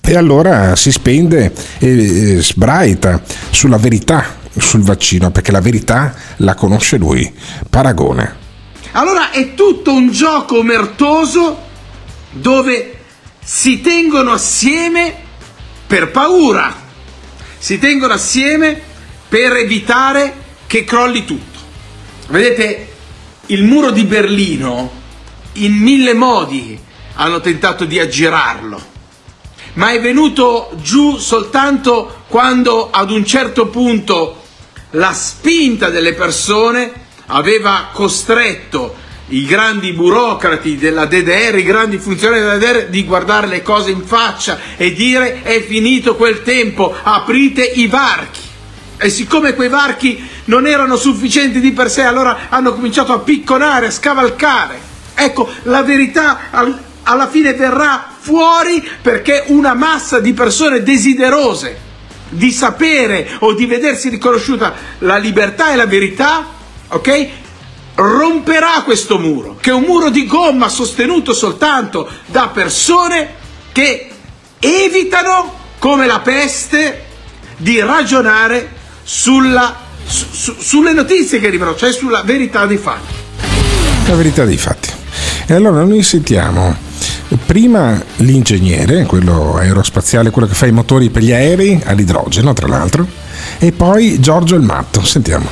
[0.00, 3.20] E allora si spende e sbraita
[3.50, 7.32] sulla verità sul vaccino, perché la verità la conosce lui.
[7.68, 8.44] Paragone.
[8.92, 11.64] Allora è tutto un gioco omertoso
[12.30, 12.98] dove
[13.42, 15.24] si tengono assieme
[15.86, 16.74] per paura,
[17.58, 18.80] si tengono assieme
[19.28, 21.58] per evitare che crolli tutto.
[22.28, 22.92] Vedete,
[23.46, 24.90] il muro di Berlino
[25.54, 26.78] in mille modi
[27.14, 28.94] hanno tentato di aggirarlo,
[29.74, 34.42] ma è venuto giù soltanto quando ad un certo punto
[34.90, 36.92] la spinta delle persone
[37.26, 43.62] aveva costretto i grandi burocrati della DDR, i grandi funzionari della DDR di guardare le
[43.62, 48.40] cose in faccia e dire è finito quel tempo, aprite i varchi.
[48.98, 53.86] E siccome quei varchi non erano sufficienti di per sé, allora hanno cominciato a picconare,
[53.86, 54.80] a scavalcare.
[55.14, 61.84] Ecco, la verità al- alla fine verrà fuori perché una massa di persone desiderose
[62.28, 66.46] di sapere o di vedersi riconosciuta la libertà e la verità,
[66.88, 67.28] ok?
[67.96, 73.28] Romperà questo muro, che è un muro di gomma sostenuto soltanto da persone
[73.72, 74.10] che
[74.58, 77.04] evitano, come la peste,
[77.56, 78.68] di ragionare
[79.02, 79.74] sulla-
[80.06, 83.14] su- su- sulle notizie che arrivano, cioè sulla verità dei fatti.
[84.08, 84.90] La verità dei fatti.
[85.46, 86.76] E allora noi sentiamo
[87.46, 93.06] prima l'ingegnere, quello aerospaziale, quello che fa i motori per gli aerei all'idrogeno, tra l'altro,
[93.58, 95.02] e poi Giorgio il matto.
[95.02, 95.48] Sentiamo.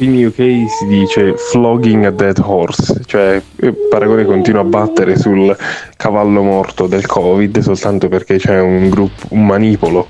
[0.00, 5.54] In UK si dice flogging a dead horse, cioè eh, Paragone continua a battere sul
[5.96, 10.08] cavallo morto del Covid soltanto perché c'è un gruppo, un manipolo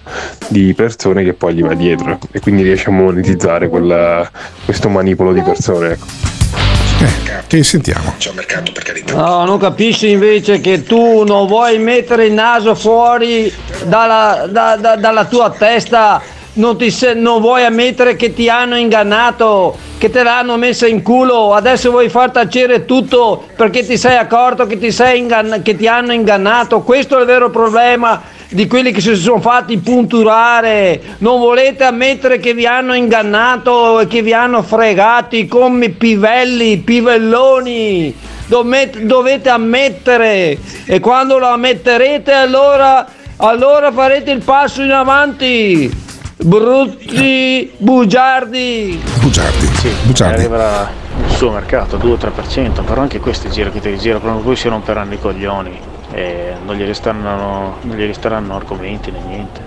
[0.48, 4.28] di persone che poi gli va dietro e quindi riesce a monetizzare quella-
[4.64, 5.92] questo manipolo di persone.
[5.92, 7.38] Ecco.
[7.46, 8.14] Che sentiamo?
[8.18, 9.14] C'è un mercato per carità.
[9.14, 13.52] No, non capisci invece che tu non vuoi mettere il naso fuori
[13.86, 16.20] dalla, da- da- dalla tua testa,
[16.54, 21.54] non, ti non vuoi ammettere che ti hanno ingannato, che te l'hanno messa in culo,
[21.54, 25.86] adesso vuoi far tacere tutto perché ti sei accorto che ti, sei ingann- che ti
[25.86, 31.38] hanno ingannato, questo è il vero problema di quelli che si sono fatti punturare, non
[31.38, 38.28] volete ammettere che vi hanno ingannato e che vi hanno fregati come pivelli, pivelloni.
[38.46, 43.06] Dome- dovete ammettere e quando lo ammetterete allora,
[43.36, 46.08] allora farete il passo in avanti.
[46.42, 49.00] Brutti bugiardi.
[49.20, 49.66] Bugiardi.
[49.76, 50.40] Sì, Bugiardi.
[50.40, 50.90] arriverà
[51.26, 55.14] il suo mercato 2-3%, però anche questi gira che ti rigira, proprio poi si romperanno
[55.14, 55.78] i coglioni
[56.12, 59.60] e non gli resteranno, non gli resteranno argomenti né niente.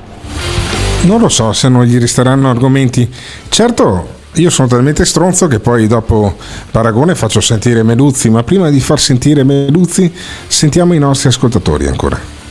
[1.03, 3.07] Non lo so se non gli resteranno argomenti.
[3.49, 6.35] Certo, io sono talmente stronzo che poi dopo
[6.71, 10.11] Paragone faccio sentire Meluzzi, ma prima di far sentire Meluzzi
[10.47, 12.41] sentiamo i nostri ascoltatori ancora.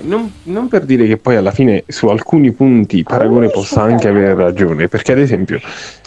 [0.00, 4.34] Non, non per dire che poi alla fine su alcuni punti Paragone possa anche avere
[4.34, 5.60] ragione, perché ad esempio,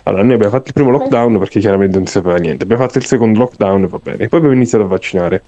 [0.04, 2.98] allora noi abbiamo fatto il primo lockdown perché chiaramente non si sapeva niente, abbiamo fatto
[2.98, 5.44] il secondo lockdown, va bene, poi abbiamo iniziato a vaccinare.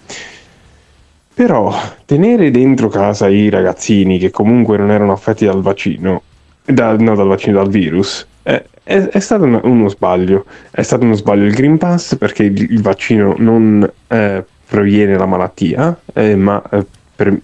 [1.33, 1.71] Però
[2.05, 6.23] tenere dentro casa i ragazzini che comunque non erano affetti dal vaccino,
[6.65, 10.45] da- no dal vaccino, dal virus, è, è- è stato una- uno sbaglio.
[10.71, 15.27] È stato uno sbaglio il Green Pass perché il, il vaccino non eh, previene la
[15.27, 16.83] malattia, eh, ma eh,
[17.15, 17.39] pre-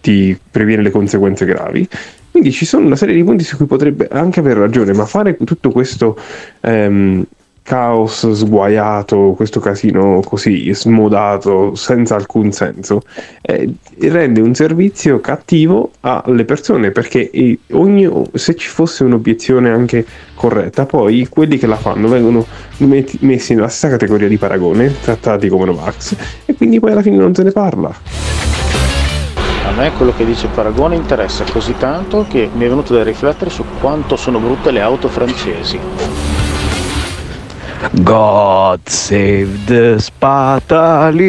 [0.00, 1.88] ti previene le conseguenze gravi.
[2.30, 5.36] Quindi ci sono una serie di punti su cui potrebbe anche aver ragione, ma fare
[5.38, 6.18] tutto questo
[6.60, 7.24] ehm,
[7.62, 13.00] caos sguaiato, questo casino così smodato, senza alcun senso,
[13.40, 13.68] eh,
[14.00, 20.04] rende un servizio cattivo alle persone perché eh, ogni- se ci fosse un'obiezione anche
[20.34, 22.46] corretta, poi quelli che la fanno vengono
[22.78, 26.14] metti- messi nella stessa categoria di paragone, trattati come Novax,
[26.44, 28.65] e quindi poi alla fine non se ne parla.
[29.76, 33.62] Me quello che dice Paragone interessa così tanto che mi è venuto da riflettere su
[33.78, 35.78] quanto sono brutte le auto francesi.
[37.92, 41.28] God save the Spatalin.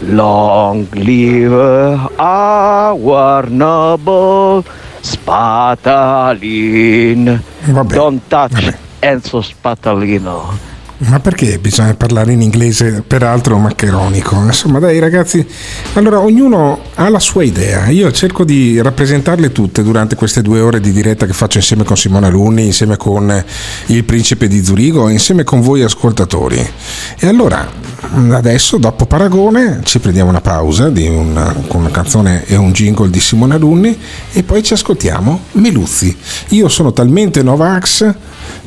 [0.00, 4.62] Long live our noble
[5.00, 6.38] Spatalin.
[7.86, 10.69] Don't touch Enzo Spatalino.
[11.02, 14.36] Ma perché bisogna parlare in inglese, peraltro maccheronico?
[14.36, 15.44] Insomma, dai ragazzi,
[15.94, 17.88] allora ognuno ha la sua idea.
[17.88, 21.96] Io cerco di rappresentarle tutte durante queste due ore di diretta che faccio insieme con
[21.96, 23.44] Simone Alunni, insieme con
[23.86, 26.68] il Principe di Zurigo, insieme con voi ascoltatori.
[27.18, 27.66] E allora,
[28.32, 33.20] adesso, dopo Paragone, ci prendiamo una pausa una, con una canzone e un jingle di
[33.20, 33.98] Simone Alunni
[34.32, 36.14] e poi ci ascoltiamo Meluzzi.
[36.48, 38.14] Io sono talmente Novax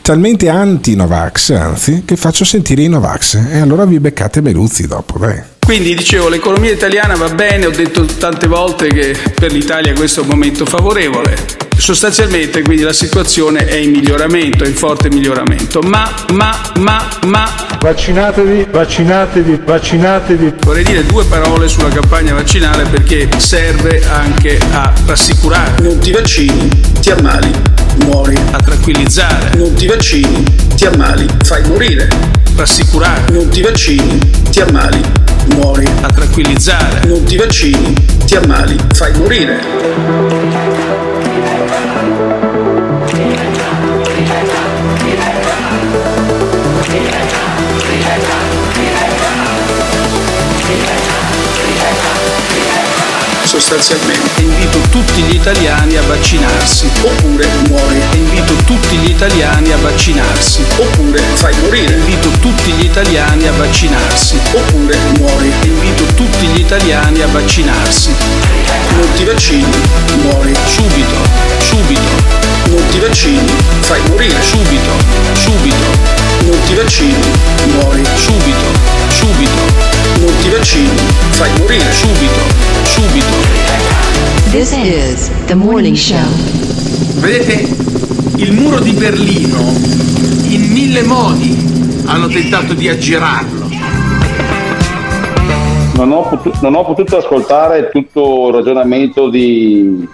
[0.04, 3.34] talmente anti-Novax, anzi, che faccio sentire i Novax.
[3.52, 5.53] E allora vi beccate Meluzzi dopo, dai.
[5.64, 10.24] Quindi dicevo, l'economia italiana va bene, ho detto tante volte che per l'Italia questo è
[10.24, 11.62] un momento favorevole.
[11.78, 15.82] Sostanzialmente quindi la situazione è in miglioramento, è in forte miglioramento.
[15.82, 17.78] Ma, ma, ma, ma...
[17.80, 20.54] Vaccinatevi, vaccinatevi, vaccinatevi.
[20.62, 25.82] Vorrei dire due parole sulla campagna vaccinale perché serve anche a rassicurare.
[25.82, 26.70] Non ti vaccini,
[27.00, 27.52] ti ammali,
[28.06, 28.36] muori.
[28.52, 29.56] A tranquillizzare.
[29.56, 30.44] Non ti vaccini,
[30.76, 32.08] ti ammali, fai morire.
[32.56, 33.32] Rassicurare.
[33.32, 34.20] Non ti vaccini,
[34.50, 35.02] ti ammali,
[35.48, 35.86] muori.
[36.02, 37.06] A tranquillizzare.
[37.08, 37.94] Non ti vaccini,
[38.26, 41.13] ti ammali, fai morire.
[53.64, 58.02] Sostanzialmente invito tutti gli italiani a vaccinarsi oppure muori.
[58.12, 61.96] Invito tutti gli italiani a vaccinarsi oppure fai morire.
[61.96, 65.54] Invito tutti gli italiani a vaccinarsi oppure muori.
[65.64, 68.14] Invito tutti gli italiani a vaccinarsi.
[68.98, 69.78] Non ti vaccini,
[70.24, 71.16] muori subito,
[71.60, 72.52] subito.
[72.66, 74.92] Non ti vaccini, fai morire subito,
[75.34, 76.22] subito.
[76.42, 77.32] Non ti vaccini,
[77.78, 78.68] muori subito,
[79.08, 79.92] subito.
[80.20, 82.42] Non ti vaccini, fai morire subito,
[82.84, 83.53] subito.
[84.52, 86.18] This is the morning show.
[87.20, 87.76] Vedete,
[88.38, 89.60] il muro di Berlino
[90.50, 91.56] in mille modi
[92.06, 93.70] hanno tentato di aggirarlo.
[95.96, 100.08] Non ho, potu- non ho potuto ascoltare tutto il ragionamento di,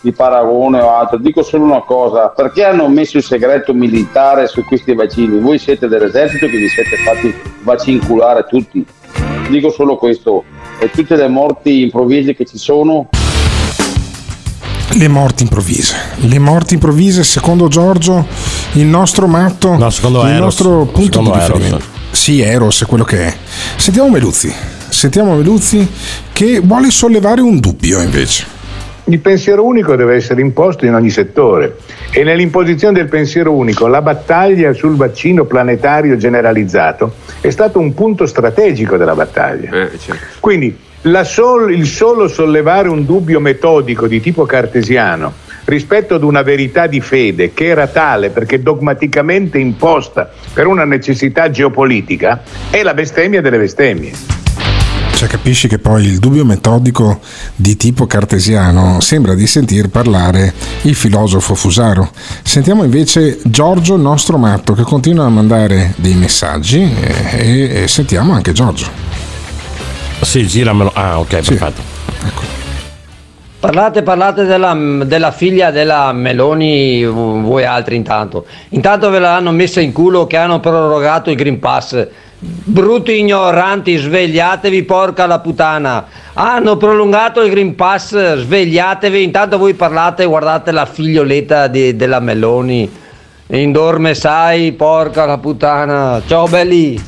[0.00, 4.64] di paragone o altro, dico solo una cosa, perché hanno messo il segreto militare su
[4.64, 5.38] questi vaccini?
[5.38, 8.84] Voi siete dell'esercito che vi siete fatti vaccinculare tutti,
[9.48, 10.44] dico solo questo,
[10.80, 13.08] e tutte le morti improvvise che ci sono
[14.92, 15.94] Le morti improvvise.
[16.16, 18.26] Le morti improvvise, secondo Giorgio,
[18.72, 20.40] il nostro matto, No, secondo il Eros.
[20.40, 21.46] nostro punto Secondo di Eros.
[21.52, 21.84] riferimento.
[22.10, 23.36] Sì, Eros è quello che è.
[23.76, 24.52] Sentiamo Meluzzi.
[24.88, 25.86] Sentiamo Meluzzi
[26.32, 28.44] che vuole sollevare un dubbio invece.
[29.04, 31.78] Il pensiero unico deve essere imposto in ogni settore
[32.12, 38.26] e nell'imposizione del pensiero unico la battaglia sul vaccino planetario generalizzato è stato un punto
[38.26, 39.70] strategico della battaglia.
[40.40, 45.32] Quindi la sol- il solo sollevare un dubbio metodico di tipo cartesiano
[45.64, 51.48] rispetto ad una verità di fede che era tale perché dogmaticamente imposta per una necessità
[51.48, 54.39] geopolitica è la bestemmia delle bestemmie.
[55.20, 57.20] Cioè, capisci che poi il dubbio metodico
[57.54, 62.10] di tipo cartesiano sembra di sentir parlare il filosofo Fusaro.
[62.42, 67.86] Sentiamo invece Giorgio, il nostro matto, che continua a mandare dei messaggi eh, e, e
[67.88, 68.88] sentiamo anche Giorgio.
[70.22, 70.90] Sì, giramelo.
[70.94, 71.82] Ah, ok, perfetto.
[73.60, 74.74] Parlate, parlate della,
[75.04, 78.46] della figlia della Meloni, voi altri intanto.
[78.70, 82.06] Intanto ve l'hanno messa in culo che hanno prorogato il Green Pass.
[82.38, 86.06] Brutti ignoranti, svegliatevi porca la puttana.
[86.32, 89.22] Hanno prolungato il Green Pass, svegliatevi.
[89.22, 92.90] Intanto voi parlate, guardate la figlioletta di- della Meloni.
[93.48, 96.22] Indorme sai, porca la puttana.
[96.26, 96.98] Ciao belli.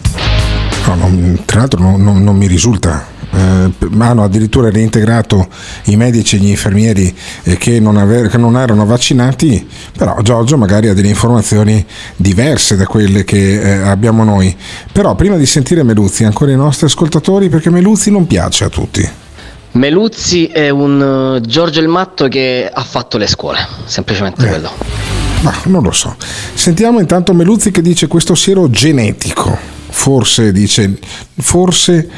[0.86, 3.11] No, non- tra l'altro non, non- non mi risulta.
[3.42, 5.48] Eh, hanno addirittura reintegrato
[5.84, 9.66] i medici e gli infermieri eh, che, non ave- che non erano vaccinati,
[9.96, 11.84] però Giorgio magari ha delle informazioni
[12.16, 14.54] diverse da quelle che eh, abbiamo noi.
[14.92, 19.08] Però prima di sentire Meluzzi, ancora i nostri ascoltatori, perché Meluzzi non piace a tutti.
[19.72, 24.70] Meluzzi è un eh, Giorgio il Matto che ha fatto le scuole, semplicemente quello.
[25.40, 26.14] Ma non lo so.
[26.54, 29.71] Sentiamo intanto Meluzzi che dice questo siero genetico.
[29.92, 30.98] Forse dice,
[31.38, 32.08] forse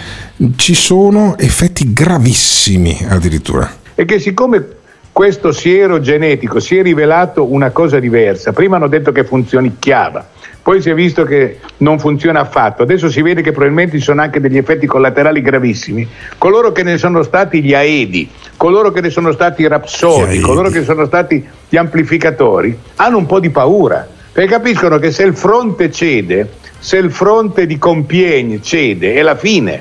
[0.56, 3.82] ci sono effetti gravissimi addirittura.
[3.96, 4.64] e che siccome
[5.12, 10.28] questo siero genetico si è rivelato una cosa diversa, prima hanno detto che funzionicchiava,
[10.62, 14.22] poi si è visto che non funziona affatto, adesso si vede che probabilmente ci sono
[14.22, 19.10] anche degli effetti collaterali gravissimi, coloro che ne sono stati gli aedi, coloro che ne
[19.10, 24.08] sono stati i rapsodi, coloro che sono stati gli amplificatori, hanno un po' di paura,
[24.34, 29.36] perché capiscono che se il fronte cede, se il fronte di Compiègne cede, è la
[29.36, 29.80] fine,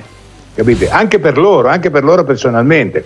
[0.54, 0.92] capite?
[0.92, 3.04] Anche per loro, anche per loro personalmente.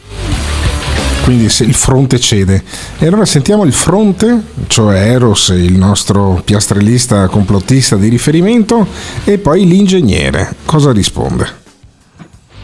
[1.24, 2.62] Quindi se il fronte cede.
[3.00, 8.86] E allora sentiamo il fronte, cioè Eros, il nostro piastrellista complottista di riferimento,
[9.24, 10.54] e poi l'ingegnere.
[10.66, 11.67] Cosa risponde?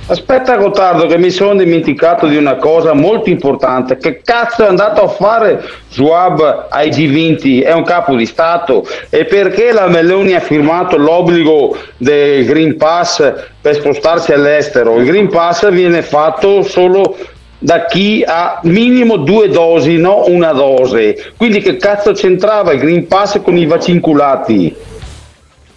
[0.05, 3.95] Aspetta Gottardo che mi sono dimenticato di una cosa molto importante.
[3.95, 7.63] Che cazzo è andato a fare Schwab ai G20?
[7.63, 8.85] È un capo di Stato.
[9.09, 14.97] E perché la Meloni ha firmato l'obbligo del Green Pass per spostarsi all'estero?
[14.97, 17.15] Il Green Pass viene fatto solo
[17.57, 21.31] da chi ha minimo due dosi, no una dose.
[21.37, 24.75] Quindi che cazzo c'entrava il Green Pass con i vaccinculati?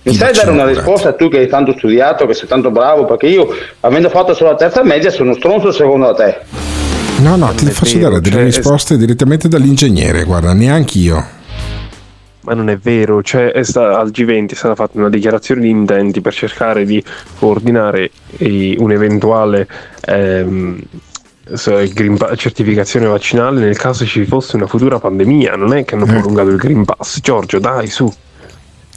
[0.06, 3.26] Mi sai dare una risposta tu che hai tanto studiato, che sei tanto bravo, perché
[3.26, 3.48] io,
[3.80, 6.38] avendo fatto solo la terza media, sono stronzo secondo te.
[7.22, 11.26] No, no, ti faccio vero, dare delle cioè, risposte direttamente dall'ingegnere, guarda, neanche io.
[12.42, 15.70] Ma non è vero, cioè è sta- al G20 è stata fatta una dichiarazione di
[15.70, 17.02] intenti per cercare di
[17.40, 19.66] coordinare eh, un'eventuale
[20.02, 20.80] ehm,
[21.92, 25.56] Green Pa- certificazione vaccinale nel caso ci fosse una futura pandemia.
[25.56, 27.18] Non è che hanno prolungato il Green Pass.
[27.20, 28.08] Giorgio, dai, su.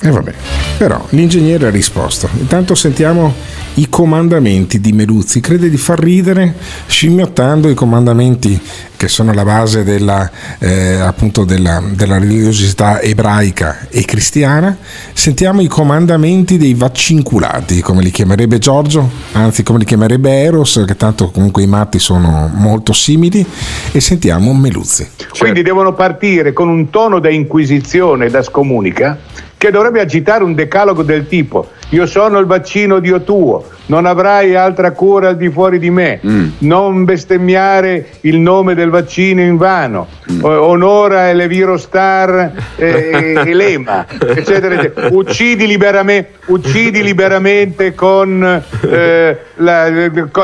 [0.02, 0.34] E vabbè,
[0.78, 2.30] però l'ingegnere ha risposto.
[2.40, 3.34] Intanto sentiamo
[3.76, 5.42] i comandamenti di Meluzzi.
[5.42, 6.56] Crede di far ridere
[6.88, 8.60] scimmiottando i comandamenti
[8.96, 14.78] che sono la base della, eh, appunto della, della religiosità ebraica e cristiana.
[15.12, 20.96] Sentiamo i comandamenti dei vaccinculati, come li chiamerebbe Giorgio, anzi come li chiamerebbe Eros, che
[20.96, 23.46] tanto comunque i matti sono molto simili.
[23.92, 25.08] E sentiamo Meluzzi.
[25.38, 31.04] Quindi devono partire con un tono da inquisizione da scomunica che dovrebbe agitare un decalogo
[31.04, 35.80] del tipo io sono il vaccino Dio tuo, non avrai altra cura al di fuori
[35.80, 36.20] di me,
[36.60, 40.06] non bestemmiare il nome del vaccino in vano,
[40.42, 44.06] o- onora l'Evirostar eh, e l'EMA,
[44.36, 45.08] eccetera, eccetera.
[45.12, 49.90] Uccidi, liberame- uccidi liberamente con eh, la,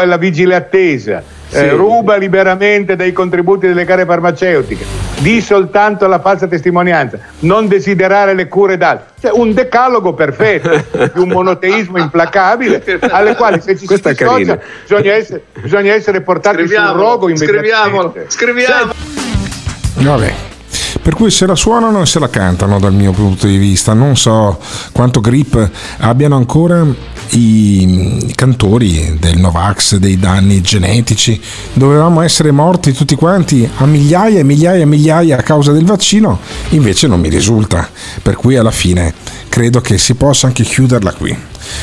[0.03, 1.19] la vigile attesa.
[1.19, 1.23] eh,
[1.59, 1.69] Sì.
[1.69, 4.83] ruba liberamente dai contributi delle care farmaceutiche,
[5.19, 9.13] di soltanto la falsa testimonianza, non desiderare le cure d'altri.
[9.21, 10.69] Cioè un decalogo perfetto
[11.13, 14.59] di un monoteismo implacabile alle quali se ci si Questa è dissocia carina.
[14.81, 18.31] bisogna essere, bisogna essere portati sul Scriviamolo, rogo scriviamolo, immediatamente.
[18.31, 18.93] scriviamo.
[19.95, 20.33] Vabbè.
[21.05, 24.17] Per cui se la suonano e se la cantano dal mio punto di vista, non
[24.17, 24.57] so
[24.91, 25.69] quanto grip
[25.99, 26.83] abbiano ancora
[27.29, 31.39] i cantori del Novax, dei danni genetici.
[31.73, 36.39] Dovevamo essere morti tutti quanti a migliaia e migliaia e migliaia a causa del vaccino,
[36.69, 37.87] invece non mi risulta.
[38.23, 39.13] Per cui alla fine
[39.47, 41.37] credo che si possa anche chiuderla qui.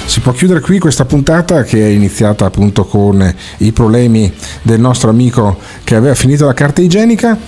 [0.05, 4.33] Si può chiudere qui questa puntata che è iniziata appunto con i problemi
[4.63, 7.39] del nostro amico che aveva finito la carta igienica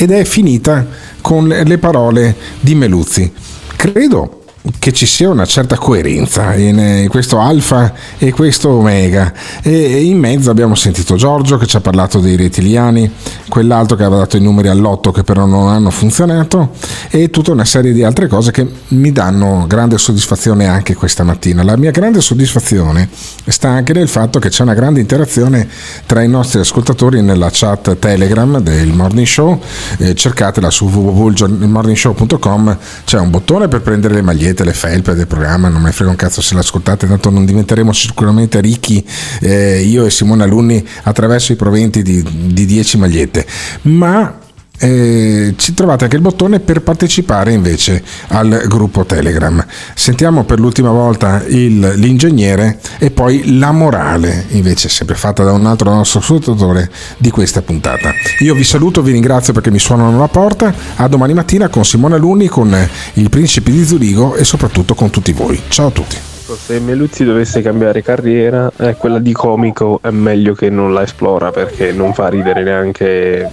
[0.00, 0.86] ed è finita
[1.28, 3.30] con le parole di Meluzzi.
[3.76, 4.37] Credo
[4.78, 9.32] che ci sia una certa coerenza in, eh, questo alfa e questo omega.
[9.62, 13.10] E in mezzo abbiamo sentito Giorgio che ci ha parlato dei rettiliani
[13.48, 16.72] quell'altro che aveva dato i numeri all'otto che però non hanno funzionato
[17.10, 21.62] e tutta una serie di altre cose che mi danno grande soddisfazione anche questa mattina.
[21.62, 23.08] La mia grande soddisfazione
[23.46, 25.68] sta anche nel fatto che c'è una grande interazione
[26.06, 29.60] tra i nostri ascoltatori nella chat telegram del morning show.
[29.98, 35.68] Eh, cercatela su www.morningshow.com c'è un bottone per prendere le magliette le felpe del programma,
[35.68, 39.04] non me frega un cazzo se l'ascoltate, tanto non diventeremo sicuramente ricchi
[39.40, 43.46] eh, io e Simone Alunni attraverso i proventi di 10 magliette,
[43.82, 44.46] ma
[44.78, 49.64] eh, ci trovate anche il bottone per partecipare invece al gruppo Telegram.
[49.94, 55.66] Sentiamo per l'ultima volta il, l'ingegnere e poi la morale, invece sempre fatta da un
[55.66, 58.12] altro nostro ascoltatore di questa puntata.
[58.40, 62.14] Io vi saluto, vi ringrazio perché mi suonano la porta, a domani mattina con Simone
[62.14, 62.76] Alunni, con
[63.14, 65.60] il principe di Zurigo e soprattutto con tutti voi.
[65.68, 66.16] Ciao a tutti.
[66.56, 71.50] Se Meluzzi dovesse cambiare carriera, eh, quella di comico è meglio che non la esplora
[71.50, 73.50] perché non fa ridere neanche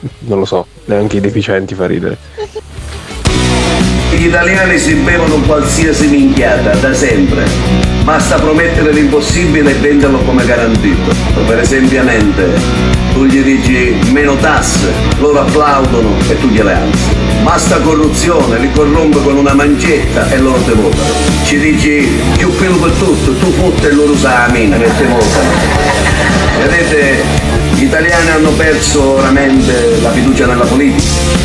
[0.26, 2.16] non lo so, neanche i deficienti fa ridere.
[4.10, 7.46] Gli italiani si bevono qualsiasi minchiata, da sempre.
[8.02, 11.14] Basta promettere l'impossibile e venderlo come garantito.
[11.46, 12.02] Per esempio,
[13.12, 17.16] tu gli dici meno tasse, loro applaudono e tu gliele alzi.
[17.42, 21.12] Basta corruzione, li corrompe con una mancetta e loro te votano.
[21.44, 25.04] Ci dici più pelo per tutto, tu fotte e loro usa la mina che te
[25.04, 25.50] votano.
[26.60, 27.37] Vedete,
[27.78, 31.00] gli italiani hanno perso veramente la fiducia nella politica,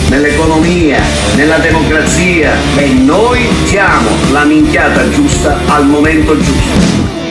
[0.09, 0.99] nell'economia,
[1.35, 7.21] nella democrazia e noi siamo la minchiata giusta al momento giusto.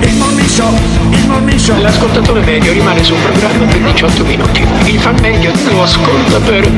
[0.00, 0.74] Il morning show,
[1.08, 1.80] il morning show.
[1.80, 4.66] L'ascoltatore medio rimane sul programma per 18 minuti.
[4.84, 6.70] Il fan medio lo ascolta per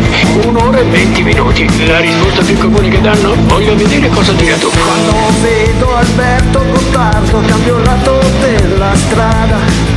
[0.44, 1.66] un'ora e 20 minuti.
[1.88, 4.68] La risposta più comune che danno, voglio vedere cosa dirà tu.
[4.70, 5.12] Quando
[5.42, 9.93] vedo Alberto Gottardo cambio il lato della strada.